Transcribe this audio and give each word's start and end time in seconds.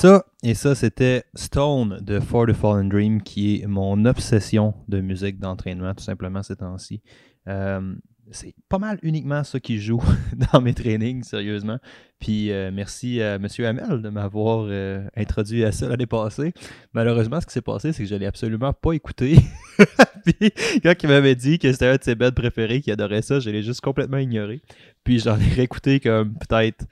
Ça, 0.00 0.24
et 0.42 0.54
ça 0.54 0.74
c'était 0.74 1.24
Stone 1.34 2.00
de 2.00 2.20
For 2.20 2.46
the 2.46 2.54
Fallen 2.54 2.88
Dream, 2.88 3.20
qui 3.22 3.60
est 3.60 3.66
mon 3.66 4.06
obsession 4.06 4.72
de 4.88 5.02
musique 5.02 5.38
d'entraînement, 5.38 5.92
tout 5.92 6.02
simplement, 6.02 6.42
ces 6.42 6.56
temps-ci. 6.56 7.02
Euh, 7.48 7.96
c'est 8.30 8.54
pas 8.70 8.78
mal 8.78 8.98
uniquement 9.02 9.44
ça 9.44 9.60
qui 9.60 9.78
joue 9.78 10.02
dans 10.52 10.62
mes 10.62 10.72
trainings, 10.72 11.22
sérieusement. 11.22 11.78
Puis 12.18 12.50
euh, 12.50 12.70
merci 12.72 13.20
à 13.20 13.34
M. 13.34 13.46
Hamel 13.58 14.00
de 14.00 14.08
m'avoir 14.08 14.68
euh, 14.70 15.06
introduit 15.18 15.66
à 15.66 15.70
ça 15.70 15.86
l'année 15.86 16.06
passée. 16.06 16.54
Malheureusement, 16.94 17.38
ce 17.38 17.46
qui 17.46 17.52
s'est 17.52 17.60
passé, 17.60 17.92
c'est 17.92 18.04
que 18.04 18.08
je 18.08 18.14
l'ai 18.14 18.24
absolument 18.24 18.72
pas 18.72 18.92
écouté. 18.92 19.36
Puis 20.24 20.50
quand 20.82 20.94
il 21.02 21.08
m'avait 21.10 21.34
dit 21.34 21.58
que 21.58 21.70
c'était 21.70 21.88
un 21.88 21.96
de 21.96 22.02
ses 22.02 22.14
beds 22.14 22.32
préférés, 22.32 22.80
qu'il 22.80 22.94
adorait 22.94 23.20
ça, 23.20 23.38
je 23.38 23.50
l'ai 23.50 23.62
juste 23.62 23.82
complètement 23.82 24.16
ignoré. 24.16 24.62
Puis 25.04 25.18
j'en 25.18 25.38
ai 25.38 25.48
réécouté 25.48 26.00
comme 26.00 26.32
peut-être 26.38 26.86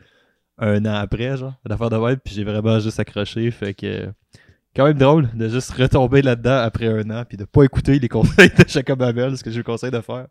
un 0.59 0.85
an 0.85 0.95
après, 0.95 1.37
genre, 1.37 1.55
d'affaire 1.67 1.91
de 1.91 1.97
web, 1.97 2.19
puis 2.25 2.35
j'ai 2.35 2.45
vraiment 2.45 2.79
juste 2.81 2.99
accroché. 2.99 3.51
Fait 3.51 3.75
que 3.75 4.13
quand 4.75 4.85
même 4.85 4.99
drôle 4.99 5.29
de 5.35 5.49
juste 5.49 5.71
retomber 5.71 6.23
là-dedans 6.23 6.59
après 6.59 6.87
un 6.87 7.11
an 7.11 7.25
puis 7.27 7.37
de 7.37 7.45
pas 7.45 7.65
écouter 7.65 7.99
les 7.99 8.09
conseils 8.09 8.51
de 8.51 8.65
Jacob 8.69 9.03
Abel, 9.03 9.37
ce 9.37 9.43
que 9.43 9.51
je 9.51 9.59
vous 9.59 9.65
conseille 9.65 9.91
de 9.91 10.01
faire. 10.01 10.29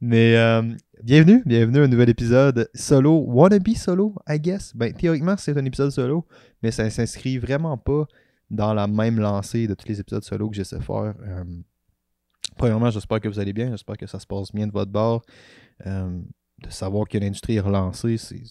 Mais 0.00 0.36
euh, 0.36 0.62
bienvenue, 1.02 1.42
bienvenue 1.46 1.80
à 1.80 1.84
un 1.84 1.88
nouvel 1.88 2.10
épisode 2.10 2.68
solo, 2.74 3.24
wannabe 3.26 3.74
solo, 3.74 4.14
I 4.28 4.38
guess. 4.38 4.74
Ben, 4.76 4.92
théoriquement, 4.92 5.36
c'est 5.38 5.56
un 5.56 5.64
épisode 5.64 5.90
solo, 5.90 6.26
mais 6.62 6.70
ça 6.70 6.88
s'inscrit 6.90 7.38
vraiment 7.38 7.78
pas 7.78 8.06
dans 8.50 8.74
la 8.74 8.86
même 8.86 9.18
lancée 9.18 9.66
de 9.66 9.74
tous 9.74 9.88
les 9.88 10.00
épisodes 10.00 10.24
solo 10.24 10.50
que 10.50 10.56
j'essaie 10.56 10.78
de 10.78 10.82
faire. 10.82 11.14
Euh, 11.22 11.44
premièrement, 12.56 12.90
j'espère 12.90 13.20
que 13.20 13.28
vous 13.28 13.38
allez 13.38 13.52
bien, 13.52 13.70
j'espère 13.70 13.96
que 13.96 14.06
ça 14.06 14.18
se 14.18 14.26
passe 14.26 14.52
bien 14.52 14.66
de 14.66 14.72
votre 14.72 14.92
bord. 14.92 15.22
Euh, 15.86 16.20
de 16.62 16.70
savoir 16.70 17.06
que 17.06 17.18
l'industrie 17.18 17.56
est 17.56 17.60
relancée, 17.60 18.16
c'est 18.16 18.42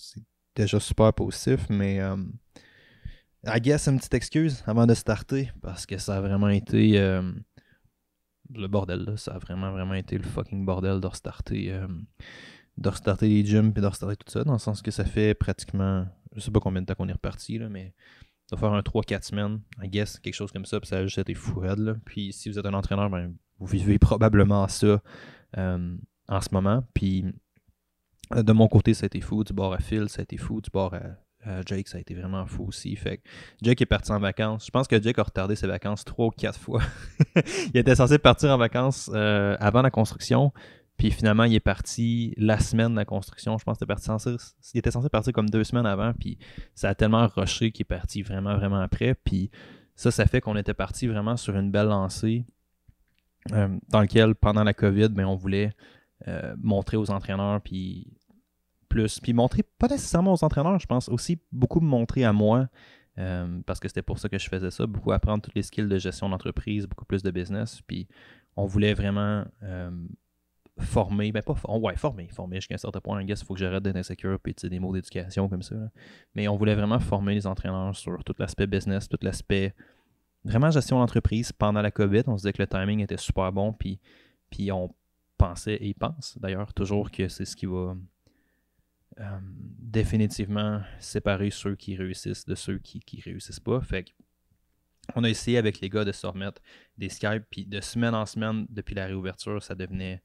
déjà 0.56 0.80
super 0.80 1.14
positif, 1.14 1.68
mais 1.70 2.00
I 3.48 3.62
guess 3.62 3.88
une 3.88 3.98
petite 3.98 4.14
excuse 4.16 4.64
avant 4.66 4.88
de 4.88 4.94
starter 4.96 5.52
parce 5.62 5.86
que 5.86 5.98
ça 6.00 6.18
a 6.18 6.22
vraiment 6.22 6.50
été 6.50 7.00
euh, 7.00 7.32
le 8.54 8.68
bordel 8.68 9.04
là. 9.04 9.18
Ça 9.18 9.36
a 9.36 9.38
vraiment 9.38 9.72
vraiment 9.72 9.94
été 9.94 10.18
le 10.18 10.24
fucking 10.24 10.66
bordel 10.66 11.00
de 11.00 11.08
restarter, 11.08 11.72
euh, 11.72 11.88
les 13.22 13.46
gyms 13.46 13.72
et 13.76 13.82
de 13.82 13.86
restarter 13.86 14.16
tout 14.16 14.32
ça. 14.32 14.44
Dans 14.44 14.54
le 14.54 14.60
sens 14.60 14.82
que 14.82 14.90
ça 14.90 15.06
fait 15.06 15.36
pratiquement, 15.36 16.08
je 16.36 16.42
sais 16.42 16.52
pas 16.52 16.60
combien 16.60 16.82
de 16.82 16.88
temps 16.88 16.96
qu'on 16.96 17.08
est 17.08 17.14
reparti 17.14 17.60
là, 17.60 17.70
mais 17.70 17.94
ça 18.48 18.56
va 18.56 18.62
faire 18.62 18.74
un 18.74 18.82
3-4 18.82 19.24
semaines, 19.24 19.62
I 19.82 19.90
guess, 19.90 20.20
quelque 20.20 20.34
chose 20.34 20.52
comme 20.52 20.66
ça. 20.66 20.80
Puis 20.80 20.90
ça 20.90 20.98
a 20.98 21.04
juste 21.04 21.20
été 21.20 21.36
fou 21.36 21.62
là. 21.62 21.96
Puis 22.04 22.34
si 22.34 22.50
vous 22.50 22.58
êtes 22.58 22.66
un 22.66 22.74
entraîneur, 22.74 23.12
ben, 23.12 23.36
vous 23.60 23.68
vivez 23.68 24.00
probablement 24.00 24.68
ça 24.68 25.02
euh, 25.58 25.98
en 26.28 26.42
ce 26.42 26.50
moment. 26.52 26.84
Puis 26.96 27.26
de 28.32 28.54
mon 28.54 28.68
côté, 28.68 28.94
ça 28.94 29.06
a 29.06 29.08
été 29.08 29.22
fou. 29.22 29.44
Du 29.44 29.54
bord 29.54 29.74
à 29.74 29.80
fil, 29.80 30.10
ça 30.10 30.22
a 30.22 30.24
été 30.24 30.38
fou. 30.38 30.62
Du 30.62 30.70
bord 30.72 30.94
à 30.94 31.02
euh, 31.48 31.62
Jake, 31.66 31.88
ça 31.88 31.98
a 31.98 32.02
été 32.02 32.14
vraiment 32.16 32.46
fou 32.46 32.66
aussi. 32.68 32.96
Fait 32.96 33.22
Jake 33.62 33.82
est 33.82 33.86
parti 33.86 34.12
en 34.12 34.20
vacances. 34.20 34.66
Je 34.66 34.72
pense 34.72 34.88
que 34.88 35.02
Jake 35.02 35.20
a 35.20 35.24
retardé 35.24 35.56
ses 35.56 35.68
vacances 35.68 36.04
trois 36.04 36.28
ou 36.28 36.32
quatre 36.32 36.60
fois. 36.60 36.82
il 37.74 37.78
était 37.78 37.96
censé 37.96 38.18
partir 38.18 38.52
en 38.52 38.58
vacances 38.58 39.10
euh, 39.14 39.56
avant 39.60 39.82
la 39.82 39.92
construction. 39.92 40.52
Puis 40.98 41.12
finalement, 41.12 41.44
il 41.44 41.54
est 41.54 41.60
parti 41.60 42.34
la 42.38 42.60
semaine 42.60 42.92
de 42.92 42.96
la 42.96 43.06
construction. 43.06 43.58
Je 43.58 43.64
pense 43.66 43.78
qu'il 43.78 43.92
était, 43.92 44.02
censé, 44.02 44.36
il 44.74 44.78
était 44.80 44.92
censé 44.92 45.10
partir 45.10 45.34
comme 45.34 45.50
deux 45.50 45.64
semaines 45.64 45.86
avant. 45.86 46.14
Puis 46.14 46.38
ça 46.74 46.90
a 46.90 46.96
tellement 46.96 47.28
rushé 47.28 47.72
qu'il 47.72 47.84
est 47.84 47.86
parti 47.86 48.22
vraiment, 48.22 48.56
vraiment 48.56 48.80
après. 48.80 49.14
Puis 49.14 49.52
ça, 49.96 50.10
ça 50.10 50.26
fait 50.26 50.42
qu'on 50.42 50.56
était 50.56 50.74
parti 50.74 51.08
vraiment 51.08 51.38
sur 51.38 51.56
une 51.56 51.70
belle 51.70 51.88
lancée 51.88 52.46
euh, 53.52 53.68
dans 53.90 54.00
laquelle, 54.00 54.36
pendant 54.36 54.64
la 54.64 54.74
COVID, 54.74 55.10
ben, 55.10 55.26
on 55.26 55.36
voulait 55.36 55.72
montrer 56.58 56.98
aux 56.98 57.12
entraîneurs 57.12 57.62
puis 57.62 58.18
puis 59.22 59.34
montrer, 59.34 59.64
pas 59.78 59.88
nécessairement 59.88 60.34
aux 60.34 60.44
entraîneurs, 60.44 60.80
je 60.80 60.86
pense 60.86 61.10
aussi 61.10 61.40
beaucoup 61.52 61.80
me 61.80 61.88
montrer 61.88 62.24
à 62.24 62.34
moi, 62.34 62.68
euh, 63.18 63.60
parce 63.66 63.80
que 63.80 63.88
c'était 63.88 64.02
pour 64.02 64.20
ça 64.20 64.30
que 64.30 64.38
je 64.38 64.48
faisais 64.48 64.72
ça, 64.72 64.86
beaucoup 64.86 65.12
apprendre 65.12 65.42
tous 65.42 65.52
les 65.56 65.64
skills 65.64 65.88
de 65.88 65.98
gestion 65.98 66.30
d'entreprise, 66.30 66.88
beaucoup 66.88 67.06
plus 67.06 67.24
de 67.24 67.32
business. 67.32 67.82
Puis 67.88 68.08
on 68.56 68.66
voulait 68.66 68.94
vraiment 68.94 69.46
euh, 69.64 69.92
former, 70.80 71.32
ben 71.32 71.42
pas 71.42 71.56
ouais, 71.78 71.96
former, 71.96 72.28
former 72.30 72.58
jusqu'à 72.58 72.76
un 72.76 72.78
certain 72.80 73.00
point. 73.02 73.22
I 73.22 73.26
guess 73.26 73.42
il 73.42 73.46
faut 73.46 73.54
que 73.54 73.60
j'arrête 73.60 73.84
d'être 73.84 73.96
insécure 73.96 74.40
puis 74.40 74.56
des 74.64 74.80
mots 74.80 74.94
d'éducation 74.94 75.48
comme 75.48 75.62
ça. 75.62 75.76
Mais 76.34 76.48
on 76.48 76.56
voulait 76.56 76.76
vraiment 76.76 77.00
former 77.00 77.36
les 77.36 77.48
entraîneurs 77.48 77.96
sur 77.96 78.24
tout 78.24 78.36
l'aspect 78.38 78.68
business, 78.68 79.08
tout 79.08 79.20
l'aspect 79.22 79.74
vraiment 80.44 80.70
gestion 80.70 81.00
d'entreprise 81.00 81.52
pendant 81.52 81.82
la 81.82 81.92
COVID. 81.92 82.24
On 82.28 82.38
se 82.38 82.44
disait 82.44 82.54
que 82.54 82.62
le 82.62 82.68
timing 82.68 83.00
était 83.00 83.18
super 83.18 83.52
bon, 83.52 83.74
puis, 83.74 84.00
puis 84.50 84.72
on 84.72 84.94
pensait 85.38 85.78
et 85.82 85.94
pense 85.94 86.38
d'ailleurs 86.40 86.74
toujours 86.74 87.12
que 87.12 87.28
c'est 87.28 87.46
ce 87.46 87.56
qui 87.56 87.66
va 87.66 87.96
euh, 89.20 89.40
définitivement 89.42 90.82
séparer 91.00 91.50
ceux 91.50 91.76
qui 91.76 91.96
réussissent 91.96 92.46
de 92.46 92.56
ceux 92.56 92.80
qui, 92.80 93.00
qui 93.00 93.22
réussissent 93.22 93.60
pas. 93.60 93.82
Fait 93.82 94.14
on 95.16 95.24
a 95.24 95.30
essayé 95.30 95.58
avec 95.58 95.80
les 95.82 95.90
gars 95.90 96.04
de 96.04 96.12
se 96.12 96.26
remettre 96.26 96.62
des 96.98 97.10
Skype, 97.10 97.44
puis 97.50 97.66
de 97.66 97.80
semaine 97.80 98.16
en 98.16 98.26
semaine, 98.26 98.66
depuis 98.70 98.96
la 98.96 99.06
réouverture, 99.06 99.62
ça 99.62 99.76
devenait 99.76 100.22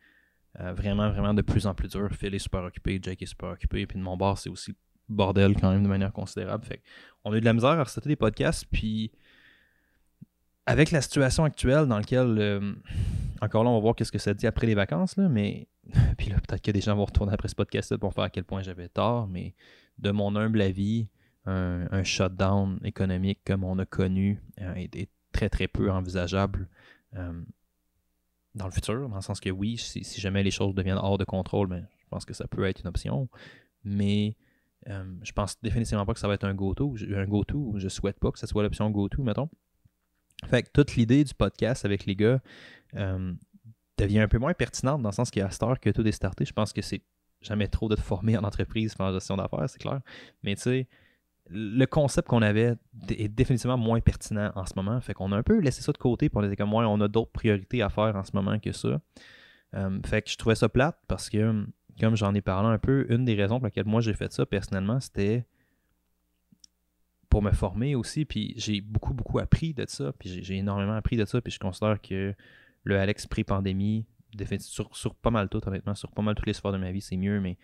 euh, 0.58 0.72
vraiment, 0.72 1.10
vraiment 1.10 1.34
de 1.34 1.42
plus 1.42 1.66
en 1.66 1.74
plus 1.74 1.88
dur. 1.88 2.08
Phil 2.12 2.34
est 2.34 2.38
super 2.38 2.64
occupé, 2.64 2.98
Jake 3.02 3.22
est 3.22 3.26
super 3.26 3.50
occupé, 3.50 3.86
puis 3.86 3.98
de 3.98 4.02
mon 4.02 4.16
bar, 4.16 4.38
c'est 4.38 4.48
aussi 4.48 4.74
bordel 5.08 5.54
quand 5.54 5.70
même 5.70 5.82
de 5.82 5.88
manière 5.88 6.12
considérable. 6.12 6.64
Fait 6.64 6.82
on 7.24 7.32
a 7.32 7.36
eu 7.36 7.40
de 7.40 7.44
la 7.44 7.52
misère 7.52 7.70
à 7.70 7.84
reciter 7.84 8.08
des 8.08 8.16
podcasts, 8.16 8.64
puis 8.70 9.12
avec 10.66 10.90
la 10.90 11.00
situation 11.00 11.44
actuelle 11.44 11.86
dans 11.86 11.98
laquelle, 11.98 12.36
euh, 12.38 12.74
encore 13.40 13.64
là, 13.64 13.70
on 13.70 13.74
va 13.74 13.80
voir 13.80 13.94
qu'est-ce 13.94 14.12
que 14.12 14.18
ça 14.18 14.34
dit 14.34 14.46
après 14.46 14.66
les 14.66 14.74
vacances, 14.74 15.16
mais 15.16 15.68
puis 16.18 16.28
là, 16.28 16.36
peut-être 16.40 16.62
que 16.62 16.70
des 16.70 16.80
gens 16.80 16.94
vont 16.96 17.04
retourner 17.04 17.32
après 17.32 17.48
ce 17.48 17.54
podcast 17.54 17.96
pour 17.96 18.12
faire 18.12 18.24
à 18.24 18.30
quel 18.30 18.44
point 18.44 18.62
j'avais 18.62 18.88
tort, 18.88 19.26
mais 19.26 19.54
de 19.98 20.10
mon 20.10 20.36
humble 20.36 20.60
avis, 20.60 21.08
un, 21.46 22.04
shutdown 22.04 22.78
économique 22.84 23.40
comme 23.44 23.64
on 23.64 23.78
a 23.78 23.86
connu 23.86 24.40
euh, 24.60 24.74
est, 24.74 25.08
très 25.32 25.48
très 25.48 25.66
peu 25.66 25.90
envisageable 25.90 26.68
euh, 27.16 27.42
dans 28.54 28.66
le 28.66 28.70
futur, 28.70 29.08
dans 29.08 29.16
le 29.16 29.22
sens 29.22 29.40
que 29.40 29.50
oui, 29.50 29.76
si, 29.78 30.20
jamais 30.20 30.42
les 30.42 30.50
choses 30.50 30.74
deviennent 30.74 30.98
hors 30.98 31.18
de 31.18 31.24
contrôle, 31.24 31.68
ben, 31.68 31.86
je 31.98 32.08
pense 32.08 32.24
que 32.24 32.34
ça 32.34 32.46
peut 32.46 32.64
être 32.64 32.80
une 32.80 32.88
option, 32.88 33.28
mais 33.84 34.36
je 34.86 35.32
pense 35.32 35.60
définitivement 35.60 36.06
pas 36.06 36.14
que 36.14 36.20
ça 36.20 36.28
va 36.28 36.34
être 36.34 36.44
un 36.44 36.54
go-to. 36.54 36.96
Un 37.14 37.26
go-to, 37.26 37.74
je 37.76 37.88
souhaite 37.88 38.18
pas 38.18 38.30
que 38.30 38.38
ce 38.38 38.46
soit 38.46 38.62
l'option 38.62 38.90
go-to, 38.90 39.22
mettons. 39.22 39.48
Fait 40.46 40.62
que 40.62 40.70
toute 40.72 40.96
l'idée 40.96 41.24
du 41.24 41.34
podcast 41.34 41.84
avec 41.84 42.06
les 42.06 42.16
gars 42.16 42.40
euh, 42.96 43.32
devient 43.98 44.20
un 44.20 44.28
peu 44.28 44.38
moins 44.38 44.54
pertinente 44.54 45.02
dans 45.02 45.10
le 45.10 45.14
sens 45.14 45.30
qu'il 45.30 45.40
y 45.40 45.44
a 45.44 45.76
que 45.76 45.90
tout 45.90 46.06
est 46.06 46.12
starté. 46.12 46.44
Je 46.44 46.52
pense 46.52 46.72
que 46.72 46.82
c'est 46.82 47.02
jamais 47.42 47.68
trop 47.68 47.88
de 47.88 47.94
te 47.94 48.00
former 48.00 48.36
en 48.36 48.44
entreprise, 48.44 48.94
en 48.98 49.12
gestion 49.12 49.36
d'affaires, 49.36 49.68
c'est 49.68 49.80
clair. 49.80 50.00
Mais 50.42 50.54
tu 50.56 50.62
sais, 50.62 50.88
le 51.48 51.84
concept 51.86 52.28
qu'on 52.28 52.42
avait 52.42 52.74
est 53.08 53.28
définitivement 53.28 53.76
moins 53.76 54.00
pertinent 54.00 54.52
en 54.54 54.66
ce 54.66 54.72
moment. 54.76 55.00
Fait 55.00 55.14
qu'on 55.14 55.32
a 55.32 55.36
un 55.36 55.42
peu 55.42 55.58
laissé 55.58 55.82
ça 55.82 55.92
de 55.92 55.98
côté 55.98 56.28
pour 56.28 56.44
était 56.44 56.56
comme, 56.56 56.72
ouais, 56.72 56.84
on 56.86 57.00
a 57.00 57.08
d'autres 57.08 57.32
priorités 57.32 57.82
à 57.82 57.88
faire 57.88 58.14
en 58.16 58.24
ce 58.24 58.30
moment 58.34 58.58
que 58.58 58.72
ça. 58.72 59.00
Euh, 59.74 60.00
fait 60.04 60.22
que 60.22 60.30
je 60.30 60.36
trouvais 60.36 60.54
ça 60.54 60.68
plate 60.68 60.98
parce 61.06 61.30
que, 61.30 61.64
comme 62.00 62.16
j'en 62.16 62.34
ai 62.34 62.40
parlé 62.40 62.68
un 62.68 62.78
peu, 62.78 63.06
une 63.08 63.24
des 63.24 63.34
raisons 63.34 63.58
pour 63.58 63.66
lesquelles 63.66 63.86
moi 63.86 64.00
j'ai 64.00 64.14
fait 64.14 64.32
ça 64.32 64.46
personnellement, 64.46 65.00
c'était 65.00 65.44
pour 67.30 67.42
me 67.42 67.52
former 67.52 67.94
aussi. 67.94 68.26
Puis 68.26 68.52
j'ai 68.56 68.82
beaucoup, 68.82 69.14
beaucoup 69.14 69.38
appris 69.38 69.72
de 69.72 69.86
ça. 69.88 70.12
Puis 70.18 70.42
j'ai 70.42 70.56
énormément 70.56 70.94
appris 70.94 71.16
de 71.16 71.24
ça. 71.24 71.40
Puis 71.40 71.52
je 71.52 71.58
considère 71.58 71.98
que 72.02 72.34
le 72.84 72.98
Alex 72.98 73.26
pré-pandémie, 73.26 74.04
sur, 74.58 74.94
sur 74.94 75.14
pas 75.14 75.30
mal 75.30 75.48
tout, 75.48 75.66
honnêtement, 75.66 75.94
sur 75.94 76.10
pas 76.10 76.22
mal 76.22 76.34
toutes 76.34 76.46
les 76.46 76.52
sphères 76.52 76.72
de 76.72 76.78
ma 76.78 76.92
vie, 76.92 77.00
c'est 77.00 77.16
mieux. 77.16 77.40
Mais 77.40 77.56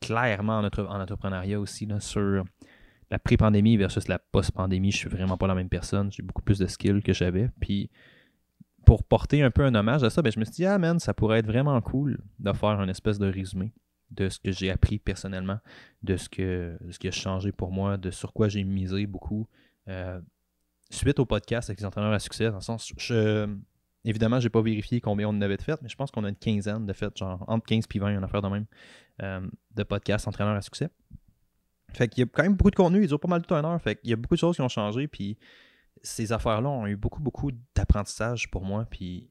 clairement 0.00 0.58
en, 0.58 0.64
en 0.64 1.00
entrepreneuriat 1.00 1.58
aussi, 1.58 1.86
là, 1.86 2.00
sur 2.00 2.44
la 3.10 3.18
pré-pandémie 3.18 3.76
versus 3.76 4.08
la 4.08 4.18
post-pandémie, 4.18 4.92
je 4.92 4.98
suis 4.98 5.08
vraiment 5.08 5.38
pas 5.38 5.46
la 5.46 5.54
même 5.54 5.70
personne. 5.70 6.12
J'ai 6.12 6.22
beaucoup 6.22 6.42
plus 6.42 6.58
de 6.58 6.66
skills 6.66 7.02
que 7.02 7.14
j'avais. 7.14 7.50
Puis 7.60 7.90
pour 8.84 9.04
porter 9.04 9.42
un 9.42 9.50
peu 9.50 9.64
un 9.64 9.74
hommage 9.74 10.02
à 10.02 10.10
ça, 10.10 10.22
ben, 10.22 10.32
je 10.32 10.40
me 10.40 10.44
suis 10.44 10.54
dit, 10.54 10.66
ah 10.66 10.78
man, 10.78 10.98
ça 10.98 11.14
pourrait 11.14 11.38
être 11.38 11.46
vraiment 11.46 11.80
cool 11.80 12.18
de 12.40 12.52
faire 12.52 12.80
une 12.80 12.90
espèce 12.90 13.18
de 13.18 13.30
résumé 13.30 13.72
de 14.10 14.28
ce 14.28 14.38
que 14.38 14.50
j'ai 14.50 14.70
appris 14.70 14.98
personnellement, 14.98 15.58
de 16.02 16.16
ce, 16.16 16.28
que, 16.28 16.78
ce 16.90 16.98
qui 16.98 17.08
a 17.08 17.10
changé 17.10 17.52
pour 17.52 17.72
moi, 17.72 17.96
de 17.96 18.10
sur 18.10 18.32
quoi 18.32 18.48
j'ai 18.48 18.64
misé 18.64 19.06
beaucoup. 19.06 19.46
Euh, 19.88 20.20
suite 20.90 21.18
au 21.18 21.26
podcast 21.26 21.68
avec 21.68 21.80
les 21.80 21.86
entraîneurs 21.86 22.12
à 22.12 22.18
succès, 22.18 22.48
dans 22.48 22.56
le 22.56 22.62
sens, 22.62 22.92
je, 22.96 23.48
évidemment, 24.04 24.40
j'ai 24.40 24.48
pas 24.48 24.62
vérifié 24.62 25.00
combien 25.00 25.28
on 25.28 25.32
en 25.32 25.40
avait 25.40 25.56
de 25.56 25.62
fait, 25.62 25.80
mais 25.82 25.88
je 25.88 25.96
pense 25.96 26.10
qu'on 26.10 26.24
a 26.24 26.28
une 26.28 26.36
quinzaine 26.36 26.86
de 26.86 26.92
fait, 26.92 27.16
genre 27.16 27.44
entre 27.46 27.66
15 27.66 27.84
et 27.94 27.98
20, 27.98 28.16
une 28.16 28.24
affaire 28.24 28.42
de 28.42 28.48
même, 28.48 28.66
euh, 29.22 29.46
de 29.74 29.82
podcasts 29.82 30.26
entraîneurs 30.28 30.56
à 30.56 30.62
succès. 30.62 30.88
Fait 31.92 32.08
qu'il 32.08 32.22
y 32.22 32.24
a 32.24 32.30
quand 32.30 32.42
même 32.42 32.54
beaucoup 32.54 32.70
de 32.70 32.76
contenu, 32.76 33.02
il 33.02 33.08
dure 33.08 33.20
pas 33.20 33.28
mal 33.28 33.42
de 33.42 33.54
heure, 33.54 33.80
fait 33.80 33.96
qu'il 33.96 34.10
y 34.10 34.12
a 34.12 34.16
beaucoup 34.16 34.34
de 34.34 34.40
choses 34.40 34.56
qui 34.56 34.62
ont 34.62 34.68
changé, 34.68 35.08
puis 35.08 35.38
ces 36.02 36.32
affaires-là 36.32 36.68
ont 36.68 36.86
eu 36.86 36.96
beaucoup, 36.96 37.20
beaucoup 37.20 37.50
d'apprentissage 37.74 38.50
pour 38.50 38.64
moi, 38.64 38.86
puis 38.88 39.30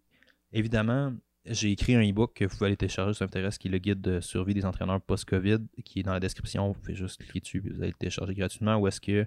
évidemment, 0.51 1.13
j'ai 1.49 1.71
écrit 1.71 1.95
un 1.95 2.01
e-book 2.01 2.33
que 2.33 2.45
vous 2.45 2.55
pouvez 2.55 2.67
aller 2.67 2.77
télécharger 2.77 3.13
si 3.13 3.19
ça 3.19 3.25
intéresse, 3.25 3.57
qui 3.57 3.67
est 3.67 3.71
le 3.71 3.77
guide 3.77 4.01
de 4.01 4.19
survie 4.19 4.53
des 4.53 4.65
entraîneurs 4.65 5.01
post-COVID, 5.01 5.59
qui 5.83 5.99
est 5.99 6.03
dans 6.03 6.13
la 6.13 6.19
description. 6.19 6.67
Vous 6.67 6.79
pouvez 6.79 6.95
juste 6.95 7.19
cliquer 7.21 7.39
dessus 7.39 7.63
et 7.65 7.69
vous 7.69 7.79
allez 7.79 7.87
le 7.87 7.93
télécharger 7.93 8.33
gratuitement. 8.33 8.77
Où 8.77 8.87
est-ce 8.87 9.01
que 9.01 9.25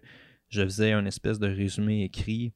je 0.49 0.63
faisais 0.63 0.93
un 0.93 1.07
espèce 1.07 1.39
de 1.39 1.49
résumé 1.49 2.05
écrit 2.05 2.53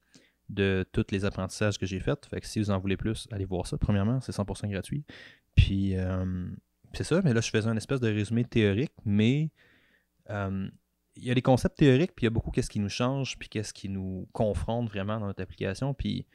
de 0.49 0.85
tous 0.91 1.05
les 1.11 1.25
apprentissages 1.25 1.77
que 1.77 1.85
j'ai 1.85 1.99
faits. 1.99 2.27
Fait 2.27 2.41
que 2.41 2.47
si 2.47 2.59
vous 2.59 2.69
en 2.69 2.79
voulez 2.79 2.97
plus, 2.97 3.27
allez 3.31 3.45
voir 3.45 3.65
ça. 3.65 3.77
Premièrement, 3.77 4.21
c'est 4.21 4.31
100% 4.31 4.69
gratuit. 4.69 5.03
Puis 5.55 5.97
euh, 5.97 6.47
c'est 6.93 7.03
ça, 7.03 7.21
mais 7.23 7.33
là, 7.33 7.41
je 7.41 7.49
faisais 7.49 7.67
un 7.67 7.77
espèce 7.77 7.99
de 7.99 8.07
résumé 8.07 8.45
théorique, 8.45 8.93
mais 9.05 9.49
euh, 10.29 10.67
il 11.15 11.23
y 11.23 11.31
a 11.31 11.33
les 11.33 11.41
concepts 11.41 11.77
théoriques, 11.77 12.13
puis 12.15 12.23
il 12.23 12.27
y 12.27 12.27
a 12.27 12.31
beaucoup 12.31 12.51
qu'est-ce 12.51 12.69
qui 12.69 12.79
nous 12.79 12.89
change, 12.89 13.37
puis 13.39 13.49
qu'est-ce 13.49 13.73
qui 13.73 13.89
nous 13.89 14.27
confronte 14.33 14.89
vraiment 14.89 15.19
dans 15.19 15.27
notre 15.27 15.41
application. 15.41 15.93
Puis 15.93 16.25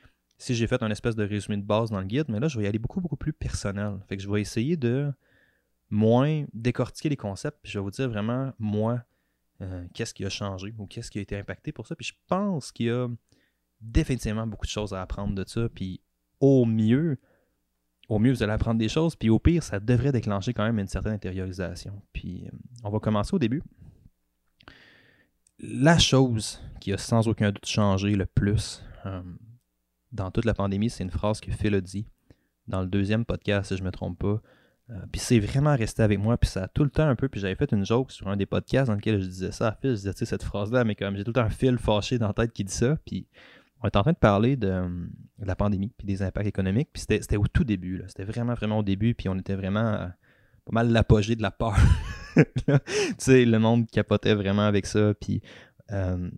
si 0.40 0.54
j'ai 0.54 0.66
fait 0.66 0.82
un 0.82 0.90
espèce 0.90 1.14
de 1.16 1.22
résumé 1.22 1.58
de 1.58 1.62
base 1.62 1.90
dans 1.90 2.00
le 2.00 2.06
guide, 2.06 2.24
mais 2.28 2.40
là, 2.40 2.48
je 2.48 2.58
vais 2.58 2.64
y 2.64 2.66
aller 2.66 2.78
beaucoup, 2.78 3.02
beaucoup 3.02 3.16
plus 3.16 3.34
personnel. 3.34 3.98
Fait 4.08 4.16
que 4.16 4.22
je 4.22 4.30
vais 4.30 4.40
essayer 4.40 4.74
de 4.74 5.12
moins 5.90 6.46
décortiquer 6.54 7.10
les 7.10 7.16
concepts, 7.16 7.58
puis 7.62 7.70
je 7.70 7.78
vais 7.78 7.82
vous 7.82 7.90
dire 7.90 8.08
vraiment, 8.08 8.52
moi, 8.58 9.04
euh, 9.60 9.84
qu'est-ce 9.92 10.14
qui 10.14 10.24
a 10.24 10.30
changé 10.30 10.72
ou 10.78 10.86
qu'est-ce 10.86 11.10
qui 11.10 11.18
a 11.18 11.22
été 11.22 11.36
impacté 11.36 11.72
pour 11.72 11.86
ça. 11.86 11.94
Puis 11.94 12.06
je 12.06 12.14
pense 12.26 12.72
qu'il 12.72 12.86
y 12.86 12.90
a 12.90 13.06
définitivement 13.82 14.46
beaucoup 14.46 14.64
de 14.64 14.70
choses 14.70 14.94
à 14.94 15.02
apprendre 15.02 15.34
de 15.34 15.44
ça. 15.46 15.68
Puis 15.68 16.00
au 16.40 16.64
mieux, 16.64 17.18
au 18.08 18.18
mieux, 18.18 18.32
vous 18.32 18.42
allez 18.42 18.52
apprendre 18.52 18.78
des 18.78 18.88
choses. 18.88 19.16
Puis 19.16 19.28
au 19.28 19.38
pire, 19.38 19.62
ça 19.62 19.78
devrait 19.78 20.12
déclencher 20.12 20.54
quand 20.54 20.64
même 20.64 20.78
une 20.78 20.88
certaine 20.88 21.12
intériorisation. 21.12 22.00
Puis 22.14 22.46
euh, 22.46 22.56
on 22.82 22.88
va 22.88 22.98
commencer 22.98 23.34
au 23.34 23.38
début. 23.38 23.62
La 25.58 25.98
chose 25.98 26.62
qui 26.80 26.94
a 26.94 26.96
sans 26.96 27.28
aucun 27.28 27.52
doute 27.52 27.66
changé 27.66 28.16
le 28.16 28.24
plus 28.24 28.82
euh, 29.04 29.20
dans 30.12 30.30
toute 30.30 30.44
la 30.44 30.54
pandémie, 30.54 30.90
c'est 30.90 31.04
une 31.04 31.10
phrase 31.10 31.40
que 31.40 31.50
Phil 31.50 31.74
a 31.74 31.80
dit 31.80 32.06
dans 32.66 32.80
le 32.80 32.86
deuxième 32.86 33.24
podcast, 33.24 33.68
si 33.68 33.76
je 33.76 33.82
ne 33.82 33.86
me 33.86 33.92
trompe 33.92 34.18
pas. 34.18 34.40
Euh, 34.90 34.94
puis 35.12 35.20
c'est 35.20 35.38
vraiment 35.38 35.76
resté 35.76 36.02
avec 36.02 36.18
moi, 36.18 36.36
puis 36.36 36.48
ça 36.48 36.64
a 36.64 36.68
tout 36.68 36.84
le 36.84 36.90
temps 36.90 37.06
un 37.06 37.16
peu. 37.16 37.28
Puis 37.28 37.40
j'avais 37.40 37.54
fait 37.54 37.72
une 37.72 37.84
joke 37.84 38.10
sur 38.10 38.28
un 38.28 38.36
des 38.36 38.46
podcasts 38.46 38.88
dans 38.88 38.96
lequel 38.96 39.20
je 39.20 39.26
disais 39.26 39.52
ça 39.52 39.68
à 39.68 39.72
Phil. 39.72 39.90
Je 39.90 39.96
disais, 39.96 40.12
tu 40.12 40.20
sais, 40.20 40.24
cette 40.24 40.42
phrase-là, 40.42 40.84
mais 40.84 40.94
comme 40.94 41.16
j'ai 41.16 41.24
tout 41.24 41.32
un 41.36 41.50
fil 41.50 41.78
fâché 41.78 42.18
dans 42.18 42.28
la 42.28 42.32
tête 42.32 42.52
qui 42.52 42.64
dit 42.64 42.72
ça. 42.72 42.96
Puis 43.06 43.26
on 43.82 43.86
est 43.86 43.96
en 43.96 44.02
train 44.02 44.12
de 44.12 44.18
parler 44.18 44.56
de, 44.56 44.84
la 45.38 45.56
pandémie, 45.56 45.92
puis 45.96 46.06
des 46.06 46.22
impacts 46.22 46.46
économiques. 46.46 46.90
Puis 46.92 47.04
c'était 47.08 47.36
au 47.36 47.46
tout 47.46 47.64
début, 47.64 48.02
C'était 48.08 48.24
vraiment, 48.24 48.54
vraiment 48.54 48.78
au 48.78 48.82
début. 48.82 49.14
Puis 49.14 49.28
on 49.28 49.36
était 49.38 49.54
vraiment 49.54 49.94
euh, 49.94 50.06
pas 50.64 50.72
mal 50.72 50.90
l'apogée 50.90 51.36
de 51.36 51.42
la 51.42 51.50
peur. 51.50 51.76
tu 52.36 52.74
sais, 53.18 53.44
le 53.44 53.58
monde 53.58 53.88
capotait 53.90 54.34
vraiment 54.34 54.66
avec 54.66 54.86
ça. 54.86 55.14
Puis 55.14 55.40
euh, 55.92 56.30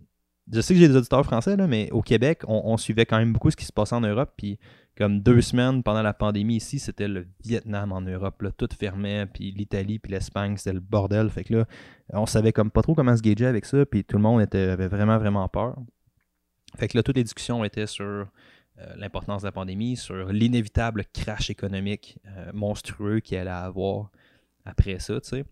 je 0.51 0.61
sais 0.61 0.75
que 0.75 0.81
j'ai 0.81 0.89
des 0.89 0.97
auditeurs 0.97 1.25
français, 1.25 1.57
là, 1.57 1.67
mais 1.67 1.91
au 1.93 2.03
Québec, 2.03 2.43
on, 2.49 2.77
suivait 2.77 3.07
quand 3.07 3.19
même 3.19 3.33
beaucoup 3.33 3.51
ce 3.51 3.57
qui 3.57 3.65
se 3.65 3.73
passait 3.73 3.95
en 3.95 4.01
Europe. 4.01 4.33
Puis 4.37 4.59
comme 4.97 5.21
deux 5.21 5.41
semaines 5.41 5.83
pendant 5.83 6.03
la 6.03 6.13
pandémie 6.13 6.57
ici, 6.57 6.79
c'était 6.79 7.09
le 7.09 7.27
Vietnam 7.45 7.93
en 7.93 8.01
Europe. 8.01 8.45
Tout 8.57 8.69
fermait, 8.79 9.27
puis 9.27 9.53
l'Italie, 9.53 9.99
puis 9.99 10.13
l'Espagne, 10.13 10.57
c'était 10.57 10.73
le 10.73 10.81
bordel. 10.81 11.31
Fait 11.31 11.45
que 11.45 11.55
là, 11.55 11.65
on 12.13 12.27
savait 12.27 12.53
comme 12.53 12.71
pas 12.71 12.83
trop 12.83 12.95
comment 12.95 13.17
se 13.17 13.23
gager 13.23 13.47
avec 13.47 13.65
ça, 13.65 13.87
puis 13.87 14.05
tout 14.05 14.17
le 14.17 14.23
monde 14.23 14.43
était, 14.43 14.71
avait 14.71 14.89
vraiment, 14.89 15.19
vraiment 15.19 15.49
peur. 15.49 15.79
Fait 16.77 16.89
que 16.89 16.97
là, 16.97 17.03
toutes 17.03 17.17
les 17.17 17.25
discussions 17.25 17.65
étaient 17.65 17.87
sur 17.87 18.05
euh, 18.05 18.27
l'importance 18.97 19.43
de 19.43 19.47
la 19.47 19.53
pandémie, 19.53 19.97
sur 19.97 20.33
l'inévitable 20.33 21.05
crash 21.13 21.51
économique 21.51 22.19
euh, 22.27 22.51
monstrueux 22.53 23.21
qu'il 23.21 23.39
allait 23.39 23.51
avoir 23.51 24.11
après 24.65 24.99
ça, 24.99 25.21
tu 25.21 25.29
sais. 25.29 25.45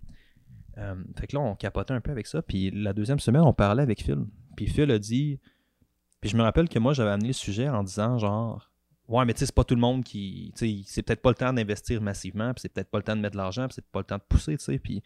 Euh, 0.79 0.95
fait 1.19 1.27
que 1.27 1.37
là, 1.37 1.43
on 1.43 1.55
capotait 1.55 1.93
un 1.93 2.01
peu 2.01 2.11
avec 2.11 2.27
ça. 2.27 2.43
Puis 2.43 2.71
la 2.71 2.93
deuxième 2.93 3.19
semaine, 3.19 3.43
on 3.43 3.53
parlait 3.53 3.83
avec 3.83 4.03
Phil. 4.03 4.25
Puis 4.61 4.69
Phil 4.69 4.91
a 4.91 4.99
dit. 4.99 5.41
Puis 6.21 6.29
je 6.29 6.37
me 6.37 6.43
rappelle 6.43 6.69
que 6.69 6.79
moi, 6.79 6.93
j'avais 6.93 7.13
amené 7.13 7.29
le 7.29 7.33
sujet 7.33 7.71
en 7.71 7.83
disant 7.83 8.19
genre. 8.19 8.71
Ouais, 9.09 9.25
mais 9.25 9.33
tu 9.33 9.41
sais, 9.41 9.47
c'est 9.47 9.55
pas 9.55 9.65
tout 9.65 9.75
le 9.75 9.81
monde 9.81 10.05
qui. 10.05 10.53
Tu 10.55 10.67
sais, 10.67 10.83
c'est 10.87 11.03
peut-être 11.03 11.23
pas 11.23 11.31
le 11.31 11.35
temps 11.35 11.53
d'investir 11.55 12.03
massivement, 12.03 12.53
puis 12.53 12.61
c'est 12.61 12.69
peut-être 12.69 12.91
pas 12.91 12.99
le 12.99 13.05
temps 13.05 13.17
de 13.17 13.23
mettre 13.23 13.33
de 13.33 13.39
l'argent, 13.39 13.67
puis 13.67 13.77
c'est 13.77 13.87
pas 13.87 14.01
le 14.01 14.05
temps 14.05 14.19
de 14.19 14.23
pousser, 14.29 14.59
tu 14.59 14.65
sais. 14.65 14.79
Puis 14.79 15.03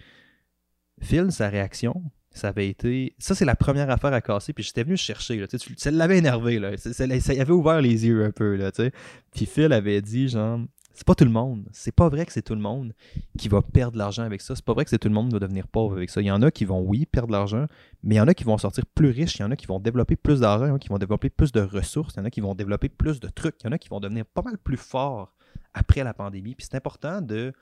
Phil, 1.00 1.30
sa 1.30 1.48
réaction, 1.48 2.02
ça 2.32 2.48
avait 2.48 2.68
été. 2.68 3.14
Ça, 3.18 3.36
c'est 3.36 3.44
la 3.44 3.54
première 3.54 3.88
affaire 3.90 4.12
à 4.12 4.20
casser, 4.20 4.52
puis 4.52 4.64
j'étais 4.64 4.82
venu 4.82 4.96
chercher, 4.96 5.38
là. 5.38 5.46
Tu 5.46 5.56
sais, 5.56 5.72
ça 5.76 5.92
l'avait 5.92 6.18
énervé, 6.18 6.58
là. 6.58 6.76
Ça, 6.76 7.04
avait 7.04 7.50
ouvert 7.50 7.80
les 7.80 8.06
yeux 8.06 8.24
un 8.24 8.32
peu, 8.32 8.56
là, 8.56 8.72
tu 8.72 8.82
sais. 8.82 8.92
Puis 9.32 9.46
Phil 9.46 9.72
avait 9.72 10.02
dit, 10.02 10.28
genre, 10.28 10.58
c'est 10.94 11.06
pas 11.06 11.14
tout 11.16 11.24
le 11.24 11.30
monde. 11.30 11.68
C'est 11.72 11.94
pas 11.94 12.08
vrai 12.08 12.24
que 12.24 12.32
c'est 12.32 12.42
tout 12.42 12.54
le 12.54 12.60
monde 12.60 12.94
qui 13.36 13.48
va 13.48 13.62
perdre 13.62 13.94
de 13.94 13.98
l'argent 13.98 14.22
avec 14.22 14.40
ça. 14.40 14.54
C'est 14.54 14.64
pas 14.64 14.72
vrai 14.72 14.84
que 14.84 14.90
c'est 14.90 14.98
tout 14.98 15.08
le 15.08 15.14
monde 15.14 15.28
qui 15.28 15.34
va 15.34 15.40
devenir 15.40 15.66
pauvre 15.66 15.96
avec 15.96 16.08
ça. 16.08 16.20
Il 16.20 16.26
y 16.26 16.30
en 16.30 16.40
a 16.40 16.52
qui 16.52 16.64
vont, 16.64 16.80
oui, 16.80 17.04
perdre 17.04 17.32
l'argent, 17.32 17.66
mais 18.04 18.14
il 18.14 18.18
y 18.18 18.20
en 18.20 18.28
a 18.28 18.34
qui 18.34 18.44
vont 18.44 18.56
sortir 18.58 18.86
plus 18.86 19.10
riches. 19.10 19.36
Il 19.36 19.42
y 19.42 19.44
en 19.44 19.50
a 19.50 19.56
qui 19.56 19.66
vont 19.66 19.80
développer 19.80 20.14
plus 20.14 20.40
d'argent, 20.40 20.66
il 20.66 20.68
y 20.68 20.70
en 20.70 20.76
a 20.76 20.78
qui 20.78 20.88
vont 20.88 20.98
développer 20.98 21.30
plus 21.30 21.50
de 21.50 21.60
ressources, 21.60 22.14
il 22.14 22.18
y 22.18 22.22
en 22.22 22.24
a 22.24 22.30
qui 22.30 22.40
vont 22.40 22.54
développer 22.54 22.88
plus 22.88 23.18
de 23.18 23.28
trucs, 23.28 23.56
il 23.62 23.66
y 23.66 23.68
en 23.68 23.72
a 23.72 23.78
qui 23.78 23.88
vont 23.88 24.00
devenir 24.00 24.24
pas 24.24 24.42
mal 24.42 24.56
plus 24.56 24.76
forts 24.76 25.34
après 25.74 26.04
la 26.04 26.14
pandémie. 26.14 26.54
Puis 26.54 26.68
c'est 26.70 26.76
important 26.76 27.20
de 27.20 27.52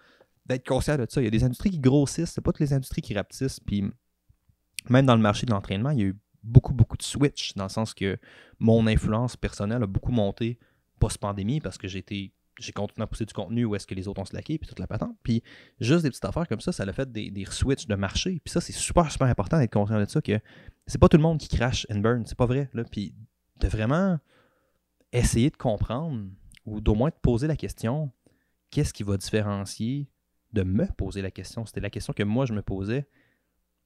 d'être 0.44 0.66
conscient 0.66 0.98
de 0.98 1.06
ça. 1.08 1.20
Il 1.20 1.24
y 1.24 1.28
a 1.28 1.30
des 1.30 1.44
industries 1.44 1.70
qui 1.70 1.78
grossissent, 1.78 2.32
c'est 2.32 2.40
pas 2.40 2.52
toutes 2.52 2.60
les 2.60 2.72
industries 2.72 3.00
qui 3.00 3.14
rapetissent. 3.14 3.60
Puis 3.60 3.84
même 4.90 5.06
dans 5.06 5.16
le 5.16 5.22
marché 5.22 5.46
de 5.46 5.52
l'entraînement, 5.52 5.90
il 5.90 5.98
y 5.98 6.02
a 6.02 6.06
eu 6.06 6.16
beaucoup, 6.42 6.74
beaucoup 6.74 6.96
de 6.96 7.02
switch, 7.02 7.54
dans 7.54 7.64
le 7.64 7.70
sens 7.70 7.94
que 7.94 8.18
mon 8.58 8.86
influence 8.86 9.36
personnelle 9.36 9.82
a 9.82 9.86
beaucoup 9.86 10.12
monté 10.12 10.58
post-pandémie 10.98 11.60
parce 11.60 11.78
que 11.78 11.88
j'ai 11.88 12.00
été 12.00 12.32
j'ai 12.62 12.72
continué 12.72 13.02
à 13.02 13.06
pousser 13.06 13.24
du 13.24 13.32
contenu 13.32 13.64
où 13.64 13.74
est-ce 13.74 13.86
que 13.86 13.94
les 13.94 14.08
autres 14.08 14.20
ont 14.20 14.24
slacké, 14.24 14.58
puis 14.58 14.68
toute 14.68 14.78
la 14.78 14.86
patente. 14.86 15.16
Puis 15.22 15.42
juste 15.80 16.02
des 16.02 16.10
petites 16.10 16.24
affaires 16.24 16.46
comme 16.48 16.60
ça, 16.60 16.72
ça 16.72 16.84
a 16.84 16.92
fait 16.92 17.10
des, 17.10 17.44
switches 17.50 17.86
de 17.86 17.94
marché. 17.94 18.40
Puis 18.44 18.52
ça, 18.52 18.60
c'est 18.60 18.72
super, 18.72 19.10
super 19.10 19.26
important 19.26 19.58
d'être 19.58 19.72
conscient 19.72 19.98
de 19.98 20.04
ça, 20.06 20.22
que 20.22 20.38
c'est 20.86 20.98
pas 20.98 21.08
tout 21.08 21.16
le 21.16 21.22
monde 21.22 21.38
qui 21.38 21.48
crash 21.48 21.86
and 21.90 21.98
burn, 21.98 22.24
c'est 22.26 22.36
pas 22.36 22.46
vrai. 22.46 22.70
Puis 22.90 23.14
de 23.60 23.68
vraiment 23.68 24.18
essayer 25.12 25.50
de 25.50 25.56
comprendre, 25.56 26.28
ou 26.64 26.80
d'au 26.80 26.94
moins 26.94 27.10
de 27.10 27.18
poser 27.20 27.46
la 27.46 27.56
question, 27.56 28.10
qu'est-ce 28.70 28.94
qui 28.94 29.02
va 29.02 29.16
différencier, 29.16 30.08
de 30.52 30.62
me 30.62 30.86
poser 30.86 31.22
la 31.22 31.30
question? 31.30 31.66
C'était 31.66 31.80
la 31.80 31.90
question 31.90 32.12
que 32.12 32.22
moi, 32.22 32.46
je 32.46 32.52
me 32.52 32.62
posais. 32.62 33.08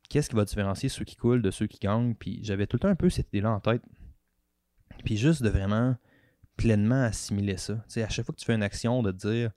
Qu'est-ce 0.08 0.30
qui 0.30 0.36
va 0.36 0.44
différencier 0.44 0.88
ceux 0.88 1.04
qui 1.04 1.16
coulent 1.16 1.42
de 1.42 1.50
ceux 1.50 1.66
qui 1.66 1.78
gagnent? 1.78 2.14
Puis 2.14 2.40
j'avais 2.42 2.66
tout 2.66 2.76
le 2.76 2.80
temps 2.80 2.88
un 2.88 2.96
peu 2.96 3.10
cette 3.10 3.28
idée-là 3.28 3.50
en 3.50 3.60
tête. 3.60 3.82
Puis 5.04 5.16
juste 5.16 5.42
de 5.42 5.48
vraiment 5.48 5.96
pleinement 6.56 7.02
assimiler 7.02 7.56
ça. 7.56 7.84
sais, 7.88 8.02
à 8.02 8.08
chaque 8.08 8.24
fois 8.26 8.34
que 8.34 8.40
tu 8.40 8.46
fais 8.46 8.54
une 8.54 8.62
action, 8.62 9.02
de 9.02 9.12
dire 9.12 9.50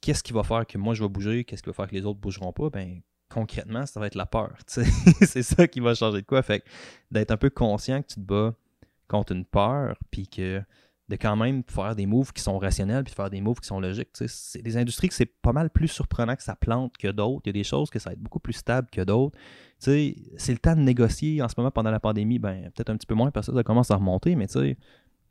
qu'est-ce 0.00 0.22
qui 0.22 0.32
va 0.32 0.42
faire 0.42 0.66
que 0.66 0.78
moi 0.78 0.94
je 0.94 1.02
vais 1.02 1.08
bouger, 1.08 1.44
qu'est-ce 1.44 1.62
qui 1.62 1.68
va 1.68 1.74
faire 1.74 1.88
que 1.88 1.94
les 1.94 2.04
autres 2.04 2.18
ne 2.18 2.22
bougeront 2.22 2.52
pas, 2.52 2.70
ben 2.70 3.00
concrètement, 3.30 3.86
ça 3.86 3.98
va 3.98 4.06
être 4.06 4.14
la 4.14 4.26
peur. 4.26 4.54
c'est 4.66 5.42
ça 5.42 5.66
qui 5.66 5.80
va 5.80 5.94
changer 5.94 6.20
de 6.20 6.26
quoi. 6.26 6.42
Fait 6.42 6.62
d'être 7.10 7.30
un 7.30 7.36
peu 7.36 7.50
conscient 7.50 8.02
que 8.02 8.08
tu 8.08 8.14
te 8.16 8.20
bats 8.20 8.54
contre 9.08 9.32
une 9.32 9.44
peur, 9.44 9.96
puis 10.10 10.28
que 10.28 10.62
de 11.08 11.16
quand 11.16 11.36
même 11.36 11.62
faire 11.66 11.94
des 11.94 12.06
moves 12.06 12.32
qui 12.32 12.42
sont 12.42 12.58
rationnels, 12.58 13.04
puis 13.04 13.14
faire 13.14 13.28
des 13.28 13.40
moves 13.40 13.60
qui 13.60 13.66
sont 13.66 13.80
logiques. 13.80 14.08
C'est 14.14 14.62
des 14.62 14.76
industries 14.76 15.08
que 15.08 15.14
c'est 15.14 15.26
pas 15.26 15.52
mal 15.52 15.68
plus 15.68 15.88
surprenant 15.88 16.36
que 16.36 16.42
ça 16.42 16.56
plante 16.56 16.96
que 16.96 17.08
d'autres. 17.08 17.42
Il 17.44 17.48
y 17.48 17.50
a 17.50 17.52
des 17.52 17.64
choses 17.64 17.90
que 17.90 17.98
ça 17.98 18.10
va 18.10 18.14
être 18.14 18.20
beaucoup 18.22 18.38
plus 18.38 18.54
stable 18.54 18.88
que 18.90 19.02
d'autres. 19.02 19.36
C'est 19.78 20.14
le 20.48 20.58
temps 20.58 20.74
de 20.74 20.80
négocier 20.80 21.42
en 21.42 21.48
ce 21.48 21.54
moment 21.58 21.70
pendant 21.70 21.90
la 21.90 22.00
pandémie, 22.00 22.38
ben 22.38 22.70
peut-être 22.74 22.90
un 22.90 22.96
petit 22.96 23.06
peu 23.06 23.14
moins 23.14 23.30
parce 23.30 23.48
que 23.48 23.54
ça 23.54 23.62
commence 23.62 23.90
à 23.90 23.96
remonter, 23.96 24.36
mais 24.36 24.46
tu 24.46 24.60
sais, 24.60 24.78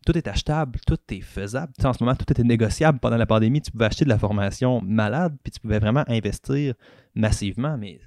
tout 0.05 0.17
est 0.17 0.27
achetable, 0.27 0.79
tout 0.85 0.97
est 1.09 1.21
faisable. 1.21 1.73
en 1.83 1.93
ce 1.93 2.03
moment, 2.03 2.15
tout 2.15 2.31
était 2.31 2.43
négociable. 2.43 2.99
Pendant 2.99 3.17
la 3.17 3.25
pandémie, 3.25 3.61
tu 3.61 3.71
pouvais 3.71 3.85
acheter 3.85 4.03
de 4.05 4.09
la 4.09 4.17
formation 4.17 4.81
malade, 4.81 5.37
puis 5.43 5.51
tu 5.51 5.59
pouvais 5.59 5.79
vraiment 5.79 6.03
investir 6.07 6.73
massivement, 7.15 7.77
mais 7.77 7.99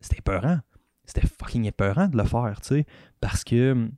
c'était 0.00 0.18
épeurant. 0.18 0.60
C'était 1.04 1.26
fucking 1.26 1.64
épeurant 1.66 2.08
de 2.08 2.16
le 2.16 2.24
faire, 2.24 2.60
tu 2.60 2.68
sais, 2.68 2.86
parce 3.20 3.44
que 3.44 3.90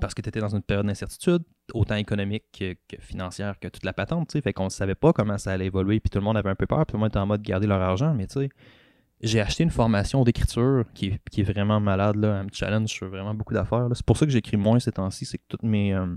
parce 0.00 0.14
que 0.14 0.22
tu 0.22 0.28
étais 0.28 0.40
dans 0.40 0.54
une 0.54 0.62
période 0.62 0.86
d'incertitude, 0.86 1.42
autant 1.72 1.94
économique 1.94 2.44
que, 2.52 2.74
financière 2.98 3.58
que 3.58 3.68
toute 3.68 3.84
la 3.84 3.92
patente, 3.92 4.28
tu 4.28 4.32
sais, 4.32 4.42
fait 4.42 4.52
qu'on 4.52 4.64
ne 4.64 4.70
savait 4.70 4.94
pas 4.94 5.12
comment 5.12 5.38
ça 5.38 5.52
allait 5.52 5.66
évoluer, 5.66 6.00
puis 6.00 6.10
tout 6.10 6.18
le 6.18 6.24
monde 6.24 6.36
avait 6.36 6.50
un 6.50 6.54
peu 6.54 6.66
peur, 6.66 6.84
puis 6.84 6.92
tout 6.92 6.96
le 6.96 7.00
monde 7.00 7.10
était 7.10 7.18
en 7.18 7.26
mode 7.26 7.42
garder 7.42 7.66
leur 7.66 7.80
argent, 7.80 8.14
mais 8.14 8.26
tu 8.26 8.40
sais, 8.40 8.48
j'ai 9.22 9.40
acheté 9.40 9.64
une 9.64 9.70
formation 9.70 10.24
d'écriture 10.24 10.84
qui, 10.94 11.18
est 11.36 11.42
vraiment 11.42 11.80
malade, 11.80 12.16
là, 12.16 12.40
un 12.40 12.46
challenge 12.52 12.88
sur 12.90 13.08
vraiment 13.08 13.34
beaucoup 13.34 13.54
d'affaires. 13.54 13.88
C'est 13.94 14.04
pour 14.04 14.16
ça 14.16 14.26
que 14.26 14.32
j'écris 14.32 14.56
moins 14.56 14.78
ces 14.78 14.92
temps-ci, 14.92 15.24
c'est 15.24 15.38
que 15.38 15.44
toutes 15.48 15.62
mes, 15.62 15.94
euh, 15.94 16.14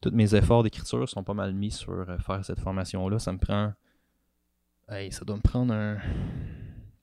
tous 0.00 0.10
mes 0.10 0.34
efforts 0.34 0.62
d'écriture 0.62 1.08
sont 1.08 1.24
pas 1.24 1.34
mal 1.34 1.52
mis 1.52 1.72
sur 1.72 1.92
euh, 1.92 2.18
faire 2.18 2.44
cette 2.44 2.60
formation-là. 2.60 3.18
Ça 3.18 3.32
me 3.32 3.38
prend. 3.38 3.72
ça 4.88 5.24
doit 5.24 5.36
me 5.36 5.42
prendre 5.42 5.74
un. 5.74 5.98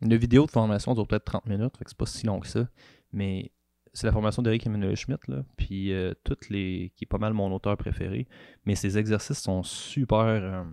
Une 0.02 0.16
vidéo 0.16 0.46
de 0.46 0.52
formation 0.52 0.94
dure 0.94 1.06
peut-être 1.06 1.26
30 1.26 1.48
minutes, 1.48 1.76
fait 1.78 1.84
que 1.84 1.90
c'est 1.90 1.98
pas 1.98 2.06
si 2.06 2.26
long 2.26 2.40
que 2.40 2.48
ça. 2.48 2.70
Mais 3.12 3.52
c'est 3.92 4.08
la 4.08 4.14
formation 4.14 4.42
d'Eric 4.42 4.66
Emmanuel 4.66 4.96
Schmidt, 4.96 5.20
là, 5.28 5.44
puis 5.58 5.92
euh, 5.92 6.14
toutes 6.24 6.50
les. 6.50 6.94
qui 6.96 7.04
est 7.04 7.08
pas 7.08 7.18
mal 7.18 7.34
mon 7.34 7.52
auteur 7.54 7.76
préféré. 7.76 8.26
Mais 8.64 8.76
ces 8.76 8.98
exercices 8.98 9.40
sont 9.40 9.64
super. 9.64 10.66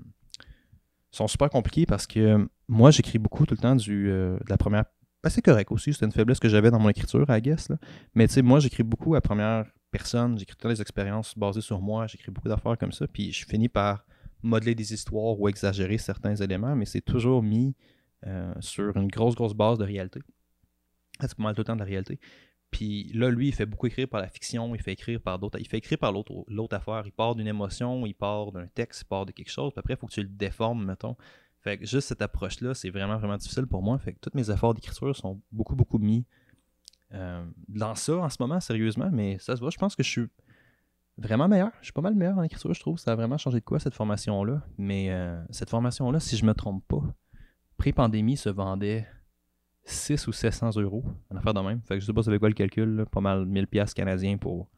Sont 1.10 1.26
super 1.26 1.48
compliqués 1.48 1.86
parce 1.86 2.06
que 2.06 2.46
moi 2.68 2.90
j'écris 2.90 3.18
beaucoup 3.18 3.46
tout 3.46 3.54
le 3.54 3.60
temps 3.60 3.76
du, 3.76 4.06
de 4.06 4.38
la 4.48 4.56
première. 4.56 4.84
Ben, 5.22 5.30
c'est 5.30 5.42
correct 5.42 5.72
aussi, 5.72 5.92
c'était 5.92 6.06
une 6.06 6.12
faiblesse 6.12 6.38
que 6.38 6.48
j'avais 6.48 6.70
dans 6.70 6.78
mon 6.78 6.88
écriture, 6.88 7.26
I 7.28 7.40
guess. 7.40 7.68
Là. 7.68 7.76
Mais 8.14 8.28
tu 8.28 8.34
sais, 8.34 8.42
moi 8.42 8.60
j'écris 8.60 8.82
beaucoup 8.82 9.14
à 9.14 9.20
première 9.20 9.66
personne, 9.90 10.38
j'écris 10.38 10.56
toutes 10.56 10.70
les 10.70 10.80
expériences 10.80 11.36
basées 11.36 11.60
sur 11.60 11.80
moi, 11.80 12.06
j'écris 12.06 12.30
beaucoup 12.30 12.48
d'affaires 12.48 12.76
comme 12.78 12.92
ça, 12.92 13.06
puis 13.08 13.32
je 13.32 13.46
finis 13.46 13.68
par 13.68 14.04
modeler 14.42 14.74
des 14.74 14.92
histoires 14.92 15.38
ou 15.38 15.48
exagérer 15.48 15.98
certains 15.98 16.36
éléments, 16.36 16.76
mais 16.76 16.86
c'est 16.86 17.00
toujours 17.00 17.42
mis 17.42 17.74
euh, 18.26 18.52
sur 18.60 18.96
une 18.96 19.08
grosse, 19.08 19.34
grosse 19.34 19.54
base 19.54 19.78
de 19.78 19.84
réalité. 19.84 20.20
C'est 21.20 21.34
pas 21.34 21.42
mal 21.42 21.54
tout 21.54 21.60
le 21.60 21.64
temps 21.64 21.74
de 21.74 21.80
la 21.80 21.86
réalité. 21.86 22.18
Puis 22.70 23.10
là, 23.14 23.30
lui, 23.30 23.48
il 23.48 23.54
fait 23.54 23.66
beaucoup 23.66 23.86
écrire 23.86 24.08
par 24.08 24.20
la 24.20 24.28
fiction, 24.28 24.74
il 24.74 24.82
fait 24.82 24.92
écrire 24.92 25.20
par 25.20 25.38
d'autres. 25.38 25.58
Il 25.58 25.68
fait 25.68 25.78
écrire 25.78 25.98
par 25.98 26.12
l'autre, 26.12 26.44
l'autre 26.48 26.76
affaire. 26.76 27.02
Il 27.06 27.12
part 27.12 27.34
d'une 27.34 27.46
émotion, 27.46 28.04
il 28.04 28.14
part 28.14 28.52
d'un 28.52 28.66
texte, 28.66 29.02
il 29.02 29.04
part 29.06 29.24
de 29.24 29.32
quelque 29.32 29.50
chose. 29.50 29.72
Puis 29.72 29.78
après, 29.78 29.94
il 29.94 29.96
faut 29.96 30.06
que 30.06 30.12
tu 30.12 30.22
le 30.22 30.28
déformes, 30.28 30.84
mettons. 30.84 31.16
Fait 31.66 31.78
que 31.78 31.84
juste 31.84 32.06
cette 32.06 32.22
approche-là, 32.22 32.74
c'est 32.74 32.90
vraiment, 32.90 33.16
vraiment 33.16 33.36
difficile 33.36 33.66
pour 33.66 33.82
moi. 33.82 33.98
Fait 33.98 34.12
que 34.12 34.20
tous 34.20 34.30
mes 34.34 34.52
efforts 34.52 34.72
d'écriture 34.72 35.16
sont 35.16 35.42
beaucoup, 35.50 35.74
beaucoup 35.74 35.98
mis 35.98 36.24
euh, 37.12 37.44
dans 37.66 37.96
ça 37.96 38.18
en 38.18 38.28
ce 38.28 38.36
moment, 38.38 38.60
sérieusement, 38.60 39.10
mais 39.12 39.36
ça 39.40 39.56
se 39.56 39.60
voit. 39.60 39.70
Je 39.70 39.76
pense 39.76 39.96
que 39.96 40.04
je 40.04 40.08
suis 40.08 40.26
vraiment 41.18 41.48
meilleur. 41.48 41.72
Je 41.80 41.86
suis 41.86 41.92
pas 41.92 42.02
mal 42.02 42.14
meilleur 42.14 42.38
en 42.38 42.44
écriture, 42.44 42.72
je 42.72 42.78
trouve. 42.78 42.98
Ça 42.98 43.10
a 43.10 43.16
vraiment 43.16 43.36
changé 43.36 43.58
de 43.58 43.64
quoi 43.64 43.80
cette 43.80 43.94
formation-là. 43.94 44.62
Mais 44.78 45.10
euh, 45.10 45.42
cette 45.50 45.68
formation-là, 45.68 46.20
si 46.20 46.36
je 46.36 46.46
me 46.46 46.54
trompe 46.54 46.86
pas, 46.86 47.02
pré-pandémie 47.78 48.36
se 48.36 48.48
vendait 48.48 49.04
6 49.86 50.28
ou 50.28 50.32
700 50.32 50.70
euros, 50.76 51.02
en 51.34 51.36
affaire 51.36 51.52
de 51.52 51.60
même. 51.62 51.80
Fait 51.82 51.94
que 51.94 52.00
je 52.00 52.06
sais 52.06 52.12
pas 52.12 52.22
c'est 52.22 52.38
quoi 52.38 52.48
le 52.48 52.54
calcul, 52.54 53.06
pas 53.10 53.20
mal 53.20 53.44
1000 53.44 53.66
pièces 53.66 53.92
canadiens 53.92 54.36
pour 54.38 54.68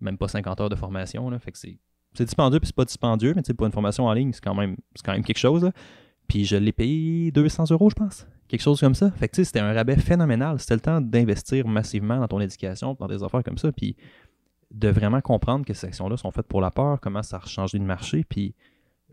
même 0.00 0.18
pas 0.18 0.26
50 0.26 0.62
heures 0.62 0.68
de 0.68 0.74
formation. 0.74 1.30
Fait 1.38 1.52
que 1.52 1.58
c'est, 1.58 1.78
c'est 2.14 2.24
dispendieux 2.24 2.60
puis 2.60 2.66
c'est 2.66 2.76
pas 2.76 2.84
dispendieux, 2.84 3.34
mais 3.34 3.42
pour 3.54 3.66
une 3.66 3.72
formation 3.72 4.06
en 4.06 4.12
ligne, 4.12 4.32
c'est 4.32 4.42
quand 4.42 4.54
même, 4.54 4.76
c'est 4.94 5.04
quand 5.04 5.12
même 5.12 5.24
quelque 5.24 5.38
chose. 5.38 5.70
Puis 6.28 6.44
je 6.44 6.56
l'ai 6.56 6.72
payé 6.72 7.30
200 7.30 7.64
euros, 7.70 7.90
je 7.90 7.94
pense. 7.94 8.26
Quelque 8.48 8.62
chose 8.62 8.80
comme 8.80 8.94
ça. 8.94 9.10
Fait 9.12 9.28
que 9.28 9.42
c'était 9.42 9.60
un 9.60 9.72
rabais 9.72 9.96
phénoménal. 9.96 10.58
C'était 10.60 10.74
le 10.74 10.80
temps 10.80 11.00
d'investir 11.00 11.66
massivement 11.66 12.18
dans 12.18 12.28
ton 12.28 12.40
éducation, 12.40 12.94
dans 12.98 13.06
des 13.06 13.22
affaires 13.22 13.42
comme 13.42 13.58
ça. 13.58 13.72
Puis 13.72 13.96
de 14.70 14.88
vraiment 14.88 15.20
comprendre 15.20 15.64
que 15.64 15.74
ces 15.74 15.86
actions-là 15.86 16.16
sont 16.16 16.30
faites 16.30 16.46
pour 16.46 16.60
la 16.60 16.70
peur, 16.70 17.00
comment 17.00 17.22
ça 17.22 17.38
a 17.38 17.46
changé 17.46 17.78
le 17.78 17.84
marché. 17.84 18.24
Puis 18.24 18.54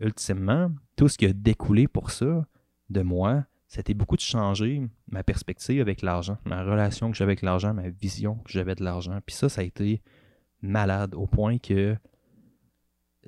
ultimement, 0.00 0.70
tout 0.96 1.08
ce 1.08 1.18
qui 1.18 1.26
a 1.26 1.32
découlé 1.32 1.88
pour 1.88 2.10
ça 2.10 2.46
de 2.88 3.02
moi, 3.02 3.44
c'était 3.66 3.94
beaucoup 3.94 4.16
de 4.16 4.22
changer 4.22 4.82
ma 5.08 5.22
perspective 5.22 5.80
avec 5.80 6.02
l'argent, 6.02 6.38
ma 6.44 6.64
relation 6.64 7.10
que 7.10 7.16
j'avais 7.16 7.32
avec 7.32 7.42
l'argent, 7.42 7.72
ma 7.72 7.88
vision 7.88 8.36
que 8.36 8.50
j'avais 8.50 8.74
de 8.74 8.82
l'argent. 8.82 9.18
Puis 9.24 9.36
ça, 9.36 9.48
ça 9.48 9.60
a 9.60 9.64
été 9.64 10.02
malade 10.62 11.14
au 11.14 11.26
point 11.26 11.58
que 11.58 11.96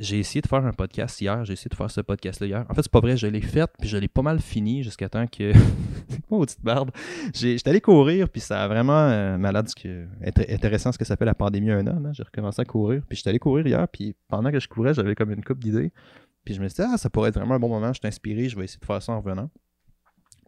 j'ai 0.03 0.19
essayé 0.19 0.43
de 0.43 0.49
faire 0.49 0.65
un 0.67 0.73
podcast 0.73 1.21
hier, 1.21 1.45
j'ai 1.45 1.53
essayé 1.53 1.69
de 1.69 1.77
faire 1.77 1.91
ce 1.91 2.01
podcast-là 2.01 2.47
hier. 2.47 2.67
En 2.69 2.75
fait, 2.75 2.83
c'est 2.83 2.91
pas 2.91 3.01
vrai, 3.01 3.17
je 3.17 3.29
l'ai 3.29 3.41
fait, 3.41 3.71
puis 3.79 3.89
je 3.89 3.97
l'ai 3.97 4.09
pas 4.09 4.23
mal 4.23 4.41
fini 4.41 4.83
jusqu'à 4.83 5.09
temps 5.09 5.27
que. 5.27 5.53
petite 6.43 6.63
barbe. 6.63 6.91
J'étais 7.33 7.71
allé 7.71 7.81
courir, 7.81 8.29
puis 8.29 8.41
ça 8.41 8.65
a 8.65 8.69
vraiment 8.69 9.09
euh, 9.09 9.39
malade, 9.39 9.69
ce 9.69 9.77
que, 9.77 10.07
intéressant 10.53 10.91
ce 10.91 10.99
que 10.99 11.05
ça 11.05 11.17
la 11.21 11.35
pandémie 11.35 11.71
un 11.71 11.87
an. 11.87 12.03
Hein. 12.05 12.13
J'ai 12.13 12.25
recommencé 12.25 12.61
à 12.61 12.65
courir, 12.65 13.03
puis 13.09 13.17
j'étais 13.17 13.31
allé 13.31 13.39
courir 13.39 13.65
hier, 13.65 13.87
puis 13.89 14.17
pendant 14.29 14.51
que 14.51 14.59
je 14.59 14.69
courais, 14.69 14.93
j'avais 14.93 15.15
comme 15.15 15.31
une 15.31 15.45
coupe 15.45 15.61
d'idées. 15.61 15.93
Puis 16.45 16.55
je 16.55 16.61
me 16.61 16.69
suis 16.69 16.83
dit, 16.83 16.89
ah, 16.93 16.97
ça 16.97 17.09
pourrait 17.09 17.29
être 17.29 17.37
vraiment 17.37 17.55
un 17.55 17.61
bon 17.61 17.69
moment, 17.69 17.93
je 17.93 18.01
suis 18.01 18.09
inspiré, 18.09 18.49
je 18.49 18.57
vais 18.57 18.65
essayer 18.65 18.81
de 18.81 18.85
faire 18.85 19.01
ça 19.01 19.13
en 19.13 19.21
revenant. 19.21 19.49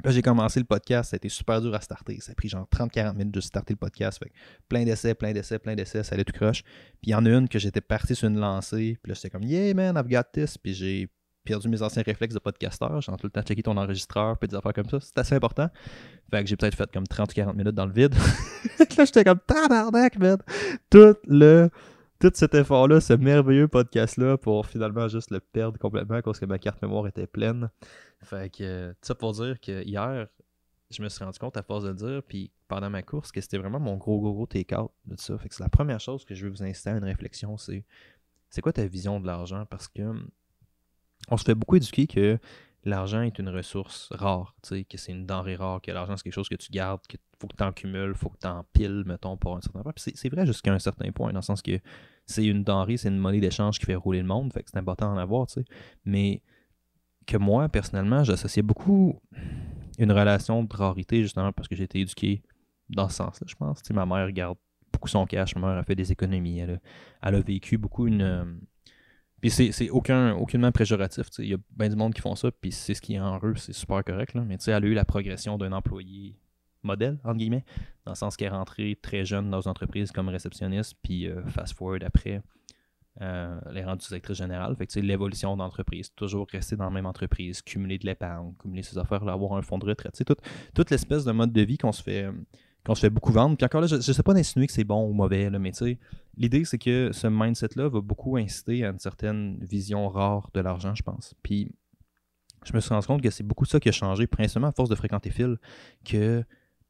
Là, 0.03 0.11
j'ai 0.11 0.23
commencé 0.23 0.59
le 0.59 0.67
podcast, 0.67 1.11
ça 1.11 1.15
a 1.15 1.19
été 1.19 1.29
super 1.29 1.61
dur 1.61 1.75
à 1.75 1.81
starter. 1.81 2.19
Ça 2.21 2.33
a 2.33 2.35
pris 2.35 2.49
genre 2.49 2.67
30-40 2.71 3.13
minutes 3.17 3.35
de 3.35 3.41
starter 3.41 3.75
le 3.75 3.79
podcast. 3.79 4.19
Fait 4.19 4.33
plein 4.69 4.85
d'essais, 4.85 5.15
plein 5.15 5.33
d'essais, 5.33 5.59
plein 5.59 5.75
d'essais, 5.75 6.03
ça 6.03 6.15
allait 6.15 6.25
tout 6.25 6.33
croche. 6.33 6.63
Puis 6.63 7.05
il 7.05 7.11
y 7.11 7.15
en 7.15 7.25
a 7.25 7.31
une 7.31 7.49
que 7.49 7.59
j'étais 7.59 7.81
parti 7.81 8.15
sur 8.15 8.29
une 8.29 8.39
lancée. 8.39 8.99
Puis 9.03 9.11
là, 9.11 9.15
j'étais 9.15 9.31
comme, 9.31 9.45
yeah 9.45 9.73
man, 9.73 9.97
I've 9.97 10.09
got 10.09 10.25
this. 10.33 10.59
Puis 10.59 10.75
j'ai 10.75 11.09
perdu 11.45 11.69
mes 11.69 11.81
anciens 11.83 12.03
réflexes 12.03 12.35
de 12.35 12.39
podcasteur. 12.41 13.01
J'ai 13.01 13.13
tout 13.13 13.19
le 13.25 13.31
temps 13.31 13.43
checké 13.43 13.63
ton 13.63 13.77
enregistreur, 13.77 14.37
puis 14.39 14.49
des 14.49 14.57
affaires 14.57 14.73
comme 14.73 14.89
ça. 14.89 14.99
C'est 15.01 15.19
assez 15.19 15.35
important. 15.35 15.69
Fait 16.31 16.43
que 16.43 16.49
j'ai 16.49 16.57
peut-être 16.57 16.75
fait 16.75 16.91
comme 16.91 17.05
30-40 17.05 17.55
minutes 17.55 17.75
dans 17.75 17.87
le 17.87 17.93
vide. 17.93 18.15
là, 18.99 19.05
j'étais 19.05 19.25
comme, 19.25 19.41
tabarnak, 19.47 20.19
man. 20.19 20.39
Tout 20.91 21.17
le 21.27 21.71
tout 22.21 22.33
cet 22.35 22.55
effort-là, 22.55 23.01
ce 23.01 23.13
merveilleux 23.13 23.69
podcast-là, 23.69 24.39
pour 24.39 24.67
finalement 24.67 25.09
juste 25.09 25.31
le 25.31 25.41
perdre 25.41 25.79
complètement 25.79 26.21
parce 26.23 26.39
que 26.39 26.47
ma 26.47 26.59
carte 26.59 26.81
mémoire 26.83 27.07
était 27.07 27.27
pleine. 27.27 27.71
Fait 28.23 28.51
que, 28.51 28.95
ça 29.03 29.15
pour 29.15 29.33
dire 29.33 29.61
que 29.61 29.83
hier, 29.83 30.29
je 30.91 31.03
me 31.03 31.09
suis 31.09 31.25
rendu 31.25 31.39
compte 31.39 31.57
à 31.57 31.63
force 31.63 31.85
de 31.85 31.93
dire, 31.93 32.23
puis 32.27 32.51
pendant 32.69 32.91
ma 32.91 33.03
course, 33.03 33.33
que 33.33 33.41
c'était 33.41 33.59
vraiment 33.59 33.81
mon 33.81 33.97
gros, 33.97 34.21
gros, 34.21 34.33
gros 34.33 34.47
take-out 34.47 34.91
de 35.07 35.17
tout 35.17 35.23
ça. 35.23 35.39
Fait 35.39 35.49
que 35.49 35.55
c'est 35.55 35.63
la 35.63 35.69
première 35.69 36.01
chose 36.01 36.25
que 36.25 36.35
je 36.35 36.45
veux 36.45 36.51
vous 36.51 36.63
inciter 36.63 36.91
à 36.91 36.97
une 36.97 37.05
réflexion, 37.05 37.57
c'est 37.57 37.85
c'est 38.51 38.61
quoi 38.61 38.73
ta 38.73 38.87
vision 38.87 39.19
de 39.19 39.27
l'argent? 39.27 39.67
Parce 39.67 39.89
que 39.89 40.03
on 41.29 41.37
se 41.37 41.45
fait 41.45 41.57
beaucoup 41.57 41.75
éduquer 41.75 42.07
que 42.07 42.39
l'argent 42.85 43.23
est 43.23 43.39
une 43.39 43.49
ressource 43.49 44.09
rare, 44.13 44.55
que 44.63 44.97
c'est 44.97 45.13
une 45.13 45.27
denrée 45.27 45.57
rare, 45.57 45.81
que 45.81 45.91
l'argent 45.91 46.17
c'est 46.17 46.23
quelque 46.23 46.35
chose 46.35 46.49
que 46.49 46.55
tu 46.55 46.71
gardes, 46.71 47.01
qu'il 47.09 47.19
faut 47.45 47.49
que 47.49 47.57
tu 47.57 47.63
en 47.63 47.73
cumules, 47.73 48.15
faut 48.15 48.31
que 48.31 48.39
tu 48.41 48.47
en 48.47 48.65
piles, 48.73 49.05
mettons, 49.07 49.37
pour 49.37 49.57
un 49.57 49.61
certain 49.61 49.83
point. 49.83 49.93
C'est 49.97 50.29
vrai 50.29 50.47
jusqu'à 50.47 50.73
un 50.73 50.79
certain 50.79 51.11
point, 51.13 51.33
dans 51.33 51.39
le 51.39 51.43
sens 51.43 51.61
que 51.63 51.79
c'est 52.27 52.45
une 52.45 52.65
denrée, 52.65 52.97
c'est 52.97 53.09
une 53.09 53.19
monnaie 53.19 53.41
d'échange 53.41 53.79
qui 53.79 53.87
fait 53.87 53.95
rouler 53.95 54.21
le 54.21 54.27
monde, 54.27 54.53
fait 54.53 54.63
que 54.63 54.71
c'est 54.71 54.79
important 54.79 55.13
d'en 55.13 55.21
avoir, 55.21 55.47
tu 55.47 55.55
sais. 55.55 55.65
Mais 56.05 56.43
que 57.27 57.37
moi, 57.37 57.69
personnellement, 57.69 58.25
j'associais 58.25 58.63
beaucoup 58.63 59.21
une 59.99 60.13
relation 60.13 60.65
de 60.65 60.77
rarité, 60.77 61.23
justement, 61.23 61.53
parce 61.53 61.69
que 61.69 61.77
j'ai 61.77 61.85
été 61.85 62.01
éduqué 62.01 62.43
dans 62.89 63.09
ce 63.09 63.17
sens-là, 63.17 63.47
je 63.47 63.55
pense. 63.55 63.83
ma 63.91 64.07
mère 64.07 64.31
garde 64.33 64.59
beaucoup 64.93 65.09
son 65.09 65.27
cash, 65.27 65.55
ma 65.57 65.69
mère 65.69 65.79
a 65.79 65.83
fait 65.85 65.95
des 65.95 66.13
économies, 66.13 66.61
elle 66.61 66.81
a, 67.21 67.41
vécu 67.41 67.79
beaucoup 67.79 68.07
une. 68.07 68.23
Euh, 68.23 68.45
puis 69.41 69.51
c'est 69.51 69.91
aucun, 69.91 70.33
aucunement 70.35 70.73
préjoratif, 70.73 71.27
il 71.39 71.49
y 71.49 71.55
a 71.55 71.59
bien 71.77 71.91
du 71.91 71.97
monde 71.97 72.15
qui 72.15 72.23
font 72.23 72.35
ça, 72.35 72.51
puis 72.51 72.73
c'est 72.73 72.95
ce 72.95 73.03
qui 73.03 73.15
est 73.15 73.21
en 73.21 73.39
eux, 73.43 73.55
c'est 73.57 73.75
super 73.75 74.03
correct, 74.03 74.33
là. 74.33 74.43
mais 74.43 74.57
elle 74.67 74.73
a 74.73 74.87
eu 74.87 74.95
la 74.95 75.05
progression 75.05 75.59
d'un 75.59 75.73
employé 75.73 76.39
modèle, 76.85 77.19
entre 77.25 77.37
guillemets, 77.37 77.65
dans 78.05 78.13
le 78.13 78.17
sens 78.17 78.37
qu'elle 78.37 78.49
est 78.49 78.57
rentrée 78.57 78.99
très 79.01 79.25
jeune 79.25 79.51
dans 79.51 79.61
une 79.61 79.71
entreprise 79.71 80.13
comme 80.13 80.29
réceptionniste, 80.29 80.97
puis 81.03 81.29
euh, 81.29 81.45
fast 81.47 81.77
forward 81.77 82.05
après, 82.05 82.43
euh, 83.21 83.61
elle 83.71 83.77
est 83.79 83.85
rendue 83.85 84.07
directrice 84.07 84.39
générale. 84.39 84.75
Fait 84.77 84.87
que 84.87 84.99
l'évolution 85.01 85.57
d'entreprise, 85.57 86.13
toujours 86.15 86.47
rester 86.51 86.77
dans 86.77 86.85
la 86.85 86.91
même 86.91 87.07
entreprise, 87.07 87.63
cumuler 87.63 87.99
de 87.99 88.07
l'épargne, 88.07 88.55
cumuler 88.61 88.83
ses 88.83 88.99
affaires, 88.99 89.27
avoir 89.29 89.55
un 89.55 89.63
fonds 89.63 89.79
de 89.79 89.87
retraite. 89.87 90.17
C'est 90.17 90.27
toute 90.75 90.91
l'espèce 90.91 91.25
de 91.25 91.33
mode 91.33 91.53
de 91.53 91.63
vie 91.63 91.79
qu'on 91.79 91.93
se 91.93 92.03
fait 92.03 92.29
qu'on 92.85 92.95
se 92.95 93.01
fait 93.01 93.11
beaucoup 93.11 93.33
vendre. 93.33 93.57
Puis 93.57 93.65
encore 93.65 93.81
là, 93.81 93.87
je 93.87 93.97
ne 93.97 94.01
sais 94.01 94.23
pas 94.23 94.35
d'insinuer 94.35 94.67
que 94.67 94.73
c'est 94.73 94.85
bon 94.85 95.09
ou 95.09 95.13
mauvais, 95.13 95.49
là, 95.51 95.59
mais 95.59 95.73
l'idée, 96.37 96.65
c'est 96.65 96.79
que 96.79 97.11
ce 97.13 97.27
mindset-là 97.27 97.89
va 97.89 98.01
beaucoup 98.01 98.37
inciter 98.37 98.85
à 98.85 98.91
une 98.91 98.99
certaine 98.99 99.59
vision 99.65 100.09
rare 100.09 100.51
de 100.55 100.61
l'argent, 100.61 100.95
je 100.95 101.03
pense. 101.03 101.35
Puis 101.43 101.73
je 102.65 102.73
me 102.73 102.81
suis 102.81 102.91
rendu 102.91 103.07
compte 103.07 103.23
que 103.23 103.31
c'est 103.31 103.45
beaucoup 103.45 103.65
ça 103.65 103.81
qui 103.81 103.89
a 103.89 103.93
changé, 103.93 104.27
principalement 104.27 104.69
à 104.69 104.73
force 104.73 104.89
de 104.89 104.95
fréquenter 104.95 105.31
Phil, 105.31 105.57
que 106.05 106.45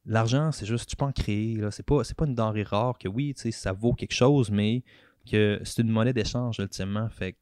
l'argent, 0.05 0.51
c'est 0.51 0.65
juste, 0.65 0.89
tu 0.89 0.95
peux 0.95 1.05
en 1.05 1.11
créer. 1.11 1.55
Là. 1.55 1.71
C'est, 1.71 1.83
pas, 1.83 2.01
pas 2.17 2.25
une 2.25 2.35
denrée 2.35 2.63
rare 2.63 2.97
que 2.97 3.07
oui, 3.07 3.33
ça 3.35 3.73
vaut 3.73 3.93
quelque 3.93 4.13
chose, 4.13 4.51
mais 4.51 4.83
que 5.29 5.59
c'est 5.63 5.81
une 5.81 5.89
monnaie 5.89 6.13
d'échange 6.13 6.59
ultimement. 6.59 7.09
Fait 7.09 7.37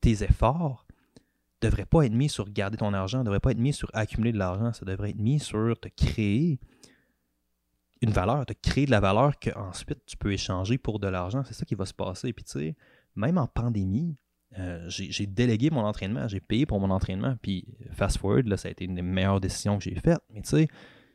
tes 0.00 0.22
efforts 0.24 0.86
devraient 1.60 1.86
pas 1.86 2.02
être 2.02 2.12
mis 2.12 2.28
sur 2.28 2.50
garder 2.50 2.76
ton 2.76 2.92
argent, 2.92 3.20
ne 3.20 3.24
devraient 3.24 3.40
pas 3.40 3.52
être 3.52 3.58
mis 3.58 3.72
sur 3.72 3.88
accumuler 3.94 4.32
de 4.32 4.38
l'argent, 4.38 4.72
ça 4.72 4.84
devrait 4.84 5.10
être 5.10 5.20
mis 5.20 5.38
sur 5.38 5.78
te 5.78 5.88
créer 5.88 6.58
une 8.00 8.10
valeur, 8.10 8.44
te 8.44 8.52
créer 8.52 8.84
de 8.84 8.90
la 8.90 8.98
valeur 8.98 9.38
qu'ensuite 9.38 10.04
tu 10.06 10.16
peux 10.16 10.32
échanger 10.32 10.76
pour 10.76 10.98
de 10.98 11.06
l'argent. 11.06 11.44
C'est 11.44 11.54
ça 11.54 11.64
qui 11.64 11.76
va 11.76 11.86
se 11.86 11.94
passer. 11.94 12.32
Puis 12.32 12.44
tu 12.44 12.50
sais, 12.50 12.76
même 13.14 13.38
en 13.38 13.46
pandémie, 13.46 14.16
euh, 14.58 14.84
j'ai 14.88 15.26
délégué 15.26 15.70
mon 15.70 15.82
entraînement, 15.82 16.26
j'ai 16.26 16.40
payé 16.40 16.66
pour 16.66 16.80
mon 16.80 16.90
entraînement. 16.90 17.36
Puis 17.40 17.64
fast 17.92 18.18
forward, 18.18 18.48
là, 18.48 18.56
ça 18.56 18.68
a 18.68 18.70
été 18.72 18.84
une 18.84 18.96
des 18.96 19.02
meilleures 19.02 19.40
décisions 19.40 19.78
que 19.78 19.84
j'ai 19.84 19.94
faites. 19.94 20.20
Mais 20.30 20.42
tu 20.42 20.48
sais, 20.48 20.68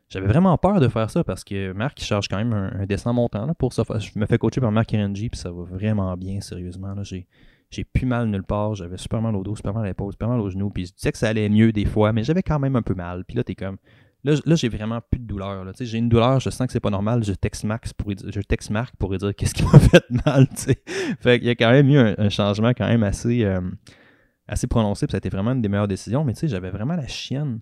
j'avais 0.10 0.28
vraiment 0.28 0.58
peur 0.58 0.80
de 0.80 0.88
faire 0.88 1.10
ça 1.10 1.24
parce 1.24 1.44
que 1.44 1.74
Marc 1.74 2.00
charge 2.00 2.28
quand 2.30 2.38
même 2.38 2.54
un, 2.54 2.86
dessin 2.86 3.12
montant 3.12 3.46
là, 3.46 3.54
pour 3.54 3.74
ça. 3.74 3.84
Je 4.00 4.18
me 4.18 4.26
fais 4.26 4.38
coacher 4.38 4.62
par 4.62 4.72
Marc 4.72 4.92
RNG, 4.92 5.30
puis 5.30 5.38
ça 5.38 5.52
va 5.52 5.64
vraiment 5.64 6.16
bien, 6.16 6.40
sérieusement. 6.40 6.96
J'ai, 7.04 7.28
j'ai 7.70 7.84
plus 7.84 8.06
mal 8.06 8.28
nulle 8.28 8.44
part, 8.44 8.76
j'avais 8.76 8.98
super 8.98 9.22
mal 9.22 9.36
au 9.36 9.44
dos, 9.44 9.56
super 9.56 9.74
mal 9.74 9.84
à 9.84 9.88
l'épaule, 9.88 10.14
super 10.14 10.30
mal 10.30 10.40
aux 10.40 10.50
genoux, 10.50 10.70
puis 10.70 10.86
je 10.86 10.94
disais 10.94 11.12
que 11.12 11.18
ça 11.18 11.30
allait 11.30 11.50
mieux 11.50 11.74
des 11.74 11.86
fois, 11.86 12.14
mais 12.14 12.24
j'avais 12.24 12.44
quand 12.44 12.60
même 12.60 12.76
un 12.78 12.82
peu 12.82 12.94
mal. 12.94 13.26
Puis 13.26 13.36
là, 13.36 13.44
t'es 13.44 13.56
comme. 13.56 13.78
Là, 14.24 14.34
là 14.46 14.56
j'ai 14.56 14.70
vraiment 14.70 15.02
plus 15.02 15.20
de 15.20 15.26
douleur. 15.26 15.66
Là. 15.66 15.74
J'ai 15.78 15.98
une 15.98 16.10
douleur, 16.10 16.40
je 16.40 16.50
sens 16.50 16.68
que 16.68 16.74
c'est 16.74 16.80
pas 16.80 16.90
normal, 16.90 17.24
je 17.24 17.34
texte 17.34 17.66
Max 17.66 17.92
pour 17.94 18.12
je 18.12 18.42
texte 18.42 18.70
Marc 18.70 18.96
pour 18.96 19.12
lui 19.12 19.18
dire 19.18 19.36
qu'est-ce 19.36 19.54
qui 19.54 19.64
m'a 19.64 19.80
fait 19.80 20.10
mal. 20.26 20.48
T'sais. 20.50 20.82
Fait 21.20 21.40
qu'il 21.40 21.48
y 21.48 21.52
a 21.52 21.56
quand 21.56 21.72
même 21.72 21.90
eu 21.90 21.98
un, 21.98 22.30
changement 22.30 22.70
quand 22.70 22.88
même 22.88 23.04
assez, 23.04 23.44
euh, 23.44 23.62
assez 24.48 24.68
prononcé, 24.68 25.06
puis 25.06 25.12
ça 25.12 25.18
a 25.18 25.20
été 25.20 25.30
vraiment 25.30 25.52
une 25.52 25.62
des 25.62 25.70
meilleures 25.70 25.88
décisions. 25.88 26.24
Mais 26.24 26.34
tu 26.34 26.40
sais, 26.40 26.48
j'avais 26.48 26.72
vraiment 26.72 26.96
la 26.96 27.08
chienne 27.08 27.60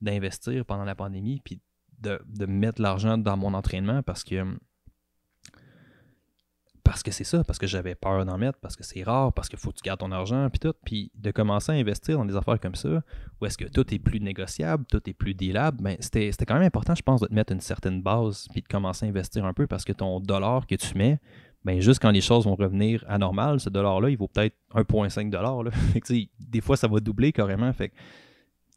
d'investir 0.00 0.64
pendant 0.64 0.84
la 0.84 0.94
pandémie, 0.94 1.40
puis 1.44 1.60
de, 2.00 2.46
mettre 2.46 2.80
l'argent 2.80 3.18
dans 3.18 3.36
mon 3.36 3.54
entraînement 3.54 4.02
parce 4.02 4.24
que 4.24 4.44
parce 6.84 7.02
que 7.02 7.10
c'est 7.10 7.24
ça, 7.24 7.44
parce 7.44 7.58
que 7.58 7.66
j'avais 7.66 7.94
peur 7.94 8.24
d'en 8.24 8.38
mettre, 8.38 8.58
parce 8.60 8.74
que 8.74 8.82
c'est 8.82 9.02
rare, 9.02 9.34
parce 9.34 9.50
qu'il 9.50 9.58
faut 9.58 9.70
que 9.70 9.76
tu 9.76 9.82
gardes 9.82 10.00
ton 10.00 10.10
argent, 10.10 10.48
puis 10.48 10.58
tout, 10.58 10.72
puis 10.86 11.12
de 11.14 11.30
commencer 11.30 11.70
à 11.70 11.74
investir 11.74 12.16
dans 12.16 12.24
des 12.24 12.34
affaires 12.34 12.58
comme 12.58 12.76
ça, 12.76 13.02
où 13.38 13.44
est-ce 13.44 13.58
que 13.58 13.66
tout 13.66 13.92
est 13.92 13.98
plus 13.98 14.20
négociable, 14.20 14.86
tout 14.90 15.02
est 15.06 15.12
plus 15.12 15.34
dealable, 15.34 15.82
ben 15.82 15.98
c'était 16.00 16.32
quand 16.46 16.54
même 16.54 16.62
important, 16.62 16.94
je 16.94 17.02
pense, 17.02 17.20
de 17.20 17.26
te 17.26 17.34
mettre 17.34 17.52
une 17.52 17.60
certaine 17.60 18.00
base, 18.00 18.46
puis 18.52 18.62
de 18.62 18.68
commencer 18.68 19.04
à 19.04 19.08
investir 19.10 19.44
un 19.44 19.52
peu, 19.52 19.66
parce 19.66 19.84
que 19.84 19.92
ton 19.92 20.18
dollar 20.18 20.66
que 20.66 20.76
tu 20.76 20.96
mets, 20.96 21.20
ben 21.62 21.78
juste 21.78 22.00
quand 22.00 22.10
les 22.10 22.22
choses 22.22 22.46
vont 22.46 22.54
revenir 22.54 23.04
à 23.06 23.18
normal, 23.18 23.60
ce 23.60 23.68
dollar-là, 23.68 24.08
il 24.08 24.16
vaut 24.16 24.28
peut-être 24.28 24.56
1,5 24.74 25.28
dollar. 25.28 25.64
des 26.40 26.60
fois, 26.62 26.78
ça 26.78 26.88
va 26.88 27.00
doubler 27.00 27.32
carrément. 27.32 27.70
Fait 27.74 27.92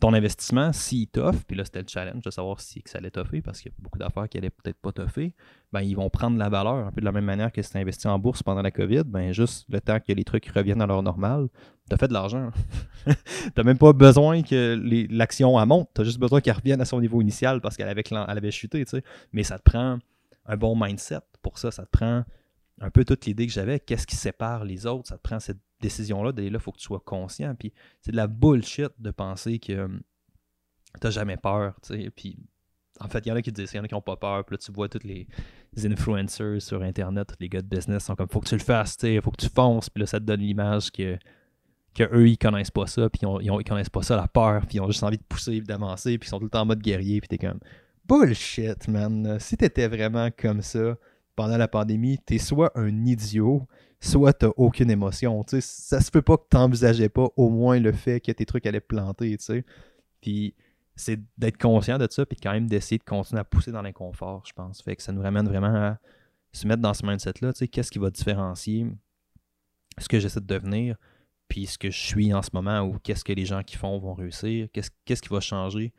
ton 0.01 0.13
investissement, 0.13 0.73
s'il 0.73 1.07
t'offre, 1.07 1.43
puis 1.45 1.55
là 1.55 1.63
c'était 1.63 1.81
le 1.81 1.87
challenge 1.87 2.23
de 2.23 2.31
savoir 2.31 2.59
si 2.59 2.81
que 2.81 2.89
ça 2.89 2.97
allait 2.97 3.11
toffer, 3.11 3.41
parce 3.41 3.61
qu'il 3.61 3.71
y 3.71 3.73
a 3.73 3.77
beaucoup 3.79 3.99
d'affaires 3.99 4.27
qui 4.27 4.37
allaient 4.37 4.49
peut-être 4.49 4.79
pas 4.81 4.91
toffer, 4.91 5.33
ben 5.71 5.81
ils 5.81 5.93
vont 5.93 6.09
prendre 6.09 6.37
la 6.37 6.49
valeur 6.49 6.87
un 6.87 6.91
peu 6.91 7.01
de 7.01 7.05
la 7.05 7.11
même 7.11 7.23
manière 7.23 7.51
que 7.51 7.61
si 7.61 7.71
tu 7.71 7.77
investi 7.77 8.07
en 8.07 8.17
bourse 8.17 8.41
pendant 8.41 8.63
la 8.63 8.71
COVID, 8.71 9.03
ben 9.05 9.31
juste 9.31 9.67
le 9.69 9.79
temps 9.79 9.99
que 9.99 10.11
les 10.11 10.23
trucs 10.23 10.47
reviennent 10.47 10.81
à 10.81 10.87
leur 10.87 11.03
normal, 11.03 11.47
tu 11.87 11.93
as 11.93 11.97
fait 11.97 12.07
de 12.07 12.13
l'argent. 12.13 12.49
tu 13.55 13.63
même 13.63 13.77
pas 13.77 13.93
besoin 13.93 14.41
que 14.41 14.79
l'action 15.11 15.63
monte, 15.67 15.89
tu 15.93 16.01
as 16.01 16.03
juste 16.03 16.19
besoin 16.19 16.41
qu'elle 16.41 16.55
revienne 16.55 16.81
à 16.81 16.85
son 16.85 16.99
niveau 16.99 17.21
initial 17.21 17.61
parce 17.61 17.77
qu'elle 17.77 17.89
avait, 17.89 18.03
avait 18.11 18.51
chuté, 18.51 18.83
tu 18.83 18.89
sais. 18.89 19.03
Mais 19.33 19.43
ça 19.43 19.59
te 19.59 19.63
prend 19.63 19.99
un 20.47 20.57
bon 20.57 20.75
mindset 20.75 21.19
pour 21.43 21.59
ça, 21.59 21.69
ça 21.69 21.85
te 21.85 21.91
prend 21.91 22.23
un 22.81 22.89
peu 22.89 23.05
toute 23.05 23.25
l'idée 23.25 23.47
que 23.47 23.53
j'avais, 23.53 23.79
qu'est-ce 23.79 24.07
qui 24.07 24.15
sépare 24.15 24.65
les 24.65 24.85
autres, 24.85 25.07
ça 25.07 25.17
te 25.17 25.21
prend 25.21 25.39
cette 25.39 25.59
décision-là, 25.79 26.31
là, 26.35 26.43
il 26.43 26.59
faut 26.59 26.71
que 26.71 26.79
tu 26.79 26.85
sois 26.85 27.01
conscient. 27.03 27.55
Puis 27.55 27.73
c'est 28.01 28.11
de 28.11 28.17
la 28.17 28.27
bullshit 28.27 28.91
de 28.99 29.11
penser 29.11 29.59
que 29.59 29.73
tu 29.73 29.79
hum, 29.79 30.01
t'as 30.99 31.11
jamais 31.11 31.37
peur, 31.37 31.75
Puis 32.15 32.37
en 32.99 33.07
fait, 33.07 33.19
il 33.25 33.29
y 33.29 33.31
en 33.31 33.35
a 33.35 33.41
qui 33.41 33.51
disent, 33.51 33.71
il 33.73 33.77
y 33.77 33.79
en 33.79 33.83
a 33.83 33.87
qui 33.87 33.93
n'ont 33.93 34.01
pas 34.01 34.17
peur. 34.17 34.43
Puis 34.45 34.55
là, 34.55 34.57
tu 34.57 34.71
vois 34.71 34.89
tous 34.89 35.03
les, 35.03 35.27
influencers 35.85 36.61
sur 36.61 36.81
Internet, 36.81 37.33
les 37.39 37.49
gars 37.49 37.61
de 37.61 37.67
business 37.67 38.03
sont 38.03 38.15
comme, 38.15 38.29
faut 38.29 38.41
que 38.41 38.49
tu 38.49 38.55
le 38.55 38.61
fasses, 38.61 38.97
il 39.03 39.21
faut 39.21 39.31
que 39.31 39.41
tu 39.41 39.49
fonces. 39.49 39.89
Puis 39.89 40.01
là, 40.01 40.07
ça 40.07 40.19
te 40.19 40.25
donne 40.25 40.41
l'image 40.41 40.91
que, 40.91 41.17
que 41.95 42.03
eux, 42.15 42.29
ils 42.29 42.37
connaissent 42.37 42.71
pas 42.71 42.87
ça. 42.87 43.09
Puis 43.09 43.21
ils, 43.23 43.51
ont, 43.51 43.57
connaissent 43.63 43.89
pas 43.89 44.03
ça, 44.03 44.15
la 44.15 44.27
peur. 44.27 44.65
Puis 44.67 44.77
ils 44.77 44.81
ont 44.81 44.87
juste 44.87 45.03
envie 45.03 45.17
de 45.17 45.23
pousser, 45.23 45.61
d'avancer. 45.61 46.17
Puis 46.17 46.27
ils 46.27 46.29
sont 46.29 46.39
tout 46.39 46.45
le 46.45 46.51
temps 46.51 46.61
en 46.61 46.65
mode 46.65 46.81
guerrier. 46.81 47.21
Puis 47.21 47.27
t'es 47.27 47.37
comme, 47.37 47.59
Bullshit, 48.05 48.87
man. 48.87 49.39
Si 49.39 49.55
t'étais 49.57 49.87
vraiment 49.87 50.29
comme 50.35 50.61
ça 50.61 50.97
pendant 51.35 51.57
la 51.57 51.67
pandémie, 51.67 52.17
t'es 52.19 52.37
soit 52.37 52.71
un 52.75 53.05
idiot, 53.05 53.67
soit 53.99 54.33
t'as 54.33 54.49
aucune 54.57 54.89
émotion. 54.89 55.43
sais 55.47 55.61
ça 55.61 56.01
se 56.01 56.11
peut 56.11 56.21
pas 56.21 56.37
que 56.37 56.47
t'envisageais 56.49 57.09
pas 57.09 57.27
au 57.35 57.49
moins 57.49 57.79
le 57.79 57.91
fait 57.91 58.19
que 58.19 58.31
tes 58.31 58.45
trucs 58.45 58.65
allaient 58.65 58.79
planter, 58.79 59.37
tu 59.37 59.45
sais. 59.45 59.65
Puis 60.21 60.55
c'est 60.95 61.19
d'être 61.37 61.57
conscient 61.57 61.97
de 61.97 62.07
ça, 62.09 62.25
puis 62.25 62.37
quand 62.41 62.51
même 62.51 62.67
d'essayer 62.67 62.97
de 62.97 63.03
continuer 63.03 63.39
à 63.39 63.43
pousser 63.43 63.71
dans 63.71 63.81
l'inconfort, 63.81 64.43
je 64.45 64.53
pense. 64.53 64.81
Fait 64.81 64.95
que 64.95 65.03
ça 65.03 65.11
nous 65.11 65.21
ramène 65.21 65.47
vraiment 65.47 65.73
à 65.73 65.97
se 66.51 66.67
mettre 66.67 66.81
dans 66.81 66.93
ce 66.93 67.05
mindset-là, 67.05 67.53
tu 67.53 67.59
sais, 67.59 67.67
qu'est-ce 67.67 67.91
qui 67.91 67.99
va 67.99 68.09
différencier 68.09 68.87
ce 69.97 70.07
que 70.07 70.19
j'essaie 70.19 70.41
de 70.41 70.45
devenir, 70.45 70.97
puis 71.47 71.65
ce 71.65 71.77
que 71.77 71.89
je 71.89 71.97
suis 71.97 72.33
en 72.33 72.41
ce 72.41 72.49
moment, 72.53 72.81
ou 72.81 72.97
qu'est-ce 72.99 73.23
que 73.23 73.33
les 73.33 73.45
gens 73.45 73.63
qui 73.63 73.77
font 73.77 73.97
vont 73.99 74.13
réussir, 74.13 74.67
qu'est-ce 74.71 75.21
qui 75.21 75.29
va 75.29 75.39
changer, 75.39 75.93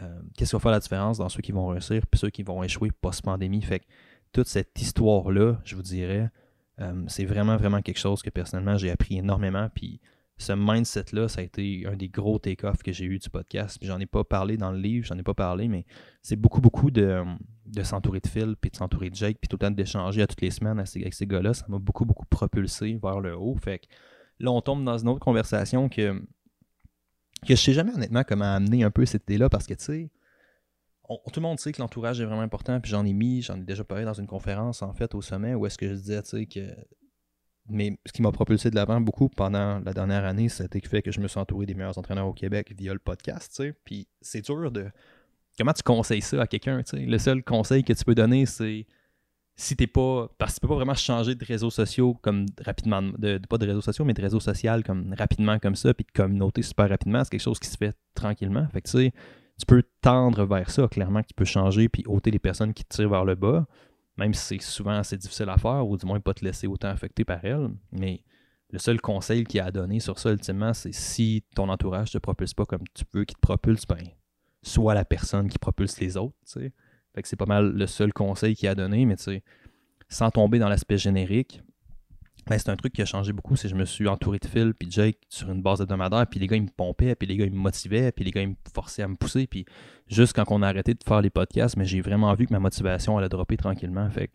euh, 0.00 0.20
qu'est-ce 0.36 0.50
qui 0.50 0.56
va 0.56 0.60
faire 0.60 0.70
la 0.70 0.80
différence 0.80 1.18
dans 1.18 1.28
ceux 1.28 1.40
qui 1.40 1.52
vont 1.52 1.66
réussir, 1.68 2.06
puis 2.06 2.18
ceux 2.18 2.30
qui 2.30 2.42
vont 2.42 2.62
échouer 2.62 2.90
post-pandémie? 2.90 3.62
Fait 3.62 3.80
que 3.80 3.86
toute 4.32 4.48
cette 4.48 4.80
histoire-là, 4.80 5.60
je 5.64 5.76
vous 5.76 5.82
dirais, 5.82 6.30
euh, 6.80 7.04
c'est 7.08 7.24
vraiment, 7.24 7.56
vraiment 7.56 7.82
quelque 7.82 7.98
chose 7.98 8.22
que 8.22 8.30
personnellement 8.30 8.76
j'ai 8.76 8.90
appris 8.90 9.18
énormément. 9.18 9.68
Puis 9.74 10.00
ce 10.38 10.52
mindset-là, 10.52 11.28
ça 11.28 11.40
a 11.40 11.44
été 11.44 11.86
un 11.86 11.96
des 11.96 12.08
gros 12.08 12.38
take-offs 12.38 12.82
que 12.82 12.92
j'ai 12.92 13.04
eu 13.04 13.18
du 13.18 13.28
podcast. 13.28 13.78
Puis 13.78 13.88
j'en 13.88 13.98
ai 14.00 14.06
pas 14.06 14.24
parlé 14.24 14.56
dans 14.56 14.72
le 14.72 14.78
livre, 14.78 15.06
j'en 15.06 15.18
ai 15.18 15.22
pas 15.22 15.34
parlé, 15.34 15.68
mais 15.68 15.84
c'est 16.22 16.36
beaucoup, 16.36 16.60
beaucoup 16.60 16.90
de, 16.90 17.22
s'entourer 17.82 18.20
de 18.20 18.28
Phil, 18.28 18.56
puis 18.58 18.70
de 18.70 18.76
s'entourer 18.76 19.10
de 19.10 19.14
Jake, 19.14 19.38
puis 19.40 19.48
tout 19.48 19.56
le 19.56 19.66
temps 19.66 19.70
d'échanger 19.70 20.22
à 20.22 20.26
toutes 20.26 20.40
les 20.40 20.50
semaines 20.50 20.78
avec 20.78 21.14
ces 21.14 21.26
gars-là. 21.26 21.52
Ça 21.52 21.66
m'a 21.68 21.78
beaucoup, 21.78 22.04
beaucoup 22.04 22.26
propulsé 22.26 22.98
vers 23.02 23.20
le 23.20 23.36
haut. 23.36 23.56
Fait 23.56 23.80
que 23.80 23.86
là, 24.38 24.50
on 24.50 24.62
tombe 24.62 24.84
dans 24.84 24.96
une 24.96 25.08
autre 25.08 25.20
conversation 25.20 25.88
que, 25.88 26.18
que 27.46 27.54
je 27.54 27.54
sais 27.56 27.74
jamais 27.74 27.92
honnêtement 27.92 28.24
comment 28.24 28.54
amener 28.54 28.84
un 28.84 28.90
peu 28.90 29.04
cette 29.04 29.24
idée-là 29.24 29.50
parce 29.50 29.66
que 29.66 29.74
tu 29.74 29.84
sais 29.84 30.10
tout 31.32 31.40
le 31.40 31.42
monde 31.42 31.58
sait 31.58 31.72
que 31.72 31.80
l'entourage 31.80 32.20
est 32.20 32.24
vraiment 32.24 32.42
important, 32.42 32.80
puis 32.80 32.90
j'en 32.90 33.04
ai 33.04 33.12
mis, 33.12 33.42
j'en 33.42 33.56
ai 33.56 33.64
déjà 33.64 33.84
parlé 33.84 34.04
dans 34.04 34.14
une 34.14 34.26
conférence 34.26 34.82
en 34.82 34.92
fait 34.92 35.14
au 35.14 35.22
sommet 35.22 35.54
où 35.54 35.66
est-ce 35.66 35.78
que 35.78 35.88
je 35.88 35.94
disais, 35.94 36.22
tu 36.22 36.30
sais, 36.30 36.46
que. 36.46 36.74
Mais 37.68 37.98
ce 38.04 38.12
qui 38.12 38.22
m'a 38.22 38.32
propulsé 38.32 38.70
de 38.70 38.74
l'avant 38.74 39.00
beaucoup 39.00 39.28
pendant 39.28 39.78
la 39.80 39.92
dernière 39.92 40.24
année, 40.24 40.48
c'était 40.48 40.80
le 40.82 40.88
fait 40.88 41.02
que 41.02 41.12
je 41.12 41.20
me 41.20 41.28
suis 41.28 41.38
entouré 41.38 41.66
des 41.66 41.74
meilleurs 41.74 41.98
entraîneurs 41.98 42.26
au 42.26 42.32
Québec 42.32 42.72
via 42.76 42.92
le 42.92 42.98
podcast, 42.98 43.52
tu 43.54 43.62
sais. 43.62 43.74
Puis 43.84 44.08
c'est 44.20 44.44
dur 44.44 44.70
de. 44.70 44.90
Comment 45.58 45.72
tu 45.72 45.82
conseilles 45.82 46.22
ça 46.22 46.42
à 46.42 46.46
quelqu'un, 46.46 46.82
tu 46.82 46.96
sais? 46.96 47.04
Le 47.04 47.18
seul 47.18 47.44
conseil 47.44 47.84
que 47.84 47.92
tu 47.92 48.04
peux 48.04 48.14
donner, 48.14 48.46
c'est 48.46 48.86
si 49.56 49.76
t'es 49.76 49.86
pas. 49.86 50.28
Parce 50.38 50.52
que 50.52 50.56
tu 50.56 50.60
peux 50.62 50.68
pas 50.68 50.76
vraiment 50.76 50.94
changer 50.94 51.34
de 51.34 51.44
réseaux 51.44 51.70
sociaux 51.70 52.14
comme 52.22 52.46
rapidement. 52.64 53.02
De, 53.02 53.38
pas 53.48 53.58
de 53.58 53.66
réseaux 53.66 53.82
sociaux, 53.82 54.04
mais 54.04 54.14
de 54.14 54.22
réseaux 54.22 54.40
sociaux 54.40 54.82
comme 54.84 55.14
rapidement 55.16 55.58
comme 55.58 55.76
ça, 55.76 55.94
puis 55.94 56.04
de 56.04 56.12
communauté 56.12 56.62
super 56.62 56.88
rapidement. 56.88 57.22
C'est 57.24 57.30
quelque 57.30 57.42
chose 57.42 57.60
qui 57.60 57.68
se 57.68 57.76
fait 57.76 57.94
tranquillement. 58.14 58.66
Fait 58.72 58.80
que 58.80 58.88
tu 58.88 58.98
sais 58.98 59.12
tu 59.60 59.66
peux 59.66 59.82
tendre 60.00 60.44
vers 60.46 60.70
ça, 60.70 60.88
clairement, 60.88 61.22
tu 61.22 61.34
peux 61.34 61.44
changer 61.44 61.88
puis 61.88 62.02
ôter 62.06 62.30
les 62.30 62.38
personnes 62.38 62.72
qui 62.72 62.82
te 62.84 62.96
tirent 62.96 63.10
vers 63.10 63.26
le 63.26 63.34
bas, 63.34 63.66
même 64.16 64.32
si 64.32 64.58
c'est 64.58 64.62
souvent 64.62 64.92
assez 64.92 65.18
difficile 65.18 65.50
à 65.50 65.58
faire, 65.58 65.86
ou 65.86 65.98
du 65.98 66.06
moins 66.06 66.18
pas 66.18 66.32
te 66.32 66.44
laisser 66.44 66.66
autant 66.66 66.88
affecter 66.88 67.24
par 67.24 67.44
elles. 67.44 67.68
Mais 67.92 68.24
le 68.70 68.78
seul 68.78 69.00
conseil 69.00 69.44
qu'il 69.44 69.60
a 69.60 69.66
à 69.66 69.70
donner 69.70 70.00
sur 70.00 70.18
ça, 70.18 70.30
ultimement, 70.30 70.72
c'est 70.72 70.94
si 70.94 71.44
ton 71.54 71.68
entourage 71.68 72.10
te 72.10 72.18
propulse 72.18 72.54
pas 72.54 72.64
comme 72.64 72.84
tu 72.94 73.04
veux 73.12 73.24
qu'il 73.24 73.36
te 73.36 73.40
propulse, 73.40 73.86
ben, 73.86 74.02
soit 74.62 74.94
la 74.94 75.04
personne 75.04 75.48
qui 75.48 75.58
propulse 75.58 76.00
les 76.00 76.16
autres, 76.16 76.36
tu 76.46 76.52
sais. 76.52 76.72
Fait 77.14 77.22
que 77.22 77.28
c'est 77.28 77.36
pas 77.36 77.46
mal 77.46 77.72
le 77.72 77.86
seul 77.86 78.12
conseil 78.12 78.54
qu'il 78.54 78.68
a 78.68 78.74
donné, 78.74 79.04
mais 79.04 79.16
tu 79.16 79.24
sais, 79.24 79.42
sans 80.08 80.30
tomber 80.30 80.58
dans 80.58 80.68
l'aspect 80.68 80.96
générique, 80.96 81.62
ben, 82.46 82.58
c'est 82.58 82.70
un 82.70 82.76
truc 82.76 82.92
qui 82.92 83.02
a 83.02 83.04
changé 83.04 83.32
beaucoup. 83.32 83.56
C'est 83.56 83.68
que 83.68 83.74
je 83.74 83.78
me 83.78 83.84
suis 83.84 84.08
entouré 84.08 84.38
de 84.38 84.46
Phil 84.46 84.74
puis 84.74 84.90
Jake 84.90 85.18
sur 85.28 85.50
une 85.50 85.62
base 85.62 85.80
hebdomadaire, 85.80 86.26
puis 86.26 86.40
les 86.40 86.46
gars 86.46 86.56
ils 86.56 86.62
me 86.62 86.68
pompaient, 86.68 87.14
puis 87.14 87.28
les 87.28 87.36
gars 87.36 87.44
ils 87.44 87.52
me 87.52 87.58
motivaient, 87.58 88.12
puis 88.12 88.24
les 88.24 88.30
gars 88.30 88.42
ils 88.42 88.50
me 88.50 88.54
forçaient 88.72 89.02
à 89.02 89.08
me 89.08 89.16
pousser, 89.16 89.46
puis 89.46 89.64
juste 90.08 90.32
quand 90.34 90.44
on 90.48 90.62
a 90.62 90.68
arrêté 90.68 90.94
de 90.94 91.04
faire 91.04 91.20
les 91.20 91.30
podcasts, 91.30 91.76
mais 91.76 91.84
j'ai 91.84 92.00
vraiment 92.00 92.32
vu 92.34 92.46
que 92.46 92.52
ma 92.52 92.60
motivation 92.60 93.18
allait 93.18 93.28
dropper 93.28 93.56
tranquillement. 93.56 94.08
Fait 94.10 94.28
que 94.28 94.32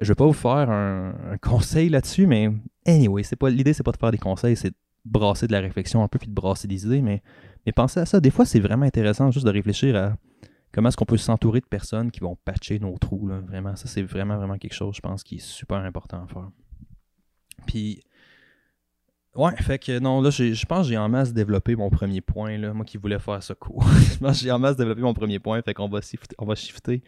je 0.00 0.08
vais 0.08 0.14
pas 0.14 0.26
vous 0.26 0.32
faire 0.32 0.70
un, 0.70 1.36
conseil 1.40 1.88
là-dessus, 1.88 2.26
mais 2.26 2.50
anyway, 2.86 3.22
c'est 3.22 3.36
pas 3.36 3.50
l'idée 3.50 3.72
c'est 3.72 3.82
pas 3.82 3.92
de 3.92 3.98
faire 3.98 4.10
des 4.10 4.18
conseils, 4.18 4.56
c'est 4.56 4.70
de 4.70 4.76
brasser 5.04 5.46
de 5.46 5.52
la 5.52 5.60
réflexion 5.60 6.02
un 6.02 6.08
peu 6.08 6.18
puis 6.18 6.28
de 6.28 6.34
brasser 6.34 6.68
des 6.68 6.86
idées, 6.86 7.02
mais 7.02 7.22
mais 7.64 7.72
pensez 7.72 8.00
à 8.00 8.06
ça. 8.06 8.20
Des 8.20 8.30
fois 8.30 8.44
c'est 8.44 8.60
vraiment 8.60 8.86
intéressant 8.86 9.30
juste 9.30 9.46
de 9.46 9.52
réfléchir 9.52 9.96
à 9.96 10.16
comment 10.72 10.88
est-ce 10.88 10.96
qu'on 10.96 11.06
peut 11.06 11.16
s'entourer 11.16 11.60
de 11.60 11.66
personnes 11.66 12.10
qui 12.10 12.20
vont 12.20 12.36
patcher 12.44 12.78
nos 12.78 12.96
trous. 12.98 13.30
Vraiment, 13.46 13.74
ça 13.76 13.88
c'est 13.88 14.02
vraiment 14.02 14.36
vraiment 14.36 14.58
quelque 14.58 14.74
chose, 14.74 14.96
je 14.96 15.00
pense, 15.00 15.22
qui 15.22 15.36
est 15.36 15.44
super 15.44 15.78
important 15.78 16.22
à 16.22 16.26
faire. 16.26 16.50
Puis, 17.66 18.02
ouais, 19.34 19.56
fait 19.56 19.78
que 19.78 19.98
non, 19.98 20.20
là, 20.20 20.30
je 20.30 20.64
pense 20.66 20.86
que 20.86 20.90
j'ai 20.90 20.98
en 20.98 21.08
masse 21.08 21.32
développé 21.32 21.76
mon 21.76 21.90
premier 21.90 22.20
point, 22.20 22.56
là, 22.58 22.72
moi 22.72 22.84
qui 22.84 22.96
voulais 22.96 23.18
faire 23.18 23.42
ce 23.42 23.52
cours. 23.52 23.86
je 24.12 24.18
pense 24.18 24.38
que 24.38 24.44
j'ai 24.44 24.52
en 24.52 24.58
masse 24.58 24.76
développé 24.76 25.00
mon 25.00 25.14
premier 25.14 25.38
point, 25.38 25.60
fait 25.62 25.74
qu'on 25.74 25.88
va, 25.88 26.00
shifter, 26.00 26.34
on 26.38 26.46
va 26.46 26.54
shifter 26.54 27.02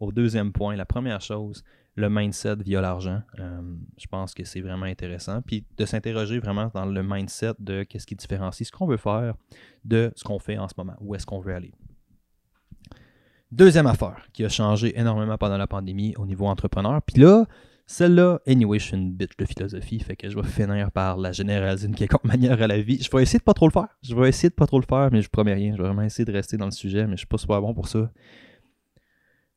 au 0.00 0.12
deuxième 0.12 0.52
point. 0.52 0.76
La 0.76 0.86
première 0.86 1.20
chose, 1.20 1.64
le 1.94 2.08
mindset 2.08 2.56
via 2.56 2.80
l'argent. 2.80 3.20
Euh, 3.38 3.60
je 3.98 4.06
pense 4.06 4.34
que 4.34 4.44
c'est 4.44 4.60
vraiment 4.60 4.86
intéressant. 4.86 5.42
Puis 5.42 5.64
de 5.76 5.84
s'interroger 5.84 6.38
vraiment 6.38 6.70
dans 6.74 6.86
le 6.86 7.02
mindset 7.02 7.54
de 7.58 7.82
qu'est-ce 7.82 8.06
qui 8.06 8.16
différencie 8.16 8.66
ce 8.66 8.72
qu'on 8.72 8.86
veut 8.86 8.96
faire 8.96 9.34
de 9.84 10.12
ce 10.16 10.24
qu'on 10.24 10.38
fait 10.38 10.58
en 10.58 10.68
ce 10.68 10.74
moment, 10.76 10.94
où 11.00 11.14
est-ce 11.14 11.26
qu'on 11.26 11.40
veut 11.40 11.54
aller. 11.54 11.72
Deuxième 13.50 13.86
affaire 13.86 14.26
qui 14.32 14.44
a 14.44 14.48
changé 14.48 14.98
énormément 14.98 15.36
pendant 15.36 15.58
la 15.58 15.66
pandémie 15.66 16.14
au 16.16 16.24
niveau 16.24 16.46
entrepreneur. 16.46 17.02
Puis 17.02 17.20
là, 17.20 17.44
celle-là, 17.92 18.40
anyway, 18.46 18.78
je 18.78 18.86
suis 18.86 18.96
une 18.96 19.12
bitch 19.12 19.36
de 19.36 19.44
philosophie, 19.44 20.00
fait 20.00 20.16
que 20.16 20.30
je 20.30 20.34
vais 20.34 20.48
finir 20.48 20.90
par 20.90 21.18
la 21.18 21.30
généraliser 21.30 21.86
d'une 21.86 21.94
quelconque 21.94 22.24
manière 22.36 22.60
à 22.62 22.66
la 22.66 22.80
vie. 22.80 23.02
Je 23.02 23.14
vais 23.14 23.22
essayer 23.22 23.38
de 23.38 23.44
pas 23.44 23.52
trop 23.52 23.66
le 23.66 23.72
faire. 23.72 23.88
Je 24.02 24.14
vais 24.14 24.30
essayer 24.30 24.48
de 24.48 24.54
pas 24.54 24.66
trop 24.66 24.80
le 24.80 24.86
faire, 24.86 25.10
mais 25.12 25.20
je 25.20 25.28
promets 25.28 25.52
rien. 25.52 25.72
Je 25.72 25.76
vais 25.76 25.88
vraiment 25.88 26.02
essayer 26.02 26.24
de 26.24 26.32
rester 26.32 26.56
dans 26.56 26.64
le 26.64 26.72
sujet, 26.72 27.06
mais 27.06 27.12
je 27.12 27.18
suis 27.18 27.26
pas 27.26 27.36
super 27.36 27.60
bon 27.60 27.74
pour 27.74 27.88
ça. 27.88 28.10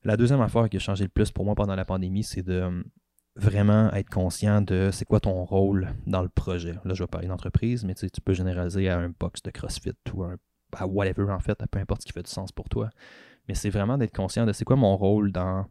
La 0.04 0.18
deuxième 0.18 0.42
affaire 0.42 0.70
qui 0.70 0.76
a 0.76 0.80
changé 0.80 1.06
le 1.06 1.10
plus 1.10 1.32
pour 1.32 1.46
moi 1.46 1.56
pendant 1.56 1.76
la 1.76 1.86
pandémie, 1.86 2.24
c'est 2.24 2.44
de 2.44 2.62
hum, 2.62 2.84
vraiment 3.38 3.90
être 3.94 4.10
conscient 4.10 4.62
de 4.62 4.90
c'est 4.92 5.06
quoi 5.06 5.22
ton 5.22 5.46
rôle 5.46 5.96
dans 6.06 6.22
le 6.22 6.30
projet. 6.30 6.76
Là, 6.84 6.94
je 6.94 7.04
vais 7.04 7.08
parler 7.08 7.28
d'entreprise, 7.28 7.86
mais 7.86 7.96
tu 7.96 8.22
peux 8.22 8.34
généraliser 8.34 8.90
à 8.90 9.00
un 9.00 9.14
box 9.18 9.44
de 9.44 9.52
CrossFit 9.52 9.94
ou 10.14 10.24
un, 10.24 10.36
à 10.74 10.86
whatever 10.86 11.32
en 11.32 11.40
fait, 11.40 11.62
à 11.62 11.68
peu 11.68 11.80
importe 11.80 12.02
ce 12.02 12.08
qui 12.08 12.12
fait 12.12 12.24
du 12.24 12.32
sens 12.32 12.52
pour 12.52 12.68
toi. 12.68 12.90
Mais 13.48 13.56
c'est 13.56 13.70
vraiment 13.70 13.98
d'être 13.98 14.16
conscient 14.16 14.46
de 14.46 14.52
c'est 14.52 14.66
quoi 14.66 14.76
mon 14.76 14.98
rôle 14.98 15.32
dans 15.32 15.66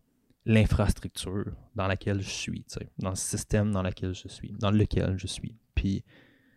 l'infrastructure 0.46 1.52
dans 1.74 1.86
laquelle 1.86 2.20
je 2.20 2.28
suis, 2.28 2.64
dans 2.98 3.10
le 3.10 3.16
système 3.16 3.70
dans 3.72 3.82
lequel 3.82 4.14
je 4.14 4.28
suis, 4.28 4.52
dans 4.52 4.70
lequel 4.70 5.16
je 5.18 5.26
suis. 5.26 5.56
Puis 5.74 6.04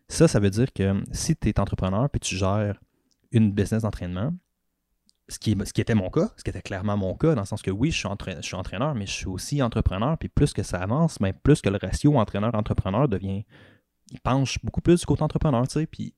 ça, 0.09 0.27
ça 0.27 0.39
veut 0.39 0.49
dire 0.49 0.71
que 0.73 1.03
si 1.11 1.35
tu 1.35 1.49
es 1.49 1.59
entrepreneur 1.59 2.09
puis 2.09 2.19
tu 2.19 2.35
gères 2.35 2.79
une 3.31 3.51
business 3.51 3.83
d'entraînement, 3.83 4.33
ce 5.29 5.39
qui, 5.39 5.57
ce 5.65 5.73
qui 5.73 5.81
était 5.81 5.95
mon 5.95 6.09
cas, 6.09 6.31
ce 6.37 6.43
qui 6.43 6.49
était 6.49 6.61
clairement 6.61 6.95
mon 6.95 7.15
cas, 7.15 7.35
dans 7.35 7.41
le 7.41 7.47
sens 7.47 7.61
que 7.61 7.71
oui, 7.71 7.91
je 7.91 7.97
suis, 7.97 8.55
entraîneur, 8.55 8.95
mais 8.95 9.05
je 9.05 9.11
suis 9.11 9.27
aussi 9.27 9.61
entrepreneur, 9.61 10.17
puis 10.17 10.29
plus 10.29 10.53
que 10.53 10.63
ça 10.63 10.77
avance, 10.77 11.19
mais 11.19 11.33
plus 11.33 11.61
que 11.61 11.69
le 11.69 11.77
ratio 11.81 12.17
entraîneur-entrepreneur 12.17 13.09
devient, 13.09 13.45
il 14.11 14.21
penche 14.21 14.63
beaucoup 14.63 14.79
plus 14.79 15.01
du 15.01 15.05
côté 15.05 15.23
entrepreneur, 15.23 15.67
tu 15.67 15.79
sais, 15.79 15.85
puis 15.85 16.13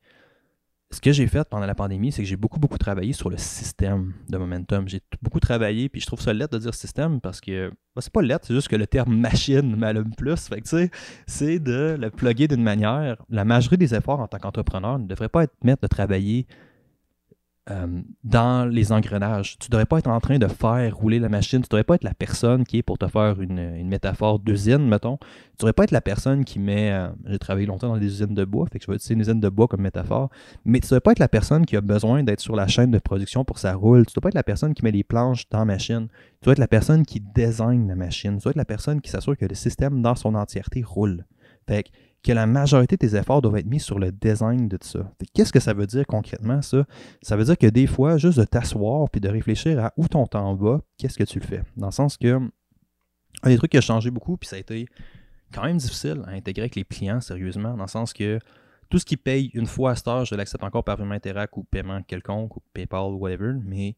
ce 0.91 1.01
que 1.01 1.11
j'ai 1.11 1.27
fait 1.27 1.47
pendant 1.47 1.67
la 1.67 1.75
pandémie, 1.75 2.11
c'est 2.11 2.23
que 2.23 2.27
j'ai 2.27 2.35
beaucoup, 2.35 2.59
beaucoup 2.59 2.79
travaillé 2.79 3.13
sur 3.13 3.29
le 3.29 3.37
système 3.37 4.13
de 4.27 4.37
momentum. 4.37 4.87
J'ai 4.87 5.01
beaucoup 5.21 5.39
travaillé, 5.39 5.87
puis 5.87 6.01
je 6.01 6.07
trouve 6.07 6.19
ça 6.19 6.33
lettre 6.33 6.53
de 6.53 6.59
dire 6.59 6.73
système 6.73 7.21
parce 7.21 7.41
que 7.41 7.69
bah, 7.95 8.01
c'est 8.01 8.11
pas 8.11 8.23
lettre, 8.23 8.47
c'est 8.47 8.55
juste 8.55 8.69
que 8.69 8.75
le 8.75 8.87
terme 8.87 9.15
machine 9.19 9.75
m'allume 9.75 10.15
plus. 10.15 10.47
Fait 10.47 10.61
que, 10.61 10.89
c'est 11.27 11.59
de 11.59 11.95
le 11.99 12.09
plugger 12.09 12.47
d'une 12.47 12.63
manière. 12.63 13.17
La 13.29 13.45
majorité 13.45 13.77
des 13.77 13.93
efforts 13.93 14.19
en 14.19 14.27
tant 14.27 14.39
qu'entrepreneur 14.39 14.97
ne 14.97 15.05
devrait 15.05 15.29
pas 15.29 15.43
être 15.43 15.53
mettre 15.63 15.83
de 15.83 15.87
travailler 15.87 16.47
euh, 17.71 17.87
dans 18.23 18.65
les 18.69 18.91
engrenages. 18.91 19.57
Tu 19.59 19.67
ne 19.67 19.71
devrais 19.71 19.85
pas 19.85 19.99
être 19.99 20.07
en 20.07 20.19
train 20.19 20.39
de 20.39 20.47
faire 20.47 20.95
rouler 20.95 21.19
la 21.19 21.29
machine. 21.29 21.59
Tu 21.59 21.65
ne 21.65 21.69
devrais 21.69 21.83
pas 21.83 21.95
être 21.95 22.03
la 22.03 22.13
personne 22.13 22.63
qui 22.63 22.77
est, 22.77 22.81
pour 22.81 22.97
te 22.97 23.07
faire 23.07 23.39
une, 23.41 23.87
métaphore 23.87 24.39
d'usine, 24.39 24.87
mettons, 24.87 25.17
tu 25.17 25.25
ne 25.25 25.59
devrais 25.59 25.73
pas 25.73 25.83
être 25.83 25.91
la 25.91 26.01
personne 26.01 26.45
qui 26.45 26.59
met. 26.59 26.91
Euh, 26.91 27.09
j'ai 27.27 27.39
travaillé 27.39 27.67
longtemps 27.67 27.89
dans 27.89 27.97
des 27.97 28.05
usines 28.05 28.33
de 28.33 28.45
bois, 28.45 28.65
fait 28.71 28.79
que 28.79 28.85
je 28.85 28.91
vais 28.91 28.95
utiliser 28.95 29.13
une 29.13 29.21
usine 29.21 29.39
de 29.39 29.49
bois 29.49 29.67
comme 29.67 29.81
métaphore. 29.81 30.29
Mais 30.65 30.79
tu 30.79 30.85
ne 30.85 30.89
devrais 30.89 31.01
pas 31.01 31.11
être 31.11 31.19
la 31.19 31.27
personne 31.27 31.65
qui 31.65 31.75
a 31.75 31.81
besoin 31.81 32.23
d'être 32.23 32.41
sur 32.41 32.55
la 32.55 32.67
chaîne 32.67 32.91
de 32.91 32.99
production 32.99 33.45
pour 33.45 33.59
ça 33.59 33.73
roule. 33.73 34.05
Tu 34.05 34.11
ne 34.11 34.13
dois 34.15 34.21
pas 34.21 34.29
être 34.29 34.35
la 34.35 34.43
personne 34.43 34.73
qui 34.73 34.83
met 34.83 34.91
les 34.91 35.03
planches 35.03 35.47
dans 35.49 35.59
la 35.59 35.65
machine. 35.65 36.07
Tu 36.41 36.45
dois 36.45 36.53
être 36.53 36.59
la 36.59 36.67
personne 36.67 37.05
qui 37.05 37.19
désigne 37.19 37.87
la 37.87 37.95
machine. 37.95 38.37
Tu 38.37 38.43
dois 38.43 38.51
être 38.51 38.55
la 38.55 38.65
personne 38.65 39.01
qui 39.01 39.09
s'assure 39.09 39.37
que 39.37 39.45
le 39.45 39.55
système 39.55 40.01
dans 40.01 40.15
son 40.15 40.35
entièreté 40.35 40.81
roule. 40.81 41.25
Que 42.21 42.33
la 42.33 42.45
majorité 42.45 42.97
de 42.97 43.07
tes 43.07 43.15
efforts 43.15 43.41
doivent 43.41 43.57
être 43.57 43.65
mis 43.65 43.79
sur 43.79 43.97
le 43.97 44.11
design 44.11 44.67
de 44.67 44.77
ça. 44.81 45.09
Qu'est-ce 45.33 45.53
que 45.53 45.61
ça 45.61 45.73
veut 45.73 45.87
dire 45.87 46.05
concrètement, 46.05 46.61
ça? 46.61 46.85
Ça 47.21 47.37
veut 47.37 47.45
dire 47.45 47.57
que 47.57 47.67
des 47.67 47.87
fois, 47.87 48.17
juste 48.17 48.37
de 48.37 48.43
t'asseoir 48.43 49.09
puis 49.09 49.21
de 49.21 49.29
réfléchir 49.29 49.79
à 49.79 49.93
où 49.95 50.05
ton 50.07 50.27
temps 50.27 50.53
va, 50.53 50.81
qu'est-ce 50.97 51.17
que 51.17 51.23
tu 51.23 51.39
le 51.39 51.45
fais? 51.45 51.61
Dans 51.77 51.87
le 51.87 51.93
sens 51.93 52.17
que, 52.17 52.39
un 53.43 53.49
des 53.49 53.57
trucs 53.57 53.71
qui 53.71 53.77
a 53.77 53.81
changé 53.81 54.11
beaucoup, 54.11 54.35
puis 54.35 54.49
ça 54.49 54.57
a 54.57 54.59
été 54.59 54.85
quand 55.53 55.63
même 55.63 55.77
difficile 55.77 56.21
à 56.25 56.31
intégrer 56.31 56.63
avec 56.63 56.75
les 56.75 56.83
clients, 56.83 57.21
sérieusement, 57.21 57.75
dans 57.75 57.83
le 57.83 57.89
sens 57.89 58.11
que 58.11 58.39
tout 58.89 58.99
ce 58.99 59.05
qui 59.05 59.15
paye 59.15 59.49
une 59.53 59.65
fois 59.65 59.91
à 59.91 59.95
cette 59.95 60.07
heure, 60.09 60.25
je 60.25 60.35
l'accepte 60.35 60.63
encore 60.63 60.83
par 60.83 60.97
virement 60.97 61.15
Interac 61.15 61.55
ou 61.55 61.63
paiement 61.63 62.01
quelconque, 62.03 62.57
ou 62.57 62.59
PayPal 62.73 63.13
ou 63.13 63.17
whatever, 63.17 63.53
mais 63.63 63.95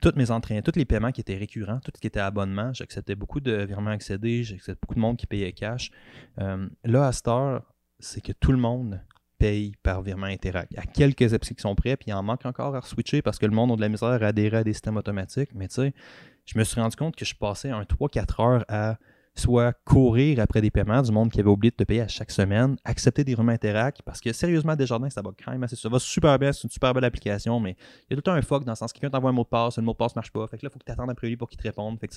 tous 0.00 0.16
mes 0.16 0.30
entraînements, 0.30 0.62
tous 0.62 0.78
les 0.78 0.84
paiements 0.84 1.12
qui 1.12 1.20
étaient 1.20 1.36
récurrents, 1.36 1.80
tout 1.80 1.92
ce 1.94 2.00
qui 2.00 2.06
était 2.06 2.20
abonnement, 2.20 2.72
j'acceptais 2.72 3.14
beaucoup 3.14 3.40
de 3.40 3.52
virements 3.64 3.90
accédés, 3.90 4.42
j'acceptais 4.42 4.80
beaucoup 4.80 4.94
de 4.94 5.00
monde 5.00 5.16
qui 5.16 5.26
payait 5.26 5.52
cash. 5.52 5.90
Euh, 6.38 6.68
là, 6.84 7.06
à 7.06 7.12
cette 7.12 7.28
heure, 7.28 7.74
c'est 7.98 8.20
que 8.20 8.32
tout 8.32 8.52
le 8.52 8.58
monde 8.58 9.00
payent 9.38 9.74
par 9.82 10.02
virement 10.02 10.26
Interact. 10.26 10.72
Il 10.72 10.76
y 10.76 10.78
a 10.78 10.86
quelques 10.86 11.32
apps 11.32 11.48
qui 11.48 11.60
sont 11.60 11.74
prêts, 11.74 11.96
puis 11.96 12.10
il 12.10 12.14
en 12.14 12.22
manque 12.22 12.44
encore 12.44 12.76
à 12.76 12.82
switcher 12.82 13.22
parce 13.22 13.38
que 13.38 13.46
le 13.46 13.52
monde 13.52 13.72
a 13.72 13.76
de 13.76 13.80
la 13.80 13.88
misère 13.88 14.08
à 14.08 14.26
adhérer 14.26 14.58
à 14.58 14.64
des 14.64 14.74
systèmes 14.74 14.98
automatiques. 14.98 15.50
Mais 15.54 15.68
tu 15.68 15.76
sais, 15.76 15.94
je 16.44 16.58
me 16.58 16.64
suis 16.64 16.80
rendu 16.80 16.96
compte 16.96 17.16
que 17.16 17.24
je 17.24 17.34
passais 17.34 17.70
un 17.70 17.82
3-4 17.82 18.42
heures 18.42 18.64
à 18.68 18.98
soit 19.34 19.72
courir 19.84 20.40
après 20.40 20.60
des 20.60 20.70
paiements 20.70 21.02
du 21.02 21.12
monde 21.12 21.30
qui 21.30 21.40
avait 21.40 21.50
oublié 21.50 21.70
de 21.70 21.76
te 21.76 21.84
payer 21.84 22.02
à 22.02 22.08
chaque 22.08 22.30
semaine, 22.30 22.76
accepter 22.84 23.24
des 23.24 23.32
virements 23.32 23.52
Interact, 23.52 24.02
parce 24.02 24.20
que 24.20 24.32
sérieusement, 24.32 24.76
Desjardins, 24.76 25.10
ça 25.10 25.22
va 25.22 25.30
quand 25.42 25.52
même. 25.52 25.66
Ça 25.66 25.88
va 25.88 25.98
super 25.98 26.38
bien, 26.38 26.52
c'est 26.52 26.64
une 26.64 26.70
super 26.70 26.92
belle 26.94 27.04
application, 27.04 27.58
mais 27.60 27.76
il 28.08 28.10
y 28.10 28.14
a 28.14 28.16
tout 28.16 28.16
le 28.16 28.22
temps 28.22 28.32
un 28.32 28.42
fuck 28.42 28.64
dans 28.64 28.72
le 28.72 28.76
sens 28.76 28.92
que 28.92 28.98
quelqu'un 28.98 29.16
t'envoie 29.16 29.30
un 29.30 29.34
mot 29.34 29.44
de 29.44 29.48
passe, 29.48 29.78
le 29.78 29.82
mot 29.82 29.92
de 29.92 29.96
passe 29.96 30.14
marche 30.14 30.32
pas. 30.32 30.46
Fait 30.46 30.58
que 30.58 30.64
là, 30.64 30.70
il 30.70 30.72
faut 30.72 30.78
que 30.78 30.84
tu 30.84 30.92
attendes 30.92 31.10
après 31.10 31.28
lui 31.28 31.36
pour 31.36 31.48
qu'il 31.48 31.58
te 31.58 31.62
réponde. 31.62 31.98
Fait 31.98 32.08
que 32.08 32.14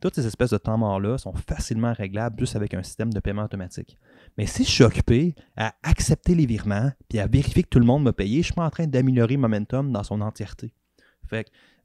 toutes 0.00 0.14
ces 0.14 0.26
espèces 0.26 0.50
de 0.50 0.58
temps 0.58 0.76
morts-là 0.78 1.16
sont 1.18 1.32
facilement 1.32 1.92
réglables 1.92 2.38
juste 2.38 2.56
avec 2.56 2.74
un 2.74 2.82
système 2.82 3.12
de 3.12 3.20
paiement 3.20 3.44
automatique. 3.44 3.96
Mais 4.36 4.46
si 4.46 4.64
je 4.64 4.70
suis 4.70 4.84
occupé 4.84 5.34
à 5.56 5.74
accepter 5.82 6.34
les 6.34 6.46
virements 6.46 6.90
puis 7.08 7.20
à 7.20 7.26
vérifier 7.26 7.62
que 7.62 7.68
tout 7.68 7.78
le 7.78 7.86
monde 7.86 8.02
m'a 8.02 8.12
payé, 8.12 8.38
je 8.38 8.46
suis 8.46 8.54
pas 8.54 8.64
en 8.64 8.70
train 8.70 8.86
d'améliorer 8.86 9.36
Momentum 9.36 9.92
dans 9.92 10.02
son 10.02 10.20
entièreté. 10.20 10.74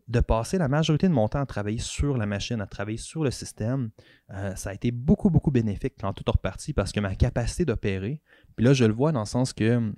De 0.08 0.20
passer 0.22 0.58
la 0.58 0.68
majorité 0.68 1.08
de 1.08 1.14
mon 1.14 1.28
temps 1.28 1.42
à 1.42 1.46
travailler 1.46 1.80
sur 1.80 2.18
la 2.18 2.26
machine, 2.26 2.62
à 2.62 2.66
travailler 2.66 2.98
sur 2.98 3.24
le 3.24 3.32
système, 3.32 3.90
euh, 4.32 4.56
ça 4.56 4.70
a 4.70 4.74
été 4.74 4.92
beaucoup, 4.92 5.30
beaucoup 5.30 5.52
bénéfique 5.52 5.96
quand 6.00 6.14
tout 6.14 6.24
est 6.26 6.32
reparti 6.32 6.74
parce 6.74 6.92
que 6.92 7.00
ma 7.00 7.16
capacité 7.16 7.66
d'opérer, 7.66 8.22
puis 8.56 8.66
là, 8.66 8.74
je 8.74 8.86
le 8.86 8.94
vois 8.94 9.12
dans 9.12 9.22
le 9.22 9.26
sens 9.26 9.54
que 9.54 9.94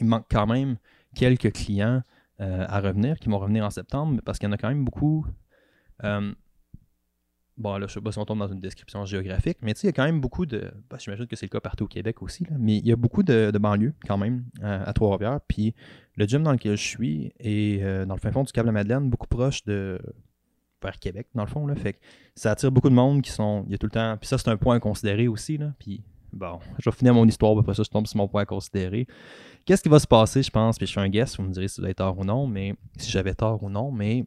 il 0.00 0.06
manque 0.06 0.26
quand 0.30 0.46
même 0.46 0.76
quelques 1.14 1.52
clients 1.52 2.02
euh, 2.40 2.64
à 2.68 2.80
revenir 2.80 3.18
qui 3.18 3.28
vont 3.28 3.38
revenir 3.38 3.64
en 3.64 3.70
septembre 3.70 4.20
parce 4.24 4.38
qu'il 4.38 4.48
y 4.48 4.50
en 4.50 4.52
a 4.52 4.58
quand 4.58 4.68
même 4.68 4.84
beaucoup. 4.84 5.26
Euh, 6.04 6.32
Bon, 7.58 7.76
là, 7.76 7.88
je 7.88 7.94
sais 7.94 8.00
pas 8.00 8.12
si 8.12 8.18
on 8.18 8.24
tombe 8.24 8.38
dans 8.38 8.52
une 8.52 8.60
description 8.60 9.04
géographique, 9.04 9.58
mais 9.62 9.74
tu 9.74 9.80
sais, 9.80 9.88
il 9.88 9.90
y 9.90 9.90
a 9.90 9.92
quand 9.92 10.04
même 10.04 10.20
beaucoup 10.20 10.46
de. 10.46 10.70
Ben, 10.88 10.96
J'imagine 10.98 11.26
que 11.26 11.34
c'est 11.34 11.46
le 11.46 11.50
cas 11.50 11.60
partout 11.60 11.84
au 11.84 11.88
Québec 11.88 12.22
aussi, 12.22 12.44
là, 12.44 12.56
mais 12.56 12.76
il 12.76 12.86
y 12.86 12.92
a 12.92 12.96
beaucoup 12.96 13.24
de, 13.24 13.50
banlieues 13.58 13.94
quand 14.06 14.16
même 14.16 14.44
à 14.62 14.92
Trois-Rivières. 14.92 15.40
Puis 15.48 15.74
le 16.14 16.24
gym 16.24 16.44
dans 16.44 16.52
lequel 16.52 16.76
je 16.76 16.86
suis 16.86 17.32
est 17.40 17.82
euh, 17.82 18.06
dans 18.06 18.14
le 18.14 18.20
fin 18.20 18.30
fond 18.30 18.44
du 18.44 18.52
Câble-Madeleine, 18.52 19.10
beaucoup 19.10 19.26
proche 19.26 19.64
de. 19.64 19.98
vers 20.80 21.00
Québec, 21.00 21.26
dans 21.34 21.42
le 21.42 21.48
fond. 21.48 21.66
Là, 21.66 21.74
fait 21.74 21.94
que 21.94 21.98
ça 22.36 22.52
attire 22.52 22.70
beaucoup 22.70 22.90
de 22.90 22.94
monde 22.94 23.22
qui 23.22 23.32
sont. 23.32 23.64
Il 23.66 23.72
y 23.72 23.74
a 23.74 23.78
tout 23.78 23.86
le 23.86 23.92
temps. 23.92 24.16
Puis 24.16 24.28
ça, 24.28 24.38
c'est 24.38 24.48
un 24.48 24.56
point 24.56 24.76
à 24.76 24.80
considérer 24.80 25.26
aussi. 25.26 25.58
Là, 25.58 25.72
puis 25.80 26.04
bon, 26.32 26.60
je 26.78 26.88
vais 26.88 26.96
finir 26.96 27.12
mon 27.12 27.26
histoire, 27.26 27.58
après 27.58 27.74
ça, 27.74 27.82
je 27.82 27.90
tombe 27.90 28.06
sur 28.06 28.18
mon 28.18 28.28
point 28.28 28.42
à 28.42 28.46
considérer. 28.46 29.08
Qu'est-ce 29.64 29.82
qui 29.82 29.88
va 29.88 29.98
se 29.98 30.06
passer, 30.06 30.42
je 30.42 30.50
pense, 30.50 30.76
puis 30.76 30.86
je 30.86 30.92
suis 30.92 31.00
un 31.00 31.08
guest, 31.08 31.36
vous 31.36 31.42
me 31.42 31.52
direz 31.52 31.68
si 31.68 31.80
vous 31.80 31.84
avez 31.84 31.94
tort 31.94 32.18
ou 32.18 32.24
non, 32.24 32.46
mais 32.46 32.74
si 32.96 33.10
j'avais 33.10 33.34
tort 33.34 33.62
ou 33.62 33.68
non, 33.68 33.90
mais 33.90 34.24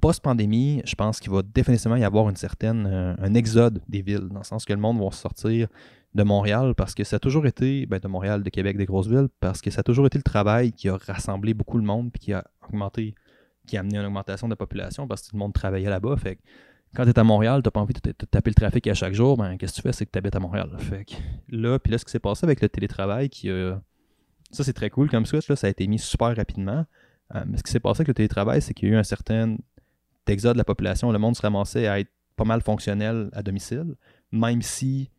post-pandémie, 0.00 0.82
je 0.84 0.94
pense 0.94 1.20
qu'il 1.20 1.30
va 1.30 1.42
définitivement 1.42 1.96
y 1.96 2.04
avoir 2.04 2.28
une 2.28 2.36
certaine, 2.36 2.86
euh, 2.86 3.14
un 3.18 3.34
exode 3.34 3.80
des 3.88 4.02
villes, 4.02 4.28
dans 4.30 4.40
le 4.40 4.44
sens 4.44 4.64
que 4.64 4.72
le 4.72 4.78
monde 4.78 5.02
va 5.02 5.10
sortir 5.10 5.68
de 6.14 6.22
Montréal 6.22 6.74
parce 6.76 6.94
que 6.94 7.04
ça 7.04 7.16
a 7.16 7.18
toujours 7.18 7.46
été, 7.46 7.86
ben 7.86 7.98
de 7.98 8.08
Montréal, 8.08 8.42
de 8.42 8.50
Québec, 8.50 8.76
des 8.76 8.84
grosses 8.84 9.08
villes, 9.08 9.28
parce 9.40 9.60
que 9.60 9.70
ça 9.70 9.80
a 9.80 9.82
toujours 9.82 10.06
été 10.06 10.18
le 10.18 10.22
travail 10.22 10.72
qui 10.72 10.88
a 10.88 10.96
rassemblé 10.96 11.54
beaucoup 11.54 11.78
le 11.78 11.84
monde 11.84 12.12
puis 12.12 12.20
qui 12.20 12.32
a 12.32 12.44
augmenté, 12.68 13.14
qui 13.66 13.76
a 13.76 13.80
amené 13.80 13.98
une 13.98 14.06
augmentation 14.06 14.46
de 14.46 14.52
la 14.52 14.56
population 14.56 15.08
parce 15.08 15.22
que 15.22 15.30
tout 15.30 15.36
le 15.36 15.40
monde 15.40 15.52
travaillait 15.52 15.90
là-bas. 15.90 16.16
Fait 16.16 16.38
quand 16.94 17.04
tu 17.04 17.10
es 17.10 17.18
à 17.18 17.24
Montréal, 17.24 17.62
tu 17.62 17.70
pas 17.70 17.80
envie 17.80 17.94
de 17.94 18.12
taper 18.12 18.50
le 18.50 18.54
trafic 18.54 18.86
à 18.86 18.94
chaque 18.94 19.14
jour, 19.14 19.36
ben 19.36 19.56
qu'est-ce 19.56 19.72
que 19.72 19.76
tu 19.76 19.82
fais, 19.82 19.92
c'est 19.92 20.06
que 20.06 20.12
tu 20.12 20.18
habites 20.18 20.36
à 20.36 20.40
Montréal. 20.40 20.70
Fait 20.78 21.04
là, 21.48 21.78
puis 21.80 21.90
là, 21.90 21.98
ce 21.98 22.04
qui 22.04 22.12
s'est 22.12 22.20
passé 22.20 22.44
avec 22.44 22.60
le 22.60 22.68
télétravail, 22.68 23.28
qui 23.28 23.50
ça 24.52 24.62
c'est 24.62 24.72
très 24.72 24.90
cool 24.90 25.10
comme 25.10 25.26
switch, 25.26 25.48
là, 25.48 25.56
ça 25.56 25.66
a 25.66 25.70
été 25.70 25.86
mis 25.86 25.98
super 25.98 26.36
rapidement. 26.36 26.84
Euh, 27.34 27.42
mais 27.46 27.56
ce 27.56 27.62
qui 27.62 27.72
s'est 27.72 27.80
passé 27.80 28.00
avec 28.00 28.08
le 28.08 28.14
télétravail, 28.14 28.62
c'est 28.62 28.74
qu'il 28.74 28.88
y 28.88 28.92
a 28.92 28.94
eu 28.94 28.98
un 28.98 29.02
certain 29.02 29.56
d'exode 30.26 30.54
de 30.54 30.58
la 30.58 30.64
population, 30.64 31.12
le 31.12 31.18
monde 31.18 31.36
se 31.36 31.42
ramassait 31.42 31.86
à 31.86 32.00
être 32.00 32.10
pas 32.36 32.44
mal 32.44 32.62
fonctionnel 32.62 33.30
à 33.32 33.42
domicile, 33.42 33.94
même 34.32 34.62
si 34.62 35.10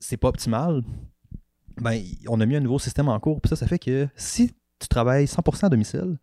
c'est 0.00 0.16
pas 0.16 0.28
optimal, 0.28 0.82
ben, 1.80 2.02
on 2.28 2.40
a 2.40 2.46
mis 2.46 2.56
un 2.56 2.60
nouveau 2.60 2.78
système 2.78 3.08
en 3.08 3.18
cours. 3.20 3.40
Puis 3.40 3.48
ça, 3.48 3.56
ça 3.56 3.66
fait 3.66 3.78
que 3.78 4.08
si 4.16 4.52
tu 4.78 4.88
travailles 4.88 5.24
100% 5.24 5.66
à 5.66 5.68
domicile 5.68 6.18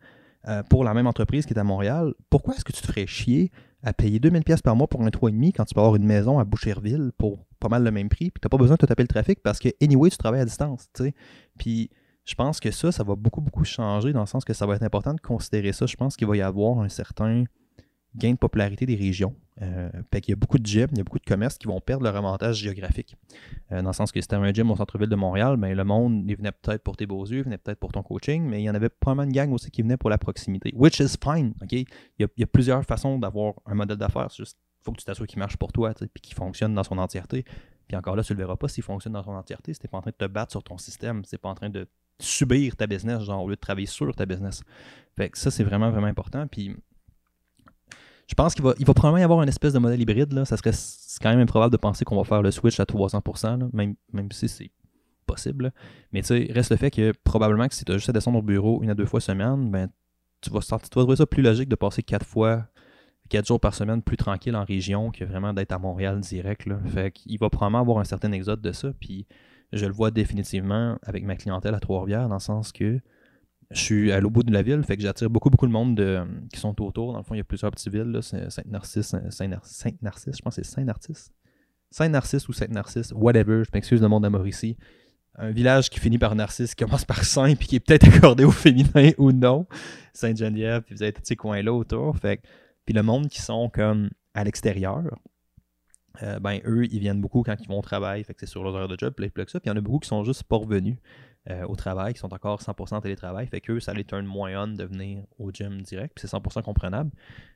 euh, 0.47 0.63
pour 0.63 0.83
la 0.83 0.93
même 0.93 1.07
entreprise 1.07 1.45
qui 1.45 1.53
est 1.53 1.59
à 1.59 1.63
Montréal, 1.63 2.13
pourquoi 2.29 2.55
est-ce 2.55 2.65
que 2.65 2.71
tu 2.71 2.81
te 2.81 2.87
ferais 2.87 3.07
chier 3.07 3.51
à 3.81 3.93
payer 3.93 4.19
2000$ 4.19 4.61
par 4.61 4.75
mois 4.75 4.87
pour 4.87 5.01
un 5.01 5.09
3,5$ 5.09 5.53
quand 5.53 5.65
tu 5.65 5.73
peux 5.73 5.81
avoir 5.81 5.95
une 5.95 6.05
maison 6.05 6.39
à 6.39 6.45
Boucherville 6.45 7.11
pour 7.17 7.45
pas 7.59 7.69
mal 7.69 7.83
le 7.83 7.91
même 7.91 8.09
prix, 8.09 8.31
puis 8.31 8.41
tu 8.41 8.45
n'as 8.45 8.49
pas 8.49 8.57
besoin 8.57 8.75
de 8.75 8.79
te 8.79 8.85
taper 8.85 9.03
le 9.03 9.07
trafic 9.07 9.41
parce 9.41 9.59
que, 9.59 9.69
anyway, 9.81 10.09
tu 10.09 10.17
travailles 10.17 10.41
à 10.41 10.45
distance, 10.45 10.87
tu 10.93 11.03
sais? 11.03 11.13
Puis 11.57 11.89
je 12.25 12.35
pense 12.35 12.59
que 12.59 12.71
ça, 12.71 12.91
ça 12.91 13.03
va 13.03 13.15
beaucoup, 13.15 13.41
beaucoup 13.41 13.65
changer 13.65 14.13
dans 14.13 14.21
le 14.21 14.25
sens 14.25 14.45
que 14.45 14.53
ça 14.53 14.65
va 14.65 14.75
être 14.75 14.83
important 14.83 15.13
de 15.13 15.19
considérer 15.19 15.73
ça. 15.73 15.85
Je 15.85 15.95
pense 15.95 16.15
qu'il 16.15 16.27
va 16.27 16.37
y 16.37 16.41
avoir 16.41 16.79
un 16.79 16.89
certain 16.89 17.43
gain 18.15 18.31
de 18.31 18.37
popularité 18.37 18.85
des 18.85 18.95
régions. 18.95 19.35
Euh, 19.61 19.89
il 20.13 20.29
y 20.29 20.33
a 20.33 20.35
beaucoup 20.35 20.57
de 20.57 20.65
gyms, 20.65 20.89
il 20.91 20.97
y 20.97 21.01
a 21.01 21.03
beaucoup 21.03 21.19
de 21.19 21.25
commerces 21.25 21.57
qui 21.57 21.67
vont 21.67 21.79
perdre 21.79 22.03
leur 22.03 22.15
avantage 22.15 22.57
géographique. 22.57 23.15
Euh, 23.71 23.81
dans 23.81 23.89
le 23.89 23.93
sens 23.93 24.11
que 24.11 24.19
c'était 24.19 24.35
un 24.35 24.51
gym 24.51 24.71
au 24.71 24.75
centre-ville 24.75 25.09
de 25.09 25.15
Montréal, 25.15 25.57
ben, 25.57 25.75
le 25.75 25.83
monde 25.83 26.23
il 26.27 26.35
venait 26.35 26.51
peut-être 26.51 26.83
pour 26.83 26.97
tes 26.97 27.05
beaux 27.05 27.25
yeux, 27.25 27.43
venait 27.43 27.57
peut-être 27.57 27.79
pour 27.79 27.91
ton 27.91 28.01
coaching, 28.01 28.43
mais 28.43 28.61
il 28.61 28.65
y 28.65 28.69
en 28.69 28.75
avait 28.75 28.89
pas 28.89 29.13
mal 29.13 29.27
de 29.27 29.33
gang 29.33 29.51
aussi 29.51 29.69
qui 29.69 29.81
venaient 29.81 29.97
pour 29.97 30.09
la 30.09 30.17
proximité. 30.17 30.71
Which 30.75 30.99
is 30.99 31.15
fine. 31.21 31.53
ok? 31.61 31.71
Il, 31.71 31.85
y 32.19 32.43
a, 32.43 32.47
plusieurs 32.47 32.83
façons 32.83 33.19
d'avoir 33.19 33.53
un 33.65 33.75
modèle 33.75 33.97
d'affaires. 33.97 34.29
Il 34.37 34.45
faut 34.83 34.91
que 34.91 34.97
tu 34.97 35.05
t'assures 35.05 35.27
qu'il 35.27 35.39
marche 35.39 35.57
pour 35.57 35.71
toi 35.71 35.93
puis 35.93 36.21
qu'il 36.21 36.35
fonctionne 36.35 36.73
dans 36.73 36.83
son 36.83 36.97
entièreté. 36.97 37.45
Puis 37.87 37.97
encore 37.97 38.15
là, 38.15 38.23
tu 38.23 38.33
ne 38.33 38.37
le 38.37 38.43
verras 38.43 38.55
pas 38.55 38.67
s'il 38.67 38.83
fonctionne 38.83 39.13
dans 39.13 39.23
son 39.23 39.33
entièreté. 39.33 39.73
Si 39.73 39.79
tu 39.79 39.87
pas 39.87 39.97
en 39.97 40.01
train 40.01 40.11
de 40.11 40.15
te 40.15 40.25
battre 40.25 40.51
sur 40.51 40.63
ton 40.63 40.77
système, 40.77 41.23
c'est 41.25 41.37
pas 41.37 41.49
en 41.49 41.55
train 41.55 41.69
de 41.69 41.87
subir 42.19 42.75
ta 42.75 42.87
business, 42.87 43.23
genre 43.23 43.43
au 43.43 43.49
lieu 43.49 43.55
de 43.55 43.59
travailler 43.59 43.87
sur 43.87 44.15
ta 44.15 44.25
business. 44.25 44.63
Fait 45.15 45.29
que 45.29 45.37
ça, 45.37 45.51
c'est 45.51 45.63
vraiment, 45.63 45.91
vraiment 45.91 46.07
important. 46.07 46.47
Puis 46.47 46.75
je 48.27 48.35
pense 48.35 48.55
qu'il 48.55 48.63
va, 48.63 48.73
probablement 48.73 49.17
y 49.17 49.23
avoir 49.23 49.41
une 49.41 49.49
espèce 49.49 49.73
de 49.73 49.79
modèle 49.79 50.01
hybride. 50.01 50.33
Là. 50.33 50.45
Ça 50.45 50.57
serait 50.57 50.71
quand 51.21 51.29
même 51.29 51.39
improbable 51.39 51.71
de 51.71 51.77
penser 51.77 52.05
qu'on 52.05 52.15
va 52.15 52.23
faire 52.23 52.41
le 52.41 52.51
switch 52.51 52.79
à 52.79 52.83
300%, 52.83 53.69
même, 53.73 53.95
si 54.31 54.47
c'est 54.47 54.71
possible. 55.25 55.71
Mais 56.11 56.21
tu 56.21 56.27
sais, 56.27 56.47
reste 56.51 56.71
le 56.71 56.77
fait 56.77 56.91
que 56.91 57.13
probablement 57.23 57.67
que 57.67 57.75
si 57.75 57.85
tu 57.85 57.91
as 57.91 57.95
juste 57.95 58.09
à 58.09 58.13
descendre 58.13 58.39
au 58.39 58.41
bureau 58.41 58.81
une 58.83 58.89
à 58.89 58.95
deux 58.95 59.05
fois 59.05 59.19
semaine, 59.19 59.71
ben, 59.71 59.89
tu 60.41 60.49
vas, 60.49 60.59
tu 60.59 60.69
vas 60.69 60.79
trouver 60.79 61.15
ça 61.15 61.25
plus 61.25 61.41
logique 61.41 61.69
de 61.69 61.75
passer 61.75 62.03
quatre 62.03 62.25
fois, 62.25 62.65
quatre 63.29 63.47
jours 63.47 63.59
par 63.59 63.73
semaine 63.73 64.01
plus 64.01 64.17
tranquille 64.17 64.55
en 64.55 64.65
région 64.65 65.11
que 65.11 65.23
vraiment 65.23 65.53
d'être 65.53 65.71
à 65.71 65.79
Montréal 65.79 66.19
direct. 66.19 66.65
Là. 66.65 66.79
Fait 66.87 67.11
qu'il 67.11 67.37
va 67.39 67.49
probablement 67.49 67.79
avoir 67.79 67.99
un 67.99 68.03
certain 68.03 68.31
exode 68.31 68.61
de 68.61 68.71
ça. 68.71 68.91
Puis 68.99 69.25
je 69.71 69.85
le 69.85 69.93
vois 69.93 70.11
définitivement 70.11 70.97
avec 71.03 71.25
ma 71.25 71.35
clientèle 71.35 71.73
à 71.73 71.79
Trois-Rivières, 71.79 72.29
dans 72.29 72.35
le 72.35 72.39
sens 72.39 72.71
que 72.71 72.99
je 73.71 73.79
suis 73.79 74.11
à 74.11 74.19
l'autre 74.19 74.33
bout 74.33 74.43
de 74.43 74.53
la 74.53 74.61
ville, 74.61 74.83
fait 74.83 74.97
que 74.97 75.03
j'attire 75.03 75.29
beaucoup, 75.29 75.49
beaucoup 75.49 75.67
de 75.67 75.71
monde 75.71 75.95
de, 75.95 76.23
qui 76.51 76.59
sont 76.59 76.79
autour. 76.81 77.13
Dans 77.13 77.19
le 77.19 77.23
fond, 77.23 77.33
il 77.33 77.37
y 77.37 77.41
a 77.41 77.43
plusieurs 77.43 77.71
petites 77.71 77.91
villes, 77.91 78.19
Sainte-Narcisse, 78.21 79.15
Saint-Narcisse, 79.29 80.37
je 80.37 80.41
pense 80.41 80.55
que 80.55 80.63
c'est 80.63 80.71
Saint-Narcisse. 80.71 81.31
Saint-Narcisse 81.91 82.47
ou 82.49 82.53
Sainte-Narcisse, 82.53 83.11
whatever, 83.15 83.63
je 83.63 83.69
m'excuse 83.73 84.01
le 84.01 84.07
monde 84.07 84.23
de 84.23 84.29
Mauricie. 84.29 84.77
Un 85.35 85.51
village 85.51 85.89
qui 85.89 85.99
finit 85.99 86.17
par 86.17 86.35
Narcisse, 86.35 86.75
qui 86.75 86.83
commence 86.83 87.05
par 87.05 87.23
Saint, 87.23 87.55
puis 87.55 87.67
qui 87.67 87.75
est 87.75 87.79
peut-être 87.79 88.07
accordé 88.15 88.43
au 88.43 88.51
féminin 88.51 89.11
ou 89.17 89.31
non. 89.31 89.67
Sainte-Geneviève, 90.13 90.83
puis 90.83 90.95
vous 90.95 91.03
avez 91.03 91.13
tous 91.13 91.23
ces 91.23 91.35
coins-là 91.35 91.73
autour. 91.73 92.17
Puis 92.19 92.93
le 92.93 93.03
monde 93.03 93.29
qui 93.29 93.41
sont 93.41 93.69
comme 93.69 94.09
à 94.33 94.43
l'extérieur, 94.43 95.03
euh, 96.21 96.39
ben 96.39 96.59
eux, 96.65 96.85
ils 96.85 96.99
viennent 96.99 97.21
beaucoup 97.21 97.41
quand 97.41 97.55
ils 97.59 97.67
vont 97.67 97.79
au 97.79 97.81
travail, 97.81 98.23
c'est 98.27 98.45
sur 98.45 98.63
leurs 98.63 98.75
heures 98.75 98.87
de 98.87 98.97
job, 98.97 99.13
puis 99.15 99.31
ça. 99.47 99.59
Puis 99.59 99.67
il 99.67 99.69
y 99.69 99.71
en 99.71 99.77
a 99.77 99.81
beaucoup 99.81 99.99
qui 99.99 100.07
sont 100.07 100.23
juste 100.23 100.43
pas 100.43 100.57
revenus. 100.57 100.97
Euh, 101.49 101.65
au 101.65 101.75
travail, 101.75 102.13
qui 102.13 102.21
sont 102.21 102.33
encore 102.33 102.61
100% 102.61 103.01
télétravail. 103.01 103.47
Fait 103.47 103.59
que 103.59 103.77
ça 103.81 103.93
les 103.93 104.05
turn 104.05 104.25
moins 104.25 104.63
on 104.63 104.67
de 104.67 104.83
venir 104.85 105.25
au 105.37 105.51
gym 105.51 105.81
direct, 105.81 106.13
puis 106.15 106.25
c'est 106.25 106.33
100% 106.33 106.61
comprenable. 106.61 107.11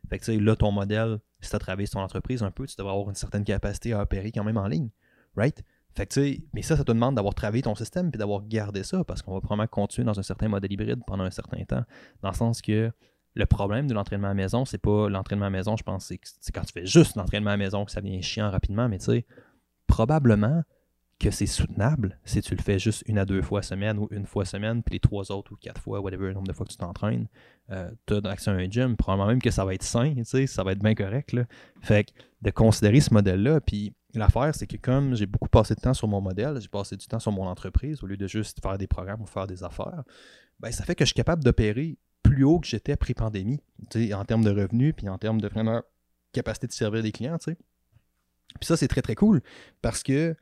Fait 0.10 0.20
que 0.20 0.26
tu 0.26 0.34
sais, 0.34 0.40
là, 0.42 0.58
ton 0.58 0.74
modèle, 0.74 1.20
si 1.40 1.52
tu 1.52 1.56
as 1.56 1.60
travaillé 1.60 1.88
ton 1.88 2.02
entreprise 2.02 2.44
un 2.44 2.52
peu, 2.52 2.68
tu 2.68 2.76
devrais 2.78 2.92
avoir 2.92 3.08
une 3.08 3.16
certaine 3.16 3.46
capacité 3.46 3.94
à 3.94 4.02
opérer 4.02 4.34
quand 4.34 4.44
même 4.44 4.58
en 4.58 4.68
ligne, 4.68 4.90
right? 5.38 5.64
Fait 5.96 6.06
que 6.06 6.14
tu 6.14 6.22
sais, 6.22 6.44
mais 6.52 6.64
ça, 6.64 6.76
ça 6.76 6.84
te 6.84 6.92
demande 6.92 7.16
d'avoir 7.16 7.34
travaillé 7.34 7.62
ton 7.62 7.76
système 7.76 8.12
puis 8.12 8.18
d'avoir 8.18 8.46
gardé 8.46 8.84
ça, 8.84 9.06
parce 9.06 9.22
qu'on 9.22 9.36
va 9.36 9.40
probablement 9.40 9.68
continuer 9.68 10.06
dans 10.06 10.20
un 10.20 10.24
certain 10.24 10.50
modèle 10.50 10.74
hybride 10.74 11.00
pendant 11.08 11.24
un 11.24 11.32
certain 11.32 11.64
temps, 11.64 11.86
dans 12.22 12.30
le 12.32 12.36
sens 12.36 12.62
que 12.62 12.92
le 13.36 13.46
problème 13.46 13.88
de 13.88 13.94
l'entraînement 13.94 14.28
à 14.28 14.32
la 14.32 14.34
maison, 14.34 14.66
c'est 14.66 14.80
pas 14.80 15.08
l'entraînement 15.08 15.46
à 15.46 15.50
la 15.50 15.58
maison, 15.58 15.78
je 15.78 15.84
pense, 15.84 16.08
c'est 16.08 16.52
quand 16.52 16.66
tu 16.66 16.74
fais 16.74 16.86
juste 16.86 17.16
l'entraînement 17.16 17.52
à 17.52 17.54
la 17.54 17.58
maison 17.64 17.86
que 17.86 17.92
ça 17.92 18.02
devient 18.02 18.22
chiant 18.22 18.52
rapidement, 18.52 18.90
mais 18.90 18.98
tu 18.98 19.06
sais, 19.06 19.26
probablement 19.88 20.62
que 21.20 21.32
c'est 21.32 21.48
soutenable 21.48 22.20
si 22.26 22.42
tu 22.42 22.56
le 22.56 22.62
fais 22.62 22.78
juste 22.78 23.04
une 23.08 23.18
à 23.18 23.26
deux 23.26 23.42
fois 23.42 23.64
semaine 23.64 23.98
ou 23.98 24.08
une 24.12 24.26
fois 24.28 24.46
semaine, 24.46 24.84
puis 24.84 24.94
les 24.94 25.00
trois 25.00 25.32
autres 25.32 25.52
ou 25.52 25.56
quatre 25.56 25.82
fois, 25.82 26.00
whatever, 26.00 26.28
le 26.28 26.34
nombre 26.34 26.48
de 26.48 26.54
fois 26.54 26.66
que 26.66 26.72
tu 26.72 26.78
t'entraînes, 26.78 27.28
euh, 27.72 27.90
tu 28.06 28.14
as 28.14 28.30
accès 28.30 28.52
à 28.52 28.54
un 28.54 28.70
gym, 28.70 28.96
probablement 28.96 29.30
même 29.30 29.42
que 29.42 29.50
ça 29.50 29.66
va 29.66 29.74
être 29.74 29.84
sain, 29.84 30.14
tu 30.16 30.26
sais, 30.26 30.48
ça 30.48 30.64
va 30.64 30.74
être 30.74 30.80
bien 30.80 30.94
correct. 30.94 31.34
Là. 31.34 31.46
Fait 31.82 32.04
que 32.04 32.12
de 32.42 32.52
considérer 32.52 33.00
ce 33.00 33.14
modèle-là, 33.14 33.62
puis 33.62 33.94
l'affaire, 34.14 34.54
c'est 34.54 34.68
que 34.68 34.78
comme 34.78 35.16
j'ai 35.16 35.26
beaucoup 35.26 35.50
passé 35.50 35.74
de 35.74 35.82
temps 35.82 35.96
sur 35.96 36.08
mon 36.08 36.22
modèle, 36.22 36.60
j'ai 36.62 36.68
passé 36.68 36.96
du 36.96 37.08
temps 37.08 37.20
sur 37.20 37.32
mon 37.32 37.48
entreprise 37.48 38.04
au 38.04 38.08
lieu 38.08 38.18
de 38.18 38.28
juste 38.28 38.62
faire 38.62 38.78
des 38.78 38.88
programmes 38.88 39.22
ou 39.22 39.26
faire 39.28 39.48
des 39.48 39.64
affaires, 39.64 40.04
ben, 40.60 40.72
ça 40.72 40.84
fait 40.84 40.96
que 40.96 41.04
je 41.04 41.08
suis 41.08 41.16
capable 41.16 41.44
d'opérer 41.44 41.98
plus 42.22 42.44
haut 42.44 42.60
que 42.60 42.68
j'étais 42.68 42.96
pré-pandémie, 42.96 43.62
en 44.14 44.26
termes 44.26 44.44
de 44.44 44.52
revenus, 44.52 44.94
puis 44.96 45.10
en 45.10 45.18
termes 45.18 45.42
de 45.42 45.48
vraiment 45.48 45.82
capacité 46.32 46.68
de 46.68 46.74
servir 46.74 47.02
des 47.02 47.12
clients, 47.12 47.38
tu 47.38 47.52
sais. 47.52 47.58
Puis 48.60 48.66
ça, 48.66 48.78
c'est 48.78 48.88
très, 48.88 49.02
très 49.02 49.16
cool 49.16 49.42
parce 49.82 50.04
que 50.04 50.36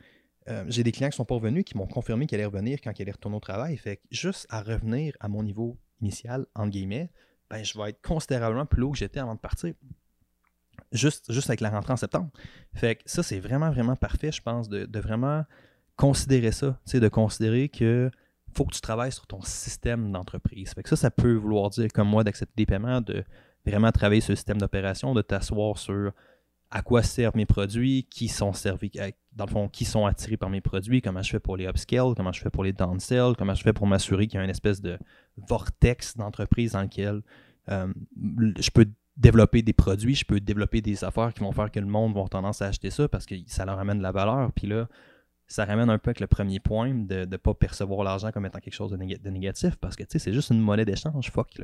euh, 0.48 0.64
j'ai 0.68 0.84
des 0.84 0.92
clients 0.92 1.10
qui 1.10 1.16
sont 1.16 1.26
pas 1.26 1.36
revenus, 1.36 1.64
qui 1.66 1.78
m'ont 1.78 1.88
confirmé 1.88 2.28
qu'ils 2.28 2.36
allaient 2.36 2.46
revenir 2.46 2.80
quand 2.82 2.98
ils 2.98 3.02
allaient 3.02 3.12
retourner 3.12 3.38
au 3.38 3.42
travail. 3.42 3.76
Fait 3.78 3.98
que 3.98 4.02
juste 4.12 4.46
à 4.50 4.62
revenir 4.62 5.16
à 5.20 5.28
mon 5.28 5.42
niveau 5.42 5.78
initial, 6.02 6.46
entre 6.54 6.70
guillemets, 6.70 7.10
ben, 7.50 7.64
je 7.64 7.78
vais 7.78 7.90
être 7.90 8.02
considérablement 8.02 8.66
plus 8.66 8.84
haut 8.84 8.92
que 8.92 8.98
j'étais 8.98 9.20
avant 9.20 9.36
de 9.36 9.40
partir. 9.40 9.74
Juste, 10.92 11.32
juste 11.32 11.50
avec 11.50 11.62
la 11.62 11.70
rentrée 11.70 11.94
en 11.94 11.98
septembre. 11.98 12.30
Fait 12.74 12.96
que 12.96 13.02
ça, 13.06 13.24
c'est 13.24 13.40
vraiment, 13.40 13.72
vraiment 13.72 13.96
parfait, 13.96 14.32
je 14.32 14.42
pense, 14.42 14.70
de, 14.70 15.00
vraiment 15.00 15.44
considérer 15.96 16.52
ça. 16.52 16.80
De 16.94 17.08
considérer 17.08 17.70
que 17.70 18.12
faut 18.56 18.66
que 18.66 18.74
tu 18.74 18.82
travailles 18.82 19.12
sur 19.12 19.28
ton 19.28 19.42
système 19.42 20.12
d'entreprise. 20.12 20.74
Fait 20.74 20.84
que 20.84 20.90
ça, 20.90 20.96
ça 20.96 21.12
peut 21.12 21.34
vouloir 21.34 21.70
dire, 21.72 21.88
comme 21.94 22.08
moi, 22.08 22.24
d'accepter 22.24 22.54
des 22.56 22.66
paiements, 22.66 23.02
de 23.02 23.24
vraiment 23.66 23.92
travailler 23.92 24.22
sur 24.22 24.32
le 24.32 24.38
système 24.38 24.60
d'opération, 24.60 25.14
de 25.14 25.22
t'asseoir 25.22 25.78
sur 25.78 26.14
à 26.76 26.82
quoi 26.82 27.04
servent 27.04 27.38
mes 27.38 27.46
produits, 27.46 28.06
qui 28.10 28.28
sont 28.28 28.52
servis, 28.52 28.92
dans 29.32 29.46
le 29.46 29.50
fond, 29.50 29.70
qui 29.70 29.86
sont 29.86 30.06
attirés 30.06 30.36
par 30.36 30.50
mes 30.50 30.60
produits, 30.60 31.02
comment 31.02 31.22
je 31.22 31.30
fais 31.30 31.40
pour 31.40 31.56
les 31.56 31.68
upscale, 31.68 32.16
comment 32.18 32.34
je 32.34 32.42
fais 32.42 32.50
pour 32.50 32.66
les 32.66 32.74
downsell, 32.74 33.36
comment 33.38 33.56
je 33.56 33.64
fais 33.64 33.72
pour 33.72 33.88
m'assurer 33.88 34.28
qu'il 34.28 34.40
y 34.40 34.42
a 34.42 34.44
une 34.44 34.50
espèce 34.50 34.82
de 34.82 35.00
vortex 35.38 36.18
d'entreprise 36.18 36.74
dans 36.74 36.82
lequel 36.82 37.22
euh, 37.70 37.88
je 38.60 38.70
peux 38.72 38.88
développer 39.16 39.62
des 39.62 39.72
produits, 39.72 40.16
je 40.16 40.26
peux 40.26 40.42
développer 40.42 40.82
des 40.82 41.06
affaires 41.06 41.34
qui 41.34 41.40
vont 41.40 41.54
faire 41.54 41.72
que 41.72 41.80
le 41.80 41.86
monde 41.86 42.14
va 42.14 42.26
tendance 42.28 42.62
à 42.62 42.68
acheter 42.68 42.90
ça 42.90 43.08
parce 43.08 43.26
que 43.26 43.36
ça 43.48 43.64
leur 43.64 43.80
amène 43.80 44.00
de 44.00 44.04
la 44.04 44.12
valeur. 44.12 44.52
Puis 44.52 44.68
là, 44.68 44.90
ça 45.48 45.64
ramène 45.64 45.90
un 45.90 45.98
peu 45.98 46.10
avec 46.10 46.20
le 46.20 46.28
premier 46.28 46.60
point 46.60 46.94
de 46.94 47.24
ne 47.24 47.38
pas 47.38 47.54
percevoir 47.54 48.04
l'argent 48.04 48.34
comme 48.34 48.48
étant 48.48 48.60
quelque 48.60 48.74
chose 48.74 48.92
de, 48.92 49.30
négatif 49.30 49.78
parce 49.78 49.96
que 49.96 50.04
c'est 50.10 50.34
juste 50.34 50.50
une 50.50 50.60
monnaie 50.60 50.84
d'échange. 50.84 51.32
Fuck. 51.32 51.62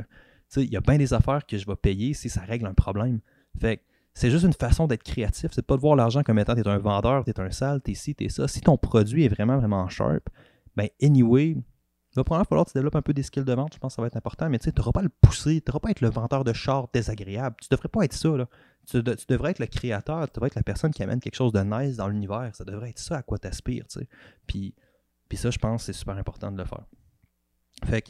Il 0.56 0.71
y 0.71 0.78
a 0.78 0.82
bien 0.82 0.97
des 0.97 1.13
affaires 1.13 1.45
que 1.45 1.58
je 1.58 1.65
vais 1.65 1.76
payer 1.76 2.13
si 2.13 2.30
ça 2.30 2.39
règle 2.39 2.65
un 2.65 2.74
problème. 2.74 3.19
Fait 3.60 3.84
c'est 4.13 4.30
juste 4.30 4.43
une 4.43 4.54
façon 4.54 4.88
d'être 4.88 5.04
créatif. 5.04 5.52
C'est 5.54 5.65
pas 5.65 5.76
de 5.76 5.82
voir 5.82 5.95
l'argent 5.95 6.24
comme 6.24 6.39
étant 6.39 6.56
t'es 6.56 6.67
un 6.67 6.78
vendeur, 6.78 7.24
t'es 7.24 7.39
un 7.39 7.52
sale, 7.52 7.82
t'es 7.82 7.93
ci, 7.93 8.13
t'es 8.13 8.30
ça. 8.30 8.47
Si 8.47 8.62
ton 8.62 8.78
produit 8.78 9.26
est 9.26 9.30
vraiment, 9.30 9.58
vraiment 9.58 9.88
sharp, 9.88 10.30
ben 10.76 10.88
anyway, 11.02 11.56
il 12.12 12.15
va 12.15 12.24
probablement 12.26 12.45
falloir 12.45 12.65
que 12.65 12.71
tu 12.71 12.78
développes 12.78 12.95
un 12.95 13.02
peu 13.02 13.13
des 13.13 13.24
skills 13.24 13.45
de 13.45 13.54
vente, 13.54 13.74
je 13.74 13.80
pense 13.80 13.93
que 13.93 13.95
ça 13.95 14.02
va 14.02 14.08
être 14.08 14.17
important, 14.17 14.50
mais 14.50 14.60
tu 14.60 14.65
sais, 14.65 14.71
tu 14.74 14.80
n'auras 14.80 14.91
pas 14.91 15.02
le 15.02 15.10
pousser, 15.10 15.62
tu 15.62 15.71
pas 15.71 15.91
être 15.91 16.02
le 16.02 16.10
vendeur 16.10 16.43
de 16.43 16.52
char 16.52 16.89
désagréable. 16.93 17.56
Tu 17.62 17.69
devrais 17.71 17.88
pas 17.88 18.04
être 18.04 18.13
ça, 18.13 18.30
là. 18.30 18.47
Tu, 18.86 19.02
devrais 19.02 19.52
être 19.52 19.60
le 19.60 19.67
créateur, 19.67 20.28
tu 20.28 20.34
devrais 20.36 20.47
être 20.47 20.56
la 20.56 20.63
personne 20.63 20.91
qui 20.91 21.04
amène 21.04 21.19
quelque 21.19 21.36
chose 21.36 21.54
de 21.54 21.62
nice 21.62 21.97
dans 21.97 22.10
l'univers. 22.10 22.50
Ça 22.54 22.65
devrait 22.65 22.89
être 22.89 23.00
ça 23.00 23.17
à 23.17 23.21
quoi 23.24 23.38
tu 23.38 23.47
aspires, 23.47 23.86
tu 23.88 24.00
sais. 24.00 24.08
Puis, 24.45 24.76
puis 25.30 25.38
ça, 25.38 25.52
je 25.52 25.60
pense 25.60 25.84
c'est 25.84 25.93
super 25.93 26.17
important 26.17 26.52
de 26.52 26.58
le 26.58 26.65
faire. 26.65 26.84
Fait 27.86 28.02
que, 28.02 28.10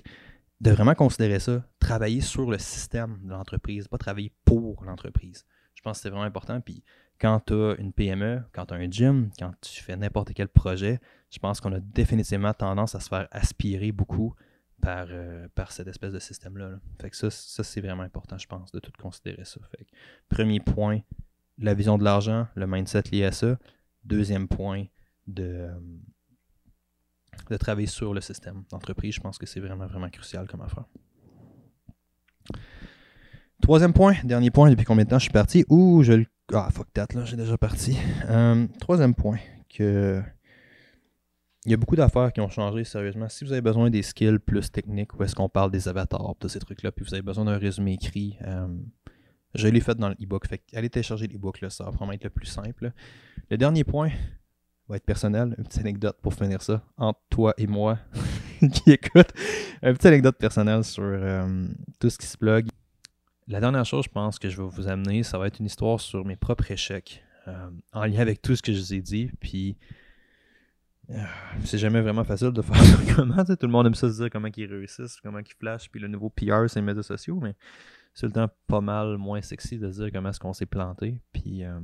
de 0.61 0.71
vraiment 0.71 0.95
considérer 0.95 1.39
ça, 1.39 1.63
travailler 1.79 2.21
sur 2.21 2.49
le 2.49 2.57
système 2.57 3.19
de 3.23 3.29
l'entreprise, 3.29 3.87
pas 3.87 3.97
travailler 3.97 4.33
pour 4.45 4.83
l'entreprise. 4.83 5.45
Je 5.81 5.89
pense 5.89 5.97
que 5.97 6.03
c'est 6.03 6.09
vraiment 6.11 6.25
important. 6.25 6.61
Puis 6.61 6.83
quand 7.19 7.39
tu 7.39 7.53
as 7.53 7.75
une 7.79 7.91
PME, 7.91 8.43
quand 8.53 8.67
tu 8.67 8.73
as 8.75 8.77
un 8.77 8.89
gym, 8.89 9.31
quand 9.39 9.51
tu 9.61 9.81
fais 9.81 9.95
n'importe 9.95 10.31
quel 10.35 10.47
projet, 10.47 10.99
je 11.31 11.39
pense 11.39 11.59
qu'on 11.59 11.73
a 11.73 11.79
définitivement 11.79 12.53
tendance 12.53 12.93
à 12.93 12.99
se 12.99 13.09
faire 13.09 13.27
aspirer 13.31 13.91
beaucoup 13.91 14.35
par, 14.79 15.07
euh, 15.09 15.47
par 15.55 15.71
cette 15.71 15.87
espèce 15.87 16.13
de 16.13 16.19
système-là. 16.19 16.79
Fait 17.01 17.09
que 17.09 17.17
ça, 17.17 17.31
ça 17.31 17.63
c'est 17.63 17.81
vraiment 17.81 18.03
important, 18.03 18.37
je 18.37 18.45
pense, 18.45 18.71
de 18.71 18.79
tout 18.79 18.91
considérer 19.01 19.43
ça. 19.43 19.59
Premier 20.29 20.59
point, 20.59 20.99
la 21.57 21.73
vision 21.73 21.97
de 21.97 22.03
l'argent, 22.03 22.47
le 22.53 22.67
mindset 22.67 23.03
lié 23.11 23.25
à 23.25 23.31
ça. 23.31 23.57
Deuxième 24.03 24.47
point, 24.47 24.85
de, 25.25 25.67
de 27.49 27.57
travailler 27.57 27.87
sur 27.87 28.13
le 28.13 28.21
système 28.21 28.65
d'entreprise. 28.69 29.15
Je 29.15 29.19
pense 29.19 29.39
que 29.39 29.47
c'est 29.47 29.59
vraiment, 29.59 29.87
vraiment 29.87 30.09
crucial 30.09 30.47
comme 30.47 30.61
affaire. 30.61 30.85
Troisième 33.61 33.93
point, 33.93 34.15
dernier 34.23 34.49
point, 34.49 34.69
depuis 34.71 34.85
combien 34.85 35.03
de 35.03 35.09
temps 35.09 35.19
je 35.19 35.23
suis 35.23 35.31
parti? 35.31 35.65
Ouh, 35.69 36.01
je 36.01 36.13
le. 36.13 36.25
Ah, 36.51 36.69
fuck 36.71 36.91
that, 36.93 37.07
là, 37.13 37.25
j'ai 37.25 37.37
déjà 37.37 37.57
parti. 37.57 37.95
Euh, 38.27 38.67
troisième 38.79 39.13
point, 39.13 39.37
que. 39.69 40.21
Il 41.65 41.71
y 41.71 41.73
a 41.75 41.77
beaucoup 41.77 41.95
d'affaires 41.95 42.33
qui 42.33 42.41
ont 42.41 42.49
changé, 42.49 42.83
sérieusement. 42.83 43.29
Si 43.29 43.45
vous 43.45 43.51
avez 43.51 43.61
besoin 43.61 43.91
des 43.91 44.01
skills 44.01 44.39
plus 44.39 44.71
techniques, 44.71 45.13
où 45.13 45.23
est-ce 45.23 45.35
qu'on 45.35 45.47
parle 45.47 45.69
des 45.69 45.87
avatars, 45.87 46.33
de 46.39 46.47
ces 46.47 46.57
trucs-là, 46.57 46.91
puis 46.91 47.05
vous 47.05 47.13
avez 47.13 47.21
besoin 47.21 47.45
d'un 47.45 47.59
résumé 47.59 47.93
écrit, 47.93 48.35
euh, 48.47 48.67
je 49.53 49.67
l'ai 49.67 49.79
fait 49.79 49.93
dans 49.93 50.09
l'e-book. 50.09 50.47
Fait 50.47 50.63
allez 50.73 50.89
télécharger 50.89 51.27
l'e-book, 51.27 51.61
là, 51.61 51.69
ça 51.69 51.83
va 51.83 51.91
vraiment 51.91 52.13
être 52.13 52.23
le 52.23 52.31
plus 52.31 52.47
simple. 52.47 52.91
Le 53.51 53.57
dernier 53.57 53.83
point 53.83 54.09
va 54.89 54.95
être 54.95 55.05
personnel, 55.05 55.53
une 55.59 55.65
petite 55.65 55.81
anecdote 55.81 56.17
pour 56.19 56.33
finir 56.33 56.63
ça, 56.63 56.81
entre 56.97 57.19
toi 57.29 57.53
et 57.59 57.67
moi 57.67 57.99
qui 58.73 58.91
écoute. 58.91 59.29
Une 59.83 59.93
petite 59.93 60.07
anecdote 60.07 60.37
personnelle 60.39 60.83
sur 60.83 61.03
euh, 61.03 61.67
tout 61.99 62.09
ce 62.09 62.17
qui 62.17 62.25
se 62.25 62.37
blogue. 62.39 62.67
La 63.51 63.59
dernière 63.59 63.83
chose, 63.83 64.05
je 64.05 64.09
pense, 64.09 64.39
que 64.39 64.47
je 64.47 64.61
vais 64.61 64.67
vous 64.67 64.87
amener, 64.87 65.23
ça 65.23 65.37
va 65.37 65.47
être 65.47 65.59
une 65.59 65.65
histoire 65.65 65.99
sur 65.99 66.23
mes 66.23 66.37
propres 66.37 66.71
échecs, 66.71 67.21
euh, 67.49 67.69
en 67.91 68.05
lien 68.05 68.19
avec 68.19 68.41
tout 68.41 68.55
ce 68.55 68.61
que 68.61 68.71
je 68.71 68.79
vous 68.79 68.93
ai 68.93 69.01
dit. 69.01 69.29
Puis, 69.41 69.77
euh, 71.09 71.21
c'est 71.65 71.77
jamais 71.77 71.99
vraiment 71.99 72.23
facile 72.23 72.51
de 72.51 72.61
faire 72.61 72.81
ça 72.81 73.13
comment. 73.13 73.43
Tout 73.43 73.57
le 73.63 73.67
monde 73.67 73.87
aime 73.87 73.93
ça 73.93 74.09
se 74.09 74.21
dire 74.21 74.29
comment 74.29 74.47
ils 74.55 74.65
réussissent, 74.73 75.19
comment 75.19 75.39
ils 75.39 75.53
flashent. 75.59 75.89
Puis 75.91 75.99
le 75.99 76.07
nouveau 76.07 76.29
PR, 76.29 76.69
c'est 76.69 76.79
les 76.79 76.85
médias 76.85 77.03
sociaux, 77.03 77.41
mais 77.41 77.53
c'est 78.13 78.25
le 78.25 78.31
temps 78.31 78.47
pas 78.67 78.79
mal 78.79 79.17
moins 79.17 79.41
sexy 79.41 79.77
de 79.77 79.89
dire 79.89 80.09
comment 80.13 80.29
est-ce 80.29 80.39
qu'on 80.39 80.53
s'est 80.53 80.65
planté. 80.65 81.19
Puis, 81.33 81.65
euh, 81.65 81.77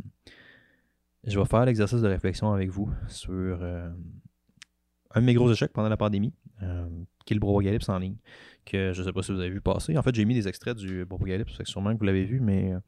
je 1.26 1.38
vais 1.38 1.46
faire 1.46 1.66
l'exercice 1.66 2.00
de 2.00 2.08
réflexion 2.08 2.54
avec 2.54 2.70
vous 2.70 2.90
sur 3.10 3.62
un 3.62 5.20
de 5.20 5.26
mes 5.26 5.34
gros 5.34 5.52
échecs 5.52 5.74
pendant 5.74 5.90
la 5.90 5.98
pandémie, 5.98 6.34
qui 7.26 7.34
est 7.34 7.36
le 7.36 7.42
Brogalypse 7.42 7.90
en 7.90 7.98
ligne 7.98 8.16
que 8.70 8.94
je 8.94 9.02
ne 9.02 9.06
sais 9.06 9.14
pas 9.14 9.22
si 9.22 9.32
vous 9.32 9.40
avez 9.40 9.50
vu 9.50 9.62
passer. 9.62 9.98
En 9.98 10.02
fait, 10.02 10.14
j'ai 10.14 10.26
mis 10.26 10.34
des 10.34 10.48
extraits 10.48 10.78
du 10.78 11.06
Bopocalypse, 11.06 11.54
c'est 11.58 11.68
sûrement 11.68 11.94
que 11.94 12.00
vous 12.00 12.06
l'avez 12.06 12.26
vu, 12.26 12.40
mais 12.40 12.74
euh, 12.74 12.80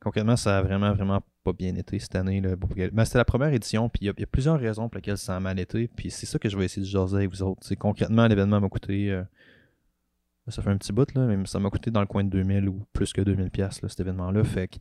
concrètement, 0.00 0.36
ça 0.36 0.58
a 0.58 0.62
vraiment, 0.62 0.92
vraiment 0.92 1.22
pas 1.44 1.52
bien 1.52 1.74
été 1.74 1.98
cette 1.98 2.14
année, 2.14 2.40
le 2.40 2.56
Mais 2.76 2.90
ben, 2.90 3.04
c'était 3.04 3.18
la 3.18 3.24
première 3.24 3.52
édition, 3.52 3.88
puis 3.88 4.06
il 4.06 4.14
y, 4.18 4.22
a 4.22 4.26
plusieurs 4.26 4.58
raisons 4.58 4.88
pour 4.88 4.96
lesquelles 4.96 5.18
ça 5.18 5.36
a 5.36 5.40
mal 5.40 5.58
été, 5.58 5.88
puis 5.88 6.10
c'est 6.10 6.26
ça 6.26 6.38
que 6.38 6.48
je 6.48 6.56
vais 6.56 6.64
essayer 6.64 6.82
de 6.82 6.88
jaser 6.88 7.16
avec 7.16 7.30
vous 7.30 7.42
autres. 7.42 7.74
concrètement, 7.74 8.26
l'événement 8.26 8.60
m'a 8.60 8.68
coûté. 8.68 9.10
Euh, 9.10 9.22
ça 10.48 10.62
fait 10.62 10.70
un 10.70 10.78
petit 10.78 10.92
bout, 10.92 11.12
là, 11.14 11.26
mais 11.26 11.44
ça 11.44 11.58
m'a 11.58 11.68
coûté 11.68 11.90
dans 11.90 12.00
le 12.00 12.06
coin 12.06 12.24
de 12.24 12.30
2000 12.30 12.68
ou 12.68 12.82
plus 12.92 13.12
que 13.12 13.20
2000$, 13.20 13.58
là, 13.58 13.70
cet 13.70 14.00
événement-là. 14.00 14.44
Fait 14.44 14.68
que. 14.68 14.76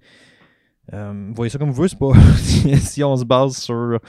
Euh, 0.93 1.31
voyez 1.35 1.49
ça 1.49 1.57
comme 1.57 1.69
vous 1.69 1.75
voulez, 1.75 1.89
c'est 1.89 1.99
pas. 1.99 2.13
si 2.79 3.03
on 3.03 3.17
se 3.17 3.25
base 3.25 3.57
sur 3.57 3.99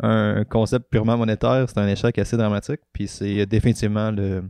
un 0.00 0.44
concept 0.44 0.90
purement 0.90 1.16
monétaire, 1.16 1.66
c'est 1.68 1.78
un 1.78 1.88
échec 1.88 2.18
assez 2.18 2.36
dramatique, 2.36 2.80
puis 2.92 3.08
c'est 3.08 3.46
définitivement 3.46 4.10
le 4.10 4.42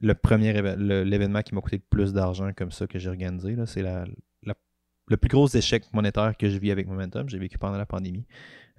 le 0.00 0.14
premier 0.14 0.52
l'événement 0.76 1.42
qui 1.42 1.54
m'a 1.54 1.60
coûté 1.60 1.76
le 1.76 1.82
plus 1.88 2.12
d'argent 2.12 2.52
comme 2.56 2.72
ça 2.72 2.86
que 2.86 2.98
j'ai 2.98 3.08
organisé. 3.08 3.56
C'est 3.66 3.82
le 3.82 5.16
plus 5.16 5.28
gros 5.28 5.48
échec 5.48 5.84
monétaire 5.92 6.36
que 6.36 6.48
je 6.48 6.58
vis 6.58 6.70
avec 6.70 6.86
Momentum. 6.86 7.28
J'ai 7.28 7.38
vécu 7.38 7.58
pendant 7.58 7.76
la 7.76 7.86
pandémie. 7.86 8.26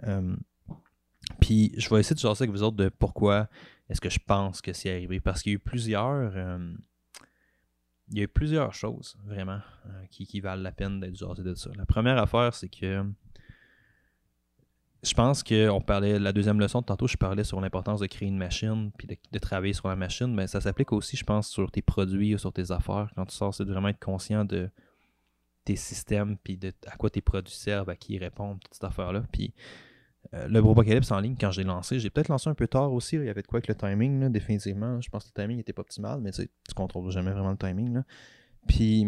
Euh, 0.03 0.35
puis 1.39 1.73
je 1.77 1.89
vais 1.89 1.99
essayer 1.99 2.15
de 2.15 2.19
jaser 2.19 2.43
avec 2.43 2.51
vous 2.51 2.63
autres 2.63 2.77
de 2.77 2.89
pourquoi 2.89 3.47
est-ce 3.89 4.01
que 4.01 4.09
je 4.09 4.19
pense 4.25 4.61
que 4.61 4.73
c'est 4.73 4.89
arrivé. 4.89 5.19
Parce 5.19 5.41
qu'il 5.41 5.51
y 5.51 5.55
a 5.55 5.57
eu 5.57 5.59
plusieurs. 5.59 6.31
Euh, 6.35 6.73
il 8.09 8.17
y 8.17 8.21
a 8.21 8.23
eu 8.23 8.27
plusieurs 8.27 8.73
choses 8.73 9.17
vraiment 9.23 9.59
euh, 9.87 10.05
qui, 10.11 10.39
valent 10.39 10.61
la 10.61 10.71
peine 10.71 10.99
d'être 10.99 11.15
jasées 11.15 11.43
de 11.43 11.55
ça. 11.55 11.71
La 11.75 11.87
première 11.87 12.19
affaire, 12.19 12.53
c'est 12.53 12.69
que 12.69 13.03
je 15.05 15.13
pense 15.13 15.43
qu'on 15.43 15.81
parlait, 15.81 16.17
la 16.17 16.33
deuxième 16.33 16.59
leçon, 16.59 16.81
tantôt, 16.81 17.07
je 17.07 17.15
parlais 17.15 17.43
sur 17.43 17.61
l'importance 17.61 17.99
de 17.99 18.07
créer 18.07 18.27
une 18.27 18.37
machine 18.37 18.91
puis 18.97 19.07
de, 19.07 19.39
travailler 19.39 19.73
sur 19.73 19.87
la 19.87 19.95
machine, 19.95 20.33
mais 20.33 20.47
ça 20.47 20.61
s'applique 20.61 20.91
aussi, 20.91 21.15
je 21.15 21.23
pense, 21.23 21.47
sur 21.47 21.71
tes 21.71 21.81
produits 21.81 22.33
ou 22.33 22.37
sur 22.37 22.51
tes 22.51 22.71
affaires. 22.71 23.11
Quand 23.15 23.25
tu 23.25 23.35
sors, 23.35 23.53
c'est 23.53 23.65
de 23.65 23.71
vraiment 23.71 23.89
être 23.89 24.03
conscient 24.03 24.45
de 24.45 24.69
tes 25.63 25.75
systèmes 25.75 26.37
puis 26.43 26.57
de 26.57 26.71
à 26.87 26.95
quoi 26.97 27.09
tes 27.09 27.21
produits 27.21 27.53
servent, 27.53 27.89
à 27.89 27.95
qui 27.95 28.13
ils 28.13 28.19
répondent, 28.19 28.59
toute 28.59 28.73
cette 28.73 28.83
affaire-là. 28.83 29.23
Puis 29.31 29.53
euh, 30.33 30.47
le 30.47 30.61
Bropocalypse 30.61 31.11
en 31.11 31.19
ligne, 31.19 31.35
quand 31.39 31.51
j'ai 31.51 31.63
lancé, 31.63 31.99
j'ai 31.99 32.09
peut-être 32.09 32.29
lancé 32.29 32.49
un 32.49 32.55
peu 32.55 32.67
tard 32.67 32.91
aussi. 32.91 33.15
il 33.15 33.25
y 33.25 33.29
avait 33.29 33.43
de 33.43 33.47
quoi 33.47 33.57
avec 33.57 33.67
le 33.67 33.75
timing, 33.75 34.29
définitivement. 34.29 34.99
Je 35.01 35.09
pense 35.09 35.25
que 35.25 35.29
le 35.35 35.43
timing 35.43 35.57
n'était 35.57 35.73
pas 35.73 35.81
optimal, 35.81 36.19
mais 36.21 36.31
tu 36.31 36.43
sais, 36.43 36.49
tu 36.67 36.73
contrôles 36.73 37.11
jamais 37.11 37.31
vraiment 37.31 37.51
le 37.51 37.57
timing. 37.57 38.01
Puis 38.67 39.07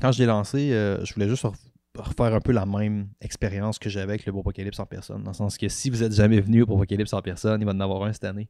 quand 0.00 0.12
je 0.12 0.20
l'ai 0.20 0.26
lancé, 0.26 0.72
euh, 0.72 1.04
je 1.04 1.12
voulais 1.12 1.28
juste 1.28 1.46
refaire 1.96 2.34
un 2.34 2.40
peu 2.40 2.52
la 2.52 2.66
même 2.66 3.08
expérience 3.20 3.78
que 3.78 3.90
j'avais 3.90 4.14
avec 4.14 4.26
le 4.26 4.32
Apocalypse 4.32 4.78
en 4.78 4.86
personne. 4.86 5.22
Dans 5.22 5.30
le 5.30 5.36
sens 5.36 5.58
que 5.58 5.68
si 5.68 5.90
vous 5.90 6.02
êtes 6.02 6.12
jamais 6.12 6.40
venu 6.40 6.62
au 6.62 6.74
Apocalypse 6.74 7.12
en 7.12 7.22
personne, 7.22 7.60
il 7.60 7.64
va 7.64 7.72
en 7.72 7.80
avoir 7.80 8.04
un 8.04 8.12
cette 8.12 8.24
année. 8.24 8.48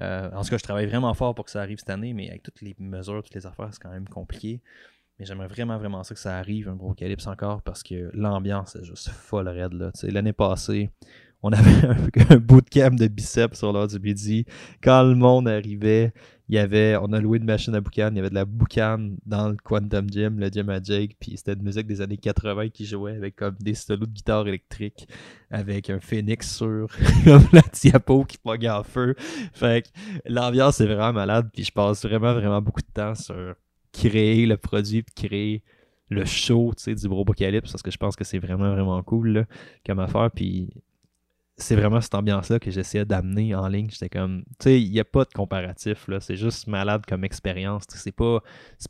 Euh, 0.00 0.30
en 0.32 0.42
tout 0.42 0.50
cas, 0.50 0.58
je 0.58 0.62
travaille 0.62 0.86
vraiment 0.86 1.12
fort 1.14 1.34
pour 1.34 1.44
que 1.44 1.50
ça 1.50 1.60
arrive 1.60 1.78
cette 1.78 1.90
année, 1.90 2.12
mais 2.12 2.28
avec 2.28 2.42
toutes 2.42 2.60
les 2.62 2.74
mesures, 2.78 3.22
toutes 3.22 3.34
les 3.34 3.46
affaires, 3.46 3.68
c'est 3.72 3.80
quand 3.80 3.90
même 3.90 4.08
compliqué. 4.08 4.60
Mais 5.18 5.26
j'aimerais 5.26 5.48
vraiment, 5.48 5.76
vraiment 5.78 6.02
ça 6.02 6.14
que 6.14 6.20
ça 6.20 6.38
arrive, 6.38 6.68
un 6.68 6.74
Apocalypse 6.74 7.26
encore, 7.26 7.62
parce 7.62 7.82
que 7.82 8.10
l'ambiance 8.14 8.76
est 8.76 8.84
juste 8.84 9.10
folle 9.10 9.48
raide. 9.48 9.92
L'année 10.02 10.32
passée, 10.32 10.90
on 11.42 11.50
avait 11.52 11.86
un, 12.30 12.36
bootcamp 12.36 12.96
de 12.96 13.08
biceps 13.08 13.58
sur 13.58 13.72
l'heure 13.72 13.88
du 13.88 13.98
midi. 13.98 14.44
Quand 14.82 15.02
le 15.02 15.14
monde 15.14 15.48
arrivait, 15.48 16.12
il 16.48 16.56
y 16.56 16.58
avait, 16.58 16.96
on 17.00 17.12
a 17.12 17.20
loué 17.20 17.38
une 17.38 17.44
machine 17.44 17.74
à 17.74 17.80
boucan, 17.80 18.08
il 18.10 18.16
y 18.16 18.18
avait 18.18 18.30
de 18.30 18.34
la 18.34 18.44
boucan 18.44 19.10
dans 19.24 19.48
le 19.48 19.56
Quantum 19.56 20.10
Gym, 20.10 20.40
le 20.40 20.48
gym 20.48 20.68
à 20.68 20.82
Jake, 20.82 21.16
puis 21.20 21.36
c'était 21.36 21.54
de 21.54 21.62
musique 21.62 21.86
des 21.86 22.00
années 22.00 22.16
80 22.16 22.70
qui 22.70 22.84
jouait 22.84 23.16
avec 23.16 23.36
comme 23.36 23.54
des 23.60 23.74
solos 23.74 24.06
de 24.06 24.12
guitare 24.12 24.48
électrique, 24.48 25.08
avec 25.50 25.90
un 25.90 26.00
phoenix 26.00 26.56
sur 26.56 26.88
la 27.52 27.62
diapo 27.72 28.24
qui 28.24 28.38
pognait 28.38 28.68
en 28.68 28.82
feu. 28.82 29.14
Fait 29.52 29.84
que 29.84 29.88
l'ambiance 30.26 30.80
est 30.80 30.86
vraiment 30.86 31.12
malade, 31.12 31.50
puis 31.52 31.64
je 31.64 31.72
passe 31.72 32.04
vraiment, 32.04 32.34
vraiment 32.34 32.60
beaucoup 32.60 32.82
de 32.82 32.92
temps 32.92 33.14
sur 33.14 33.54
créer 33.92 34.46
le 34.46 34.56
produit, 34.56 35.04
créer 35.14 35.62
le 36.08 36.24
show, 36.24 36.72
tu 36.76 36.82
sais, 36.82 36.94
du 36.94 37.08
Brobocalypse, 37.08 37.70
parce 37.70 37.82
que 37.82 37.90
je 37.90 37.96
pense 37.96 38.16
que 38.16 38.24
c'est 38.24 38.40
vraiment, 38.40 38.72
vraiment 38.72 39.00
cool, 39.02 39.28
là, 39.28 39.44
comme 39.86 40.00
affaire, 40.00 40.30
puis 40.34 40.70
c'est 41.60 41.76
vraiment 41.76 42.00
cette 42.00 42.14
ambiance-là 42.14 42.58
que 42.58 42.70
j'essayais 42.70 43.04
d'amener 43.04 43.54
en 43.54 43.68
ligne. 43.68 43.88
J'étais 43.90 44.08
comme, 44.08 44.42
tu 44.58 44.64
sais, 44.64 44.82
il 44.82 44.90
n'y 44.90 45.00
a 45.00 45.04
pas 45.04 45.24
de 45.24 45.32
comparatif, 45.32 46.08
là. 46.08 46.20
C'est 46.20 46.36
juste 46.36 46.66
malade 46.66 47.04
comme 47.06 47.24
expérience. 47.24 47.84
C'est 47.88 48.12
pas, 48.12 48.40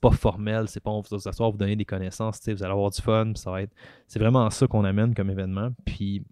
pas 0.00 0.11
formel, 0.11 0.68
c'est 0.68 0.80
pas 0.80 0.90
on 0.90 1.00
vous 1.00 1.28
asseoir, 1.28 1.50
vous 1.50 1.59
donner 1.59 1.76
des 1.76 1.85
connaissances, 1.85 2.40
vous 2.46 2.62
allez 2.62 2.72
avoir 2.72 2.90
du 2.90 3.02
fun, 3.02 3.33
ça 3.35 3.50
va 3.50 3.62
être. 3.62 3.72
C'est 4.06 4.18
vraiment 4.18 4.48
ça 4.50 4.66
qu'on 4.66 4.85
amène 4.85 5.14
comme 5.14 5.30
événement. 5.30 5.70
Puis, 5.85 6.24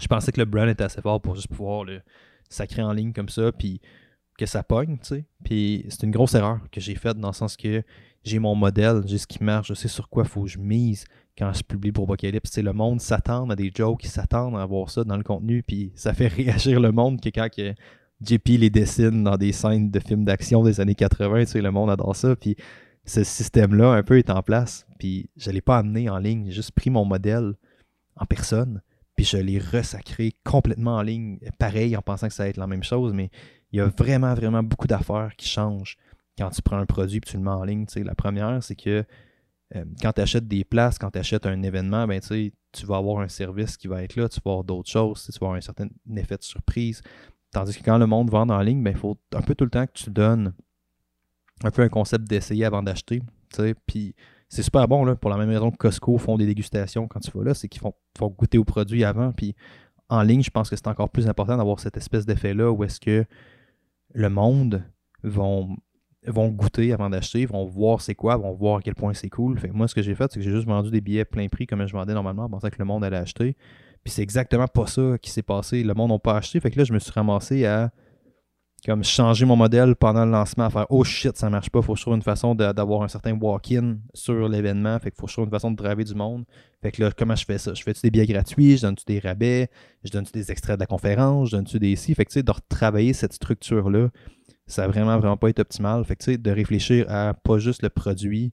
je 0.00 0.06
pensais 0.06 0.32
que 0.32 0.40
le 0.40 0.46
brand 0.46 0.68
était 0.68 0.84
assez 0.84 1.02
fort 1.02 1.20
pour 1.20 1.34
juste 1.34 1.48
pouvoir 1.48 1.84
le 1.84 2.00
sacrer 2.48 2.82
en 2.82 2.92
ligne 2.92 3.12
comme 3.12 3.28
ça. 3.28 3.52
Puis, 3.52 3.80
que 4.40 4.46
ça 4.46 4.62
pogne, 4.62 4.96
tu 4.98 5.08
sais. 5.08 5.24
Puis 5.44 5.84
c'est 5.90 6.02
une 6.02 6.10
grosse 6.10 6.34
erreur 6.34 6.60
que 6.72 6.80
j'ai 6.80 6.94
faite 6.94 7.18
dans 7.18 7.28
le 7.28 7.34
sens 7.34 7.58
que 7.58 7.82
j'ai 8.24 8.38
mon 8.38 8.54
modèle, 8.54 9.02
j'ai 9.04 9.18
ce 9.18 9.26
qui 9.26 9.44
marche, 9.44 9.68
je 9.68 9.74
sais 9.74 9.88
sur 9.88 10.08
quoi 10.08 10.24
faut 10.24 10.44
que 10.44 10.48
je 10.48 10.58
mise 10.58 11.04
quand 11.40 11.54
je 11.54 11.62
publie 11.62 11.90
pour 11.90 12.04
Apocalypse. 12.04 12.50
C'est 12.52 12.62
le 12.62 12.74
monde 12.74 13.00
s'attend 13.00 13.48
à 13.48 13.56
des 13.56 13.72
jokes, 13.74 14.04
ils 14.04 14.10
s'attendent 14.10 14.56
à 14.56 14.62
avoir 14.62 14.90
ça 14.90 15.04
dans 15.04 15.16
le 15.16 15.22
contenu, 15.22 15.62
puis 15.62 15.90
ça 15.94 16.12
fait 16.12 16.28
réagir 16.28 16.80
le 16.80 16.92
monde 16.92 17.20
que 17.20 17.30
quand 17.30 17.48
que 17.48 17.74
JP 18.20 18.48
les 18.58 18.68
dessine 18.68 19.24
dans 19.24 19.38
des 19.38 19.52
scènes 19.52 19.90
de 19.90 19.98
films 20.00 20.26
d'action 20.26 20.62
des 20.62 20.80
années 20.80 20.94
80, 20.94 21.40
tu 21.40 21.46
sais, 21.46 21.62
le 21.62 21.70
monde 21.70 21.90
adore 21.90 22.14
ça, 22.14 22.36
puis 22.36 22.56
ce 23.06 23.24
système-là 23.24 23.92
un 23.92 24.02
peu 24.02 24.18
est 24.18 24.28
en 24.28 24.42
place, 24.42 24.86
puis 24.98 25.30
je 25.38 25.50
l'ai 25.50 25.62
pas 25.62 25.78
amené 25.78 26.10
en 26.10 26.18
ligne, 26.18 26.44
j'ai 26.46 26.52
juste 26.52 26.72
pris 26.72 26.90
mon 26.90 27.06
modèle 27.06 27.54
en 28.16 28.26
personne, 28.26 28.82
puis 29.16 29.24
je 29.24 29.38
l'ai 29.38 29.58
resacré 29.58 30.34
complètement 30.44 30.96
en 30.96 31.02
ligne, 31.02 31.38
pareil, 31.58 31.96
en 31.96 32.02
pensant 32.02 32.28
que 32.28 32.34
ça 32.34 32.42
va 32.42 32.50
être 32.50 32.58
la 32.58 32.66
même 32.66 32.84
chose, 32.84 33.14
mais 33.14 33.30
il 33.72 33.78
y 33.78 33.80
a 33.80 33.86
vraiment, 33.86 34.34
vraiment 34.34 34.62
beaucoup 34.62 34.86
d'affaires 34.86 35.32
qui 35.38 35.48
changent 35.48 35.96
quand 36.36 36.50
tu 36.50 36.60
prends 36.60 36.76
un 36.76 36.86
produit 36.86 37.16
et 37.16 37.20
tu 37.20 37.38
le 37.38 37.42
mets 37.42 37.50
en 37.50 37.64
ligne. 37.64 37.86
la 37.96 38.14
première, 38.14 38.62
c'est 38.62 38.74
que 38.74 39.04
euh, 39.76 39.84
quand 40.02 40.12
tu 40.12 40.20
achètes 40.20 40.48
des 40.48 40.64
places, 40.64 40.98
quand 40.98 41.10
tu 41.10 41.18
achètes 41.18 41.46
un 41.46 41.62
événement, 41.62 42.06
ben, 42.06 42.20
tu 42.20 42.86
vas 42.86 42.96
avoir 42.96 43.20
un 43.20 43.28
service 43.28 43.76
qui 43.76 43.88
va 43.88 44.02
être 44.02 44.16
là, 44.16 44.28
tu 44.28 44.40
vas 44.44 44.50
avoir 44.52 44.64
d'autres 44.64 44.90
choses, 44.90 45.24
tu 45.24 45.38
vas 45.38 45.46
avoir 45.46 45.54
un 45.54 45.60
certain 45.60 45.88
effet 46.16 46.36
de 46.36 46.42
surprise. 46.42 47.02
Tandis 47.52 47.76
que 47.76 47.84
quand 47.84 47.98
le 47.98 48.06
monde 48.06 48.30
vend 48.30 48.48
en 48.48 48.60
ligne, 48.60 48.82
ben, 48.82 48.90
il 48.90 48.96
faut 48.96 49.18
un 49.34 49.42
peu 49.42 49.54
tout 49.54 49.64
le 49.64 49.70
temps 49.70 49.86
que 49.86 49.92
tu 49.92 50.10
donnes 50.10 50.52
un 51.62 51.70
peu 51.70 51.82
un 51.82 51.88
concept 51.88 52.24
d'essayer 52.28 52.64
avant 52.64 52.82
d'acheter. 52.82 53.22
Puis 53.86 54.14
c'est 54.48 54.62
super 54.62 54.88
bon 54.88 55.04
là, 55.04 55.14
pour 55.14 55.30
la 55.30 55.36
même 55.36 55.50
raison 55.50 55.70
que 55.70 55.76
Costco 55.76 56.18
font 56.18 56.36
des 56.36 56.46
dégustations 56.46 57.06
quand 57.06 57.20
tu 57.20 57.30
vas 57.36 57.44
là, 57.44 57.54
c'est 57.54 57.68
qu'ils 57.68 57.80
font, 57.80 57.94
font, 58.16 58.28
goûter 58.28 58.58
au 58.58 58.64
produit 58.64 59.04
avant. 59.04 59.32
Puis 59.32 59.54
en 60.08 60.22
ligne, 60.22 60.42
je 60.42 60.50
pense 60.50 60.70
que 60.70 60.76
c'est 60.76 60.88
encore 60.88 61.10
plus 61.10 61.28
important 61.28 61.56
d'avoir 61.56 61.78
cette 61.80 61.96
espèce 61.96 62.26
d'effet-là 62.26 62.70
où 62.72 62.82
est-ce 62.84 62.98
que 62.98 63.24
le 64.12 64.28
monde 64.28 64.84
vont 65.22 65.76
vont 66.26 66.48
goûter 66.48 66.92
avant 66.92 67.08
d'acheter, 67.08 67.46
vont 67.46 67.64
voir 67.64 68.00
c'est 68.00 68.14
quoi, 68.14 68.36
vont 68.36 68.52
voir 68.52 68.78
à 68.78 68.82
quel 68.82 68.94
point 68.94 69.14
c'est 69.14 69.30
cool. 69.30 69.58
Fait 69.58 69.70
moi, 69.70 69.88
ce 69.88 69.94
que 69.94 70.02
j'ai 70.02 70.14
fait, 70.14 70.30
c'est 70.30 70.38
que 70.38 70.44
j'ai 70.44 70.50
juste 70.50 70.66
vendu 70.66 70.90
des 70.90 71.00
billets 71.00 71.24
plein 71.24 71.48
prix 71.48 71.66
comme 71.66 71.86
je 71.86 71.92
vendais 71.92 72.14
normalement 72.14 72.44
en 72.44 72.48
pensant 72.48 72.68
que 72.68 72.78
le 72.78 72.84
monde 72.84 73.04
allait 73.04 73.16
acheter. 73.16 73.56
Puis 74.04 74.12
c'est 74.12 74.22
exactement 74.22 74.66
pas 74.66 74.86
ça 74.86 75.16
qui 75.20 75.30
s'est 75.30 75.42
passé. 75.42 75.82
Le 75.82 75.94
monde 75.94 76.10
n'a 76.10 76.18
pas 76.18 76.36
acheté. 76.36 76.60
Fait 76.60 76.70
que 76.70 76.78
là, 76.78 76.84
je 76.84 76.92
me 76.92 76.98
suis 76.98 77.12
ramassé 77.12 77.66
à 77.66 77.90
comme 78.86 79.04
changer 79.04 79.44
mon 79.44 79.56
modèle 79.56 79.94
pendant 79.94 80.24
le 80.24 80.30
lancement, 80.30 80.64
à 80.64 80.70
faire 80.70 80.86
Oh 80.88 81.04
shit, 81.04 81.36
ça 81.36 81.50
marche 81.50 81.70
pas, 81.70 81.82
faut 81.82 81.92
que 81.92 81.98
je 81.98 82.04
trouve 82.04 82.14
une 82.14 82.22
façon 82.22 82.54
d'avoir 82.54 83.02
un 83.02 83.08
certain 83.08 83.36
walk-in 83.38 83.98
sur 84.14 84.48
l'événement, 84.48 84.98
fait 84.98 85.10
qu'il 85.10 85.18
faut 85.18 85.26
que 85.26 85.30
je 85.30 85.34
trouve 85.34 85.44
une 85.46 85.50
façon 85.50 85.70
de 85.70 85.76
driver 85.76 86.04
du 86.04 86.14
monde. 86.14 86.44
Fait 86.82 86.90
que 86.90 87.02
là, 87.02 87.10
comment 87.16 87.36
je 87.36 87.44
fais 87.44 87.58
ça? 87.58 87.74
Je 87.74 87.82
fais-tu 87.82 88.00
des 88.02 88.10
billets 88.10 88.26
gratuits, 88.26 88.78
je 88.78 88.82
donne-tu 88.82 89.04
des 89.06 89.18
rabais, 89.18 89.68
je 90.02 90.10
donne-tu 90.10 90.32
des 90.32 90.50
extraits 90.50 90.76
de 90.76 90.80
la 90.80 90.86
conférence, 90.86 91.50
je 91.50 91.56
donne-tu 91.56 91.78
des 91.78 91.94
si. 91.96 92.14
Fait 92.14 92.24
que 92.24 92.30
tu 92.30 92.34
sais, 92.34 92.42
de 92.42 92.50
retravailler 92.50 93.12
cette 93.12 93.34
structure-là, 93.34 94.08
ça 94.70 94.84
a 94.84 94.88
vraiment, 94.88 95.18
vraiment 95.18 95.36
pas 95.36 95.50
été 95.50 95.60
optimal. 95.60 96.04
Fait 96.04 96.16
que 96.16 96.36
de 96.36 96.50
réfléchir 96.50 97.06
à 97.08 97.34
pas 97.34 97.58
juste 97.58 97.82
le 97.82 97.90
produit, 97.90 98.52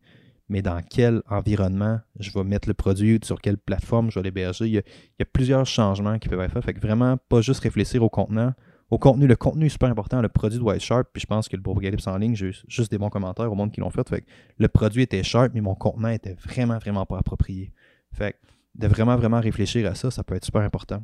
mais 0.49 0.61
dans 0.61 0.81
quel 0.81 1.21
environnement 1.29 1.99
je 2.19 2.31
vais 2.31 2.43
mettre 2.43 2.67
le 2.67 2.73
produit, 2.73 3.19
sur 3.23 3.39
quelle 3.41 3.57
plateforme 3.57 4.09
je 4.11 4.19
vais 4.19 4.23
l'héberger. 4.23 4.65
Il, 4.65 4.73
y 4.73 4.79
a 4.79 5.25
plusieurs 5.25 5.65
changements 5.65 6.19
qui 6.19 6.29
peuvent 6.29 6.39
être 6.41 6.53
faits. 6.53 6.63
Fait 6.63 6.73
que 6.73 6.79
vraiment, 6.79 7.17
pas 7.29 7.41
juste 7.41 7.61
réfléchir 7.61 8.01
au 8.03 8.09
contenant, 8.09 8.53
au 8.89 8.97
contenu. 8.97 9.27
Le 9.27 9.35
contenu 9.35 9.65
est 9.65 9.69
super 9.69 9.89
important. 9.89 10.21
Le 10.21 10.29
produit 10.29 10.59
doit 10.59 10.75
être 10.75 10.81
sharp. 10.81 11.09
Puis 11.13 11.21
je 11.21 11.27
pense 11.27 11.47
que 11.47 11.55
le 11.55 11.61
Apocalypse 11.61 12.07
en 12.07 12.17
ligne, 12.17 12.35
j'ai 12.35 12.51
juste 12.67 12.91
des 12.91 12.97
bons 12.97 13.09
commentaires 13.09 13.51
au 13.51 13.55
monde 13.55 13.71
qui 13.71 13.81
l'ont 13.81 13.89
fait. 13.89 14.07
Fait 14.07 14.25
le 14.57 14.67
produit 14.67 15.03
était 15.03 15.23
sharp, 15.23 15.51
mais 15.53 15.61
mon 15.61 15.75
contenant 15.75 16.09
était 16.09 16.35
vraiment, 16.35 16.77
vraiment 16.77 17.05
pas 17.05 17.17
approprié. 17.17 17.73
Fait 18.13 18.35
de 18.75 18.87
vraiment, 18.87 19.15
vraiment 19.15 19.39
réfléchir 19.39 19.89
à 19.89 19.95
ça, 19.95 20.11
ça 20.11 20.23
peut 20.23 20.35
être 20.35 20.45
super 20.45 20.61
important. 20.61 21.01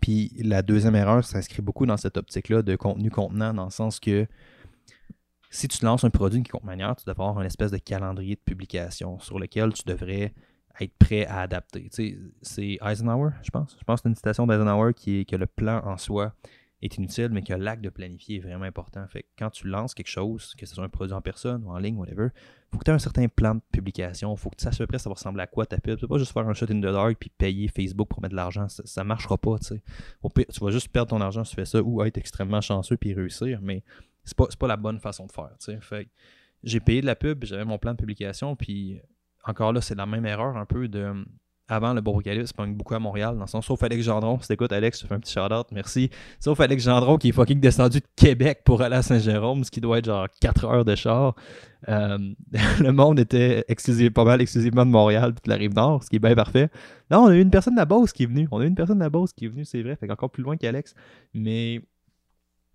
Puis 0.00 0.32
la 0.38 0.62
deuxième 0.62 0.94
erreur 0.94 1.24
s'inscrit 1.24 1.62
beaucoup 1.62 1.86
dans 1.86 1.96
cette 1.96 2.16
optique-là 2.16 2.62
de 2.62 2.76
contenu 2.76 3.10
contenant, 3.10 3.52
dans 3.54 3.64
le 3.64 3.70
sens 3.70 4.00
que 4.00 4.26
si 5.50 5.66
tu 5.66 5.84
lances 5.84 6.04
un 6.04 6.10
produit 6.10 6.42
qui 6.42 6.50
compte 6.50 6.64
manière, 6.64 6.94
tu 6.96 7.04
devrais 7.04 7.24
avoir 7.24 7.40
une 7.40 7.46
espèce 7.46 7.72
de 7.72 7.78
calendrier 7.78 8.36
de 8.36 8.40
publication 8.40 9.18
sur 9.18 9.38
lequel 9.38 9.72
tu 9.72 9.82
devrais 9.84 10.32
être 10.80 10.96
prêt 10.96 11.26
à 11.26 11.40
adapter. 11.40 11.88
Tu 11.88 11.88
sais, 11.90 12.18
c'est 12.42 12.78
Eisenhower, 12.82 13.32
je 13.42 13.50
pense. 13.50 13.76
Je 13.78 13.84
pense 13.84 14.00
que 14.00 14.04
c'est 14.04 14.08
une 14.08 14.14
citation 14.14 14.46
d'Eisenhower 14.46 14.94
qui 14.94 15.20
est 15.20 15.24
que 15.24 15.36
le 15.36 15.46
plan 15.46 15.82
en 15.84 15.96
soi 15.96 16.34
est 16.82 16.96
inutile, 16.96 17.28
mais 17.30 17.42
que 17.42 17.52
l'acte 17.52 17.82
de 17.82 17.90
planifier 17.90 18.36
est 18.36 18.40
vraiment 18.40 18.64
important. 18.64 19.06
Fait 19.08 19.22
que 19.22 19.28
quand 19.38 19.50
tu 19.50 19.66
lances 19.66 19.92
quelque 19.94 20.08
chose, 20.08 20.54
que 20.56 20.64
ce 20.66 20.74
soit 20.74 20.84
un 20.84 20.88
produit 20.88 21.14
en 21.14 21.20
personne 21.20 21.64
ou 21.64 21.70
en 21.70 21.78
ligne, 21.78 21.96
whatever, 21.96 22.28
faut 22.70 22.78
que 22.78 22.84
tu 22.84 22.90
aies 22.90 22.94
un 22.94 22.98
certain 22.98 23.26
plan 23.28 23.56
de 23.56 23.60
publication. 23.72 24.34
faut 24.36 24.50
que 24.50 24.56
tu 24.56 24.64
saches 24.64 24.76
à 24.76 24.78
peu 24.78 24.86
près 24.86 24.98
ça 24.98 25.08
va 25.10 25.14
ressembler 25.14 25.42
à 25.42 25.46
quoi 25.46 25.66
ta 25.66 25.78
pub. 25.78 25.96
Tu 25.96 26.02
peux 26.02 26.08
pas 26.08 26.18
juste 26.18 26.32
faire 26.32 26.48
un 26.48 26.54
shot 26.54 26.66
in 26.70 26.78
the 26.78 26.92
dark 26.92 27.16
puis 27.18 27.30
payer 27.30 27.68
Facebook 27.68 28.08
pour 28.08 28.22
mettre 28.22 28.32
de 28.32 28.36
l'argent. 28.36 28.68
Ça, 28.68 29.02
ne 29.02 29.08
marchera 29.08 29.36
pas, 29.38 29.58
tu 29.58 29.66
sais. 29.66 29.82
Tu 30.52 30.64
vas 30.64 30.70
juste 30.70 30.88
perdre 30.88 31.10
ton 31.10 31.20
argent 31.20 31.44
si 31.44 31.50
tu 31.50 31.56
fais 31.56 31.64
ça 31.64 31.82
ou 31.82 32.02
être 32.02 32.18
extrêmement 32.18 32.60
chanceux 32.60 32.96
puis 32.96 33.12
réussir, 33.12 33.60
mais 33.62 33.82
c'est 34.24 34.36
pas, 34.36 34.46
pas 34.58 34.68
la 34.68 34.76
bonne 34.76 35.00
façon 35.00 35.26
de 35.26 35.32
faire, 35.32 35.50
j'ai 36.62 36.80
payé 36.80 37.00
de 37.00 37.06
la 37.06 37.16
pub, 37.16 37.44
j'avais 37.44 37.64
mon 37.64 37.78
plan 37.78 37.92
de 37.92 37.96
publication, 37.96 38.54
puis 38.54 39.00
encore 39.44 39.72
là, 39.72 39.80
c'est 39.80 39.94
la 39.94 40.06
même 40.06 40.26
erreur 40.26 40.56
un 40.56 40.66
peu 40.66 40.88
de 40.88 41.24
avant 41.70 41.94
le 41.94 42.00
Bourg-Calice, 42.00 42.52
pogne 42.52 42.74
beaucoup 42.74 42.94
à 42.94 42.98
Montréal, 42.98 43.36
dans 43.36 43.42
le 43.42 43.46
sens, 43.46 43.64
sauf 43.64 43.80
Alex 43.84 44.04
Gendron, 44.04 44.38
si 44.40 44.48
t'écoutes 44.48 44.72
Alex, 44.72 45.00
je 45.00 45.06
fais 45.06 45.14
un 45.14 45.20
petit 45.20 45.32
shout-out, 45.32 45.68
merci. 45.70 46.10
Sauf 46.40 46.58
Alex 46.58 46.82
Gendron 46.82 47.16
qui 47.16 47.28
est 47.28 47.32
fucking 47.32 47.60
descendu 47.60 48.00
de 48.00 48.06
Québec 48.16 48.62
pour 48.64 48.82
aller 48.82 48.96
à 48.96 49.02
Saint-Jérôme, 49.02 49.62
ce 49.62 49.70
qui 49.70 49.80
doit 49.80 49.98
être 49.98 50.06
genre 50.06 50.26
4 50.40 50.64
heures 50.64 50.84
de 50.84 50.96
char. 50.96 51.36
Euh, 51.88 52.18
le 52.80 52.90
monde 52.90 53.20
était 53.20 53.64
exclusif, 53.68 54.12
pas 54.12 54.24
mal 54.24 54.42
exclusivement 54.42 54.84
de 54.84 54.90
Montréal 54.90 55.32
puis 55.32 55.42
de 55.44 55.50
la 55.50 55.56
Rive-Nord, 55.56 56.02
ce 56.02 56.10
qui 56.10 56.16
est 56.16 56.20
bien 56.20 56.34
parfait. 56.34 56.68
Non, 57.08 57.20
on 57.20 57.26
a 57.28 57.36
eu 57.36 57.40
une 57.40 57.50
personne 57.50 57.74
de 57.74 57.80
la 57.80 57.86
Beauce 57.86 58.12
qui 58.12 58.24
est 58.24 58.26
venue. 58.26 58.48
On 58.50 58.60
a 58.60 58.64
eu 58.64 58.68
une 58.68 58.74
personne 58.74 58.98
de 58.98 59.04
la 59.04 59.10
Beauce 59.10 59.32
qui 59.32 59.44
est 59.44 59.48
venue, 59.48 59.64
c'est 59.64 59.82
vrai, 59.82 59.94
fait 59.94 60.10
encore 60.10 60.30
plus 60.30 60.42
loin 60.42 60.56
qu'Alex. 60.56 60.94
Mais 61.34 61.82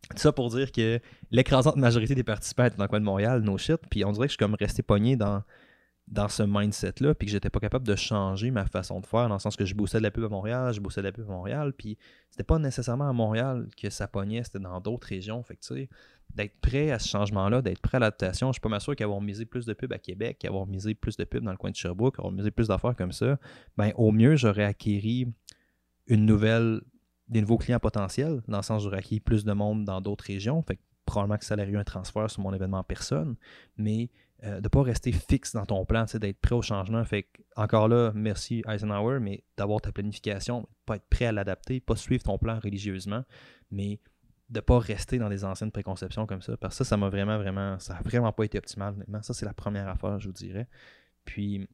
tout 0.09 0.17
ça 0.17 0.31
pour 0.31 0.49
dire 0.49 0.71
que 0.71 0.99
l'écrasante 1.31 1.75
majorité 1.75 2.15
des 2.15 2.23
participants 2.23 2.65
étaient 2.65 2.77
dans 2.77 2.83
le 2.85 2.89
coin 2.89 3.01
de 3.01 3.05
Montréal, 3.05 3.41
no 3.41 3.57
shit, 3.57 3.81
puis 3.89 4.05
on 4.05 4.11
dirait 4.13 4.27
que 4.27 4.31
je 4.31 4.37
suis 4.37 4.37
comme 4.37 4.55
resté 4.55 4.83
pogné 4.83 5.15
dans 5.17 5.43
dans 6.07 6.27
ce 6.27 6.43
mindset-là, 6.43 7.15
puis 7.15 7.25
que 7.25 7.31
j'étais 7.31 7.49
pas 7.49 7.59
capable 7.59 7.87
de 7.87 7.95
changer 7.95 8.51
ma 8.51 8.65
façon 8.65 8.99
de 8.99 9.07
faire, 9.07 9.27
dans 9.27 9.35
le 9.35 9.39
sens 9.39 9.55
que 9.55 9.65
je 9.65 9.73
bossais 9.73 9.97
de 9.97 10.03
la 10.03 10.11
pub 10.11 10.23
à 10.23 10.29
Montréal, 10.29 10.71
je 10.71 10.79
bossais 10.79 11.01
de 11.01 11.07
la 11.07 11.11
pub 11.11 11.27
à 11.27 11.33
Montréal, 11.33 11.73
puis 11.73 11.97
c'était 12.29 12.43
pas 12.43 12.59
nécessairement 12.59 13.09
à 13.09 13.13
Montréal 13.13 13.67
que 13.75 13.89
ça 13.89 14.07
pognait, 14.07 14.43
c'était 14.43 14.59
dans 14.59 14.79
d'autres 14.79 15.07
régions. 15.07 15.41
Fait 15.41 15.55
que 15.55 15.87
d'être 16.35 16.59
prêt 16.61 16.91
à 16.91 16.99
ce 16.99 17.07
changement-là, 17.07 17.63
d'être 17.63 17.81
prêt 17.81 17.97
à 17.97 17.99
l'adaptation, 17.99 18.51
je 18.51 18.59
suis 18.59 18.61
pas 18.61 18.95
qu'avoir 18.95 19.19
misé 19.19 19.45
plus 19.45 19.65
de 19.65 19.73
pubs 19.73 19.93
à 19.93 19.97
Québec, 19.97 20.37
qu'avoir 20.39 20.67
misé 20.67 20.93
plus 20.93 21.17
de 21.17 21.23
pubs 21.23 21.43
dans 21.43 21.51
le 21.51 21.57
coin 21.57 21.71
de 21.71 21.75
Sherbrooke, 21.75 22.19
avoir 22.19 22.33
misé 22.33 22.51
plus 22.51 22.67
d'affaires 22.67 22.95
comme 22.95 23.11
ça, 23.11 23.39
ben 23.75 23.91
au 23.95 24.11
mieux, 24.11 24.35
j'aurais 24.35 24.65
acquis 24.65 25.27
une 26.07 26.25
nouvelle, 26.25 26.81
des 27.29 27.41
nouveaux 27.41 27.57
clients 27.57 27.79
potentiels, 27.79 28.43
dans 28.47 28.57
le 28.57 28.63
sens 28.63 28.83
j'aurais 28.83 28.99
acquis 28.99 29.19
plus 29.19 29.43
de 29.43 29.53
monde 29.53 29.85
dans 29.85 30.01
d'autres 30.01 30.25
régions. 30.25 30.61
Fait 30.61 30.75
que 30.75 30.81
probablement 31.05 31.37
que 31.37 31.45
ça 31.45 31.55
aurait 31.55 31.67
eu 31.67 31.77
un 31.77 31.83
transfert 31.83 32.29
sur 32.29 32.41
mon 32.41 32.53
événement 32.53 32.79
en 32.79 32.83
personne, 32.83 33.35
mais 33.77 34.09
euh, 34.43 34.57
de 34.57 34.63
ne 34.63 34.67
pas 34.67 34.83
rester 34.83 35.11
fixe 35.11 35.53
dans 35.53 35.65
ton 35.65 35.85
plan, 35.85 36.05
d'être 36.05 36.39
prêt 36.39 36.55
au 36.55 36.61
changement. 36.61 37.03
Fait 37.05 37.27
encore 37.55 37.87
là, 37.87 38.11
merci 38.13 38.63
Eisenhower, 38.67 39.19
mais 39.19 39.43
d'avoir 39.57 39.81
ta 39.81 39.91
planification, 39.91 40.67
pas 40.85 40.97
être 40.97 41.07
prêt 41.09 41.25
à 41.25 41.31
l'adapter, 41.31 41.79
pas 41.79 41.95
suivre 41.95 42.23
ton 42.23 42.37
plan 42.37 42.59
religieusement, 42.59 43.23
mais 43.71 43.99
de 44.49 44.59
ne 44.59 44.61
pas 44.61 44.77
rester 44.77 45.17
dans 45.17 45.29
des 45.29 45.43
anciennes 45.45 45.71
préconceptions 45.71 46.25
comme 46.27 46.41
ça. 46.41 46.57
Parce 46.57 46.77
que 46.77 46.83
ça, 46.83 46.89
ça 46.89 46.97
m'a 46.97 47.09
vraiment, 47.09 47.37
vraiment, 47.37 47.79
ça 47.79 47.95
n'a 47.95 48.01
vraiment 48.01 48.31
pas 48.31 48.43
été 48.43 48.57
optimal, 48.57 48.93
honnêtement. 48.93 49.21
Ça, 49.23 49.33
c'est 49.33 49.45
la 49.45 49.53
première 49.53 49.87
affaire, 49.87 50.19
je 50.19 50.27
vous 50.27 50.33
dirais. 50.33 50.67
Puis, 51.23 51.67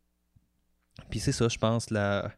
puis 1.09 1.19
c'est 1.19 1.31
ça, 1.33 1.47
je 1.47 1.57
pense, 1.57 1.89
la, 1.89 2.31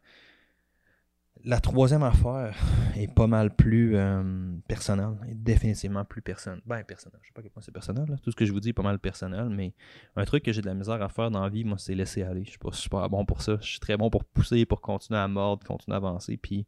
la 1.44 1.60
troisième 1.60 2.02
affaire 2.02 2.56
est 2.96 3.12
pas 3.12 3.26
mal 3.26 3.54
plus 3.54 3.96
euh, 3.96 4.22
personnelle, 4.66 5.14
définitivement 5.34 6.04
plus 6.04 6.22
personnelle. 6.22 6.62
Ben, 6.64 6.82
personnelle, 6.84 7.20
je 7.22 7.28
sais 7.28 7.32
pas 7.34 7.40
à 7.40 7.42
quel 7.42 7.50
point 7.50 7.62
c'est 7.62 7.72
personnel, 7.72 8.18
tout 8.22 8.30
ce 8.30 8.36
que 8.36 8.46
je 8.46 8.52
vous 8.52 8.60
dis 8.60 8.70
est 8.70 8.74
pas 8.74 8.82
mal 8.82 8.98
personnel, 8.98 9.50
mais 9.50 9.74
un 10.16 10.24
truc 10.24 10.42
que 10.42 10.52
j'ai 10.52 10.62
de 10.62 10.66
la 10.66 10.74
misère 10.74 11.02
à 11.02 11.08
faire 11.10 11.30
dans 11.30 11.42
la 11.42 11.50
vie, 11.50 11.64
moi, 11.64 11.76
c'est 11.78 11.94
laisser 11.94 12.22
aller. 12.22 12.44
Je 12.44 12.50
suis 12.50 12.58
pas 12.58 12.72
super 12.72 13.08
bon 13.10 13.26
pour 13.26 13.42
ça. 13.42 13.58
Je 13.60 13.66
suis 13.66 13.80
très 13.80 13.96
bon 13.98 14.08
pour 14.08 14.24
pousser, 14.24 14.64
pour 14.64 14.80
continuer 14.80 15.20
à 15.20 15.28
mordre, 15.28 15.66
continuer 15.66 15.94
à 15.94 15.98
avancer. 15.98 16.38
Puis, 16.38 16.66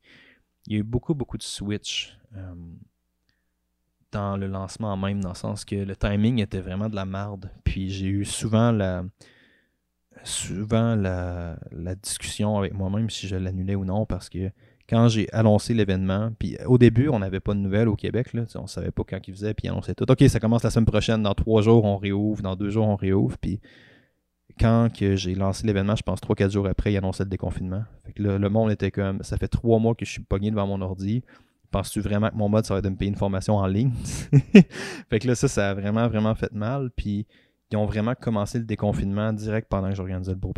il 0.67 0.73
y 0.75 0.77
a 0.77 0.81
eu 0.81 0.85
beaucoup, 0.85 1.15
beaucoup 1.15 1.39
de 1.39 1.43
switch 1.43 2.19
euh, 2.37 2.55
dans 4.13 4.37
le 4.37 4.47
lancement 4.47 4.95
même, 4.97 5.23
dans 5.23 5.31
le 5.31 5.35
sens 5.35 5.65
que 5.65 5.77
le 5.77 5.97
timing 5.97 6.41
était 6.41 6.61
vraiment 6.61 6.91
de 6.91 6.97
la 6.97 7.07
merde. 7.07 7.51
Puis, 7.65 7.89
j'ai 7.89 8.09
eu 8.09 8.25
souvent 8.27 8.73
la 8.73 9.05
souvent 10.25 10.97
la, 10.97 11.57
discussion 12.03 12.59
avec 12.59 12.75
moi-même 12.75 13.11
si 13.11 13.29
je 13.29 13.37
l'annulais 13.37 13.75
ou 13.75 13.85
non 13.85 14.07
parce 14.07 14.29
que 14.29 14.51
quand 14.89 15.09
j'ai 15.09 15.29
annoncé 15.33 15.75
l'événement, 15.75 16.31
puis 16.39 16.57
au 16.67 16.79
début, 16.79 17.09
on 17.09 17.19
n'avait 17.19 17.41
pas 17.41 17.55
de 17.55 17.59
nouvelles 17.59 17.89
au 17.89 17.97
Québec, 17.97 18.29
on 18.55 18.67
savait 18.67 18.91
pas 18.91 19.03
quand 19.09 19.19
il 19.27 19.35
faisait, 19.35 19.55
puis 19.55 19.67
il 19.67 19.71
annonçait 19.71 19.95
tout. 19.95 20.11
OK, 20.11 20.23
ça 20.29 20.41
commence 20.41 20.63
la 20.63 20.71
semaine 20.71 20.87
prochaine, 20.87 21.23
dans 21.23 21.35
trois 21.35 21.63
jours, 21.63 21.85
on 21.85 21.97
réouvre, 21.97 22.43
dans 22.43 22.57
deux 22.57 22.71
jours, 22.71 22.87
on 22.87 22.97
réouvre, 22.97 23.37
puis 23.39 23.61
quand 24.59 24.89
que 24.93 25.17
j'ai 25.17 25.35
lancé 25.35 25.67
l'événement, 25.67 25.97
je 25.97 26.03
pense 26.03 26.21
trois, 26.21 26.35
quatre 26.35 26.53
jours 26.53 26.67
après, 26.67 26.93
il 26.93 26.97
annonçait 26.97 27.25
le 27.25 27.31
déconfinement. 27.31 27.85
Le 28.17 28.49
monde 28.49 28.71
était 28.71 28.91
comme, 28.91 29.23
ça 29.23 29.37
fait 29.37 29.49
trois 29.49 29.79
mois 29.79 29.95
que 29.95 30.05
je 30.05 30.11
suis 30.11 30.23
pogné 30.23 30.51
devant 30.51 30.67
mon 30.67 30.81
ordi. 30.81 31.23
Penses-tu 31.71 32.01
vraiment 32.01 32.31
que 32.31 32.37
mon 32.37 32.49
mode, 32.49 32.65
ça 32.65 32.75
va 32.75 32.79
être 32.79 32.85
de 32.85 32.91
me 32.91 32.97
payer 32.97 33.11
une 33.11 33.17
formation 33.17 33.57
en 33.57 33.67
ligne? 33.67 33.93
fait 35.11 35.19
que 35.19 35.27
là, 35.27 35.35
ça, 35.35 35.49
ça 35.49 35.71
a 35.71 35.75
vraiment, 35.75 36.09
vraiment 36.09 36.35
fait 36.35 36.53
mal. 36.53 36.91
Puis 36.97 37.27
ils 37.71 37.77
ont 37.77 37.87
vraiment 37.87 38.15
commencé 38.15 38.59
le 38.59 38.65
déconfinement 38.65 39.33
direct 39.33 39.69
pendant 39.69 39.91
que 39.91 39.95
j'organisais 39.97 40.33
le 40.33 40.39
beau. 40.39 40.53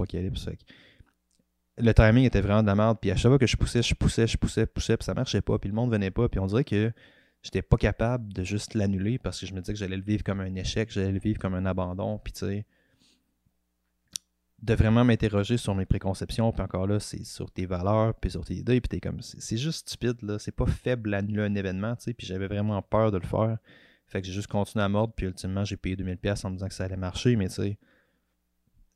Le 1.79 1.93
timing 1.93 2.25
était 2.25 2.41
vraiment 2.41 2.63
de 2.63 2.67
la 2.67 2.75
merde. 2.75 2.99
Puis 3.01 3.11
à 3.11 3.17
chaque 3.17 3.31
fois 3.31 3.39
que 3.39 3.47
je 3.47 3.57
poussais, 3.57 3.83
je 3.83 3.95
poussais, 3.95 4.27
je 4.27 4.37
poussais, 4.37 4.63
je 4.63 4.67
poussais, 4.67 4.97
puis 4.97 5.05
ça 5.05 5.15
marchait 5.15 5.41
pas. 5.41 5.59
Puis 5.59 5.69
le 5.69 5.75
monde 5.75 5.93
venait 5.93 6.11
pas. 6.11 6.29
Puis 6.29 6.41
on 6.41 6.47
dirait 6.47 6.65
que 6.65 6.93
j'étais 7.43 7.63
pas 7.63 7.77
capable 7.77 8.33
de 8.33 8.43
juste 8.43 8.75
l'annuler 8.75 9.19
parce 9.19 9.41
que 9.41 9.47
je 9.47 9.55
me 9.55 9.61
disais 9.61 9.73
que 9.73 9.79
j'allais 9.79 9.97
le 9.97 10.03
vivre 10.03 10.25
comme 10.25 10.41
un 10.41 10.55
échec, 10.55 10.91
j'allais 10.91 11.13
le 11.13 11.21
vivre 11.21 11.39
comme 11.39 11.55
un 11.55 11.67
abandon. 11.67 12.19
Puis 12.19 12.33
tu 12.33 12.47
sais, 12.47 12.67
de 14.63 14.75
vraiment 14.75 15.05
m'interroger 15.05 15.57
sur 15.57 15.75
mes 15.75 15.87
préconceptions, 15.87 16.51
puis 16.53 16.63
encore 16.63 16.87
là, 16.87 16.99
c'est 16.99 17.25
sur 17.25 17.51
tes 17.51 17.67
valeurs, 17.67 18.15
puis 18.15 18.31
sur 18.31 18.45
tes 18.45 18.55
idées, 18.55 18.81
puis 18.81 18.89
t'es 18.89 19.01
comme, 19.01 19.21
c'est 19.23 19.57
juste 19.57 19.89
stupide, 19.89 20.21
là, 20.23 20.39
c'est 20.39 20.53
pas 20.53 20.67
faible 20.67 21.11
d'annuler 21.11 21.43
un 21.43 21.55
événement, 21.55 21.95
tu 21.97 22.05
sais, 22.05 22.13
puis 22.13 22.27
j'avais 22.27 22.49
vraiment 22.49 22.83
peur 22.83 23.13
de 23.13 23.19
le 23.19 23.27
faire. 23.27 23.59
Fait 24.09 24.21
que 24.21 24.27
j'ai 24.27 24.33
juste 24.33 24.49
continué 24.49 24.85
à 24.85 24.89
mordre, 24.89 25.15
puis 25.15 25.27
ultimement, 25.27 25.65
j'ai 25.65 25.77
payé 25.77 25.95
2000$ 25.95 26.47
en 26.47 26.51
me 26.51 26.55
disant 26.57 26.69
que 26.69 26.75
ça 26.75 26.85
allait 26.85 26.97
marcher, 26.97 27.37
mais 27.37 27.49
tu 27.49 27.55
sais, 27.55 27.79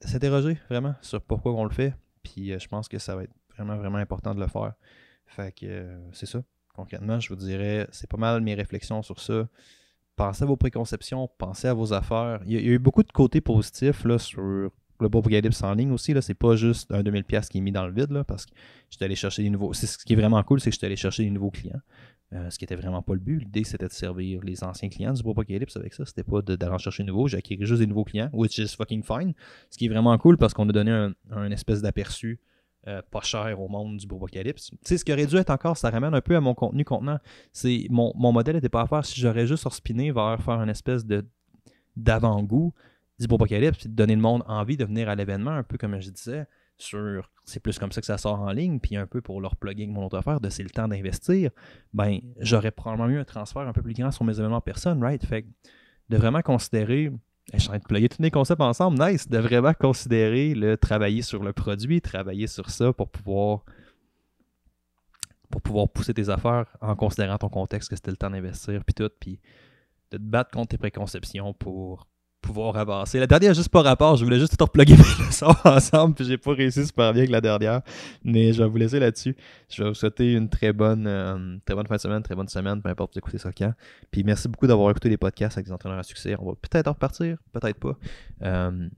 s'interroger 0.01 0.59
vraiment 0.69 0.97
sur 1.01 1.23
pourquoi 1.23 1.53
on 1.53 1.65
le 1.65 1.71
fait, 1.71 1.95
puis 2.23 2.53
euh, 2.53 2.59
je 2.59 2.69
pense 2.69 2.89
que 2.89 2.99
ça 2.99 3.17
va 3.17 3.25
être 3.25 3.35
vraiment, 3.55 3.77
vraiment 3.77 3.99
important 3.99 4.35
de 4.35 4.41
le 4.41 4.49
faire. 4.49 4.75
Fait 5.27 5.53
que 5.53 5.67
euh, 5.67 5.99
c'est 6.13 6.27
ça. 6.27 6.43
Concrètement, 6.75 7.21
je 7.21 7.29
vous 7.29 7.37
dirais, 7.37 7.87
c'est 7.91 8.09
pas 8.09 8.17
mal 8.17 8.41
mes 8.41 8.55
réflexions 8.55 9.03
sur 9.03 9.21
ça. 9.21 9.49
Pensez 10.17 10.43
à 10.43 10.47
vos 10.47 10.57
préconceptions, 10.57 11.29
pensez 11.39 11.69
à 11.69 11.75
vos 11.75 11.93
affaires. 11.93 12.41
Il 12.47 12.53
y 12.53 12.57
a, 12.57 12.61
eu 12.61 12.79
beaucoup 12.79 13.03
de 13.03 13.13
côtés 13.13 13.41
positifs 13.41 14.05
là, 14.05 14.19
sur 14.19 14.71
le 15.03 15.07
Apocalypse 15.07 15.63
en 15.63 15.75
ligne 15.75 15.91
aussi, 15.91 16.15
c'est 16.21 16.35
pas 16.35 16.57
juste 16.57 16.91
un 16.93 17.03
2000$ 17.03 17.49
qui 17.49 17.59
est 17.59 17.61
mis 17.61 17.73
dans 17.73 17.87
le 17.87 17.93
vide, 17.93 18.11
là, 18.11 18.25
parce 18.25 18.47
que 18.47 18.53
j'étais 18.89 19.05
allé 19.05 19.17
chercher 19.17 19.43
des 19.43 19.51
nouveaux. 19.51 19.73
Ce 19.73 19.99
qui 19.99 20.13
est 20.13 20.17
vraiment 20.17 20.43
cool, 20.43 20.61
c'est 20.61 20.71
que 20.71 20.75
j'étais 20.75 20.87
allé 20.87 20.97
chercher 20.97 21.25
des 21.25 21.31
nouveaux 21.31 21.51
clients. 21.51 21.81
Euh, 22.35 22.49
ce 22.49 22.59
qui 22.59 22.65
était 22.65 22.77
vraiment 22.77 23.03
pas 23.03 23.13
le 23.13 23.21
but. 23.21 23.41
L'idée, 23.41 23.65
c'était 23.65 23.89
de 23.89 23.93
servir 23.93 24.41
les 24.43 24.65
anciens 24.65 24.89
clients 24.89 25.13
du 25.13 25.21
Apocalypse 25.29 25.77
avec 25.77 25.93
ça. 25.93 26.07
C'était 26.07 26.23
pas 26.23 26.41
d'aller 26.41 26.79
chercher 26.79 27.03
de 27.03 27.09
nouveaux. 27.09 27.29
J'ai 27.29 27.37
acquis 27.37 27.59
juste 27.61 27.81
des 27.81 27.87
nouveaux 27.87 28.05
clients, 28.05 28.31
which 28.33 28.57
is 28.57 28.69
fucking 28.69 29.03
fine. 29.03 29.35
Ce 29.69 29.77
qui 29.77 29.85
est 29.85 29.89
vraiment 29.89 30.17
cool 30.17 30.39
parce 30.39 30.55
qu'on 30.55 30.67
a 30.69 30.73
donné 30.73 31.13
un, 31.31 31.51
espèce 31.51 31.83
d'aperçu 31.83 32.41
euh, 32.89 33.03
pas 33.11 33.21
cher 33.21 33.61
au 33.61 33.69
monde 33.69 33.99
du 33.99 34.07
beau 34.07 34.17
Apocalypse. 34.17 34.71
Tu 34.71 34.77
sais, 34.83 34.99
ce 34.99 35.05
qui 35.05 35.13
aurait 35.13 35.27
dû 35.27 35.37
être 35.37 35.51
encore, 35.51 35.77
ça 35.77 35.91
ramène 35.91 36.15
un 36.15 36.23
peu 36.23 36.35
à 36.35 36.41
mon 36.41 36.55
contenu 36.55 36.85
contenant. 36.85 37.19
C'est 37.53 37.87
mon, 37.91 38.15
modèle 38.15 38.55
n'était 38.55 38.71
pas 38.71 38.81
à 38.81 38.87
faire 38.87 39.05
si 39.05 39.21
j'aurais 39.21 39.47
juste 39.47 39.65
respiné 39.65 40.11
vers 40.11 40.41
faire 40.43 40.61
une 40.63 40.71
espèce 40.71 41.05
de 41.05 41.27
d'avant-goût 41.97 42.73
d'Hypocalypse, 43.19 43.77
puis 43.77 43.89
de 43.91 43.95
donner 43.95 44.15
le 44.15 44.23
monde 44.23 44.43
envie 44.47 44.79
de 44.79 44.87
venir 44.87 45.11
à 45.11 45.15
l'événement, 45.15 45.51
un 45.51 45.63
peu 45.63 45.77
comme 45.77 46.01
je 46.01 46.09
disais, 46.09 46.47
sur 46.79 47.31
c'est 47.45 47.61
plus 47.61 47.79
comme 47.79 47.93
ça 47.93 48.01
que 48.01 48.07
ça 48.07 48.19
sort 48.19 48.41
en 48.41 48.53
ligne, 48.53 48.79
puis 48.81 48.97
un 48.97 49.07
peu 49.07 49.21
pour 49.21 49.41
leur 49.41 49.57
plugger 49.57 49.87
mon 49.87 50.07
autre 50.07 50.19
affaire, 50.19 50.41
de 50.41 50.49
c'est 50.49 50.63
le 50.63 50.71
temps 50.71 50.89
d'investir, 50.89 51.51
ben 51.93 52.19
j'aurais 52.39 52.71
probablement 52.71 53.09
eu 53.09 53.19
un 53.19 53.25
transfert 53.25 53.63
un 53.63 53.73
peu 53.73 53.83
plus 53.83 53.95
grand 53.95 54.11
sur 54.11 54.25
mes 54.25 54.39
événements 54.39 54.61
personnes, 54.61 55.03
right? 55.03 55.25
Fait 55.25 55.47
de 56.09 56.17
vraiment 56.17 56.43
considérer, 56.43 57.13
je 57.53 57.59
suis 57.59 57.69
en 57.69 57.73
train 57.73 57.79
de 57.79 57.85
plugger 57.85 58.09
tous 58.09 58.23
les 58.23 58.31
concepts 58.31 58.61
ensemble, 58.61 59.03
nice, 59.05 59.29
de 59.29 59.39
vraiment 59.39 59.75
considérer 59.75 60.55
le 60.55 60.77
travailler 60.77 61.23
sur 61.23 61.43
le 61.43 61.53
produit, 61.53 62.01
travailler 62.01 62.47
sur 62.47 62.71
ça 62.71 62.93
pour 62.93 63.11
pouvoir 63.11 63.65
pour 65.51 65.61
pouvoir 65.61 65.89
pousser 65.89 66.15
tes 66.15 66.31
affaires 66.31 66.67
en 66.81 66.97
considérant 66.97 67.37
ton 67.37 67.51
contexte 67.51 67.91
que 67.91 67.97
c'était 67.97 68.11
le 68.11 68.17
temps 68.17 68.31
d'investir, 68.31 68.83
puis 68.85 68.95
tout, 68.95 69.11
puis 69.21 69.39
de 70.11 70.17
te 70.17 70.23
battre 70.23 70.51
contre 70.51 70.69
tes 70.69 70.79
préconceptions 70.79 71.53
pour 71.53 72.09
pouvoir 72.43 72.77
avancer. 72.77 73.19
La 73.19 73.27
dernière, 73.27 73.55
juste 73.55 73.71
pas 73.71 73.81
rapport, 73.83 74.17
je 74.17 74.25
voulais 74.25 74.39
juste 74.39 74.59
tout 74.59 74.65
repluguer 74.65 74.93
mes 74.97 75.27
leçons 75.27 75.55
ensemble, 75.65 76.15
puis 76.15 76.25
j'ai 76.25 76.37
pas 76.37 76.53
réussi 76.53 76.85
super 76.85 77.13
bien 77.13 77.23
avec 77.23 77.31
la 77.31 77.41
dernière. 77.41 77.81
Mais 78.25 78.53
je 78.53 78.63
vais 78.63 78.69
vous 78.69 78.77
laisser 78.77 78.99
là-dessus. 78.99 79.35
Je 79.71 79.83
vais 79.83 79.89
vous 79.89 79.95
souhaiter 79.95 80.35
une 80.35 80.49
très 80.49 80.73
bonne, 80.73 81.07
euh, 81.07 81.57
très 81.65 81.75
bonne 81.75 81.87
fin 81.87 81.97
de 81.97 82.01
semaine, 82.01 82.23
très 82.23 82.35
bonne 82.35 82.49
semaine, 82.49 82.83
peu 82.83 82.91
importe 82.91 83.15
vous 83.15 83.19
écoutez 83.19 83.39
ça 83.39 83.51
quand. 83.57 83.73
Puis 84.11 84.25
merci 84.25 84.49
beaucoup 84.49 84.67
d'avoir 84.67 84.91
écouté 84.91 85.09
les 85.09 85.17
podcasts 85.17 85.57
avec 85.57 85.67
des 85.67 85.73
entraîneurs 85.73 85.99
à 85.99 86.03
succès. 86.03 86.37
On 86.39 86.47
va 86.47 86.53
peut-être 86.61 86.89
en 86.89 86.93
repartir, 86.93 87.39
peut-être 87.53 87.79
pas. 87.79 87.97
Euh, 88.43 88.89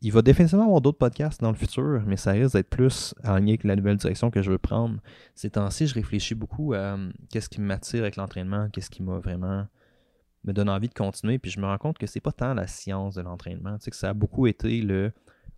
il 0.00 0.12
va 0.12 0.22
définitivement 0.22 0.64
avoir 0.64 0.80
d'autres 0.80 0.98
podcasts 0.98 1.40
dans 1.40 1.50
le 1.50 1.56
futur, 1.56 2.02
mais 2.06 2.16
ça 2.16 2.32
risque 2.32 2.52
d'être 2.52 2.70
plus 2.70 3.14
aligné 3.24 3.52
avec 3.52 3.64
la 3.64 3.74
nouvelle 3.74 3.96
direction 3.96 4.30
que 4.30 4.42
je 4.42 4.50
veux 4.50 4.58
prendre. 4.58 4.98
Ces 5.34 5.50
temps-ci, 5.50 5.86
je 5.86 5.94
réfléchis 5.94 6.34
beaucoup 6.34 6.72
à 6.72 6.76
euh, 6.76 7.10
qu'est-ce 7.30 7.48
qui 7.48 7.60
m'attire 7.60 8.02
avec 8.02 8.16
l'entraînement, 8.16 8.68
qu'est-ce 8.70 8.90
qui 8.90 9.02
m'a 9.02 9.18
vraiment 9.18 9.66
me 10.44 10.52
donne 10.52 10.68
envie 10.68 10.88
de 10.88 10.94
continuer. 10.94 11.38
Puis 11.38 11.50
je 11.50 11.60
me 11.60 11.66
rends 11.66 11.78
compte 11.78 11.98
que 11.98 12.06
c'est 12.06 12.20
pas 12.20 12.32
tant 12.32 12.54
la 12.54 12.66
science 12.66 13.14
de 13.14 13.22
l'entraînement. 13.22 13.76
Tu 13.78 13.84
sais, 13.84 13.90
que 13.90 13.96
ça 13.96 14.10
a 14.10 14.14
beaucoup 14.14 14.46
été 14.46 14.80
le 14.80 15.12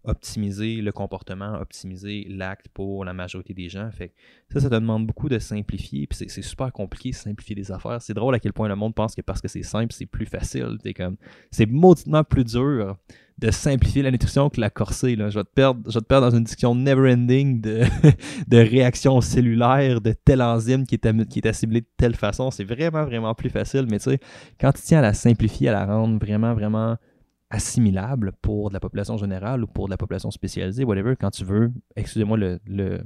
optimiser 0.05 0.81
le 0.81 0.93
comportement, 0.93 1.55
optimiser 1.61 2.27
l'acte 2.29 2.69
pour 2.69 3.05
la 3.05 3.13
majorité 3.13 3.53
des 3.53 3.69
gens. 3.69 3.91
Fait 3.91 4.09
que 4.09 4.15
ça, 4.55 4.61
ça 4.61 4.71
te 4.71 4.75
demande 4.75 5.07
beaucoup 5.07 5.29
de 5.29 5.39
simplifier. 5.39 6.07
Puis 6.07 6.27
c'est 6.29 6.43
super 6.43 6.73
compliqué 6.73 7.11
de 7.11 7.15
simplifier 7.15 7.55
des 7.55 7.71
affaires. 7.71 8.01
C'est 8.01 8.15
drôle 8.15 8.35
à 8.35 8.41
quel 8.41 8.53
point 8.53 8.69
le 8.69 8.77
monde 8.77 8.95
pense 8.95 9.15
que 9.15 9.21
parce 9.21 9.41
que 9.41 9.49
c'est 9.49 9.63
simple, 9.63 9.93
c'est 9.93 10.07
plus 10.07 10.27
facile. 10.27 10.79
comme, 10.97 11.17
c'est 11.51 11.67
mauditement 11.67 12.25
plus 12.25 12.45
dur 12.45 12.97
de 13.41 13.51
simplifier 13.51 14.03
la 14.03 14.11
nutrition 14.11 14.51
que 14.51 14.61
la 14.61 14.69
corsée. 14.69 15.17
Là. 15.17 15.31
Je, 15.31 15.39
vais 15.39 15.45
te 15.45 15.51
perdre, 15.51 15.81
je 15.91 15.99
te 15.99 16.21
dans 16.21 16.31
une 16.31 16.45
discussion 16.45 16.75
never-ending 16.75 17.61
de, 17.61 17.85
de 18.49 18.59
réactions 18.59 19.21
cellulaires, 19.21 20.01
de 20.01 20.13
tel 20.13 20.43
enzyme 20.43 20.87
qui 20.87 20.97
est, 20.97 21.29
qui 21.29 21.39
est 21.39 21.47
assimilé 21.47 21.81
de 21.81 21.89
telle 21.97 22.15
façon. 22.15 22.51
C'est 22.51 22.65
vraiment, 22.65 23.05
vraiment 23.05 23.35
plus 23.35 23.49
facile. 23.49 23.87
Mais 23.91 23.99
tu 23.99 24.11
sais, 24.11 24.21
quand 24.61 24.73
tu 24.73 24.83
tiens 24.83 24.99
à 24.99 25.03
la 25.03 25.15
simplifier, 25.15 25.71
à 25.71 25.73
la 25.73 25.87
rendre 25.87 26.19
vraiment, 26.19 26.53
vraiment 26.55 26.97
assimilable 27.49 28.33
pour 28.43 28.69
de 28.69 28.75
la 28.75 28.81
population 28.81 29.17
générale 29.17 29.65
ou 29.65 29.67
pour 29.67 29.87
de 29.87 29.91
la 29.91 29.97
population 29.97 30.31
spécialisée, 30.31 30.85
whatever, 30.85 31.15
quand 31.19 31.31
tu 31.31 31.45
veux, 31.45 31.73
excusez-moi 31.97 32.37
le, 32.37 33.01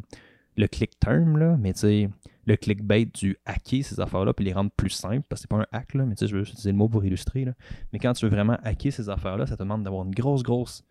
le 0.56 0.68
click 0.68 0.98
term, 0.98 1.36
là, 1.36 1.56
mais 1.58 1.72
tu 1.72 1.80
sais, 1.80 2.10
le 2.46 2.56
clickbait 2.56 3.06
du 3.06 3.36
hacker 3.44 3.84
ces 3.84 4.00
affaires-là, 4.00 4.32
puis 4.32 4.44
les 4.44 4.52
rendre 4.52 4.70
plus 4.70 4.90
simples, 4.90 5.24
parce 5.28 5.42
que 5.42 5.48
c'est 5.48 5.56
pas 5.56 5.62
un 5.62 5.66
hack, 5.72 5.94
là, 5.94 6.04
mais 6.04 6.14
tu 6.14 6.20
sais, 6.20 6.30
je 6.30 6.36
veux 6.36 6.42
utiliser 6.42 6.70
le 6.70 6.76
mot 6.76 6.88
pour 6.88 7.04
illustrer. 7.04 7.44
Là. 7.44 7.52
Mais 7.92 7.98
quand 7.98 8.12
tu 8.12 8.26
veux 8.26 8.30
vraiment 8.30 8.56
hacker 8.62 8.92
ces 8.92 9.08
affaires-là, 9.08 9.46
ça 9.46 9.56
te 9.56 9.62
demande 9.62 9.82
d'avoir 9.82 10.04
une 10.04 10.14
grosse, 10.14 10.42
grosse 10.42 10.84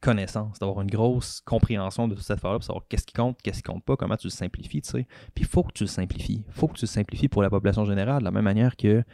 connaissance, 0.00 0.58
d'avoir 0.58 0.80
une 0.80 0.90
grosse 0.90 1.40
compréhension 1.40 2.08
de 2.08 2.16
cette 2.16 2.32
affaire-là, 2.32 2.58
pour 2.58 2.64
savoir 2.64 2.84
qu'est-ce 2.88 3.06
qui 3.06 3.14
compte, 3.14 3.40
qu'est-ce 3.42 3.58
qui 3.58 3.70
compte 3.70 3.84
pas, 3.84 3.96
comment 3.96 4.16
tu 4.16 4.26
le 4.28 4.32
simplifies, 4.32 4.82
tu 4.82 4.90
sais. 4.90 5.06
Puis 5.34 5.44
il 5.44 5.46
faut 5.46 5.62
que 5.62 5.72
tu 5.72 5.84
le 5.84 5.88
simplifies. 5.88 6.44
Faut 6.50 6.68
que 6.68 6.74
tu 6.74 6.84
le 6.84 6.88
simplifies 6.88 7.28
pour 7.28 7.42
la 7.42 7.50
population 7.50 7.84
générale, 7.84 8.20
de 8.20 8.24
la 8.24 8.30
même 8.30 8.44
manière 8.44 8.76
que 8.76 9.04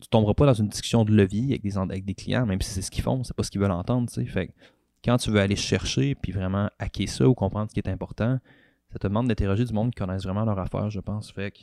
tu 0.00 0.08
tomberas 0.08 0.34
pas 0.34 0.46
dans 0.46 0.54
une 0.54 0.68
discussion 0.68 1.04
de 1.04 1.12
levier 1.12 1.44
avec 1.50 1.62
des, 1.62 1.78
avec 1.78 2.04
des 2.04 2.14
clients, 2.14 2.44
même 2.44 2.60
si 2.60 2.70
c'est 2.70 2.82
ce 2.82 2.90
qu'ils 2.90 3.04
font, 3.04 3.22
c'est 3.22 3.34
pas 3.34 3.42
ce 3.42 3.50
qu'ils 3.50 3.60
veulent 3.60 3.70
entendre, 3.70 4.08
tu 4.08 4.14
sais. 4.14 4.26
Fait 4.26 4.54
quand 5.04 5.18
tu 5.18 5.30
veux 5.30 5.40
aller 5.40 5.56
chercher, 5.56 6.14
puis 6.14 6.32
vraiment 6.32 6.70
hacker 6.78 7.08
ça 7.08 7.28
ou 7.28 7.34
comprendre 7.34 7.68
ce 7.68 7.74
qui 7.74 7.80
est 7.80 7.90
important, 7.90 8.38
ça 8.94 9.00
te 9.00 9.08
demande 9.08 9.26
d'interroger 9.26 9.64
du 9.64 9.72
monde 9.72 9.90
qui 9.90 9.98
connaissent 9.98 10.22
vraiment 10.22 10.44
leur 10.44 10.56
affaire, 10.56 10.88
je 10.88 11.00
pense. 11.00 11.32
Fait 11.32 11.50
que 11.50 11.58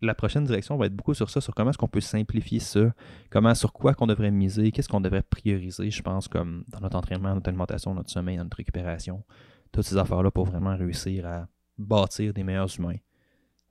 la 0.00 0.14
prochaine 0.14 0.44
direction 0.44 0.78
va 0.78 0.86
être 0.86 0.96
beaucoup 0.96 1.12
sur 1.12 1.28
ça, 1.28 1.42
sur 1.42 1.54
comment 1.54 1.68
est-ce 1.68 1.76
qu'on 1.76 1.86
peut 1.86 2.00
simplifier 2.00 2.60
ça, 2.60 2.94
comment, 3.28 3.54
sur 3.54 3.74
quoi 3.74 3.92
qu'on 3.92 4.06
devrait 4.06 4.30
miser, 4.30 4.72
qu'est-ce 4.72 4.88
qu'on 4.88 5.02
devrait 5.02 5.22
prioriser, 5.22 5.90
je 5.90 6.02
pense, 6.02 6.28
comme 6.28 6.64
dans 6.68 6.80
notre 6.80 6.96
entraînement, 6.96 7.34
notre 7.34 7.50
alimentation, 7.50 7.94
notre 7.94 8.08
sommeil, 8.08 8.38
notre 8.38 8.56
récupération, 8.56 9.22
toutes 9.70 9.84
ces 9.84 9.98
affaires-là 9.98 10.30
pour 10.30 10.46
vraiment 10.46 10.74
réussir 10.74 11.26
à 11.26 11.46
bâtir 11.76 12.32
des 12.32 12.42
meilleurs 12.42 12.74
humains. 12.78 12.96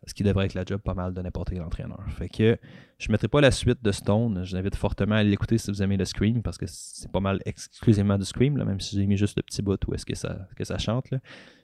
Ce 0.05 0.13
qui 0.13 0.21
devrait 0.21 0.45
être 0.45 0.53
la 0.53 0.63
job 0.63 0.81
pas 0.81 0.93
mal 0.93 1.13
de 1.13 1.21
n'importe 1.21 1.49
quel 1.49 1.61
entraîneur. 1.63 2.03
Fait 2.09 2.29
que 2.29 2.57
je 2.99 3.07
ne 3.07 3.11
mettrai 3.11 3.27
pas 3.27 3.41
la 3.41 3.51
suite 3.51 3.83
de 3.83 3.91
Stone. 3.91 4.43
Je 4.43 4.55
l'invite 4.55 4.75
fortement 4.75 5.15
à 5.15 5.23
l'écouter 5.23 5.57
si 5.57 5.69
vous 5.71 5.81
aimez 5.83 5.97
le 5.97 6.05
Scream, 6.05 6.43
parce 6.43 6.57
que 6.57 6.65
c'est 6.67 7.11
pas 7.11 7.19
mal 7.19 7.39
exclusivement 7.45 8.17
du 8.17 8.25
Scream, 8.25 8.57
là, 8.57 8.65
même 8.65 8.79
si 8.79 8.95
j'ai 8.95 9.07
mis 9.07 9.17
juste 9.17 9.37
le 9.37 9.43
petit 9.43 9.63
bout 9.63 9.79
où 9.87 9.93
est-ce 9.93 10.05
que 10.05 10.15
ça, 10.15 10.47
que 10.55 10.63
ça 10.63 10.77
chante. 10.77 11.11
Là. 11.11 11.19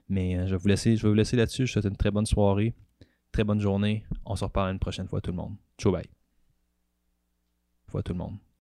Mais 0.10 0.38
euh, 0.38 0.48
je, 0.48 0.52
vais 0.52 0.58
vous 0.58 0.68
laisser, 0.68 0.96
je 0.96 1.04
vais 1.04 1.10
vous 1.10 1.16
laisser 1.16 1.36
là-dessus. 1.36 1.66
Je 1.66 1.72
vous 1.72 1.82
souhaite 1.82 1.92
une 1.92 1.98
très 1.98 2.12
bonne 2.12 2.26
soirée, 2.26 2.74
très 3.32 3.44
bonne 3.44 3.60
journée. 3.60 4.06
On 4.26 4.36
se 4.36 4.44
reparle 4.44 4.72
une 4.72 4.80
prochaine 4.80 5.08
fois, 5.08 5.22
tout 5.22 5.32
le 5.32 5.38
monde. 5.38 5.56
Ciao, 5.78 5.92
bye. 5.92 6.06
Fois 7.88 8.04
tout 8.04 8.14
le 8.14 8.20
monde. 8.20 8.38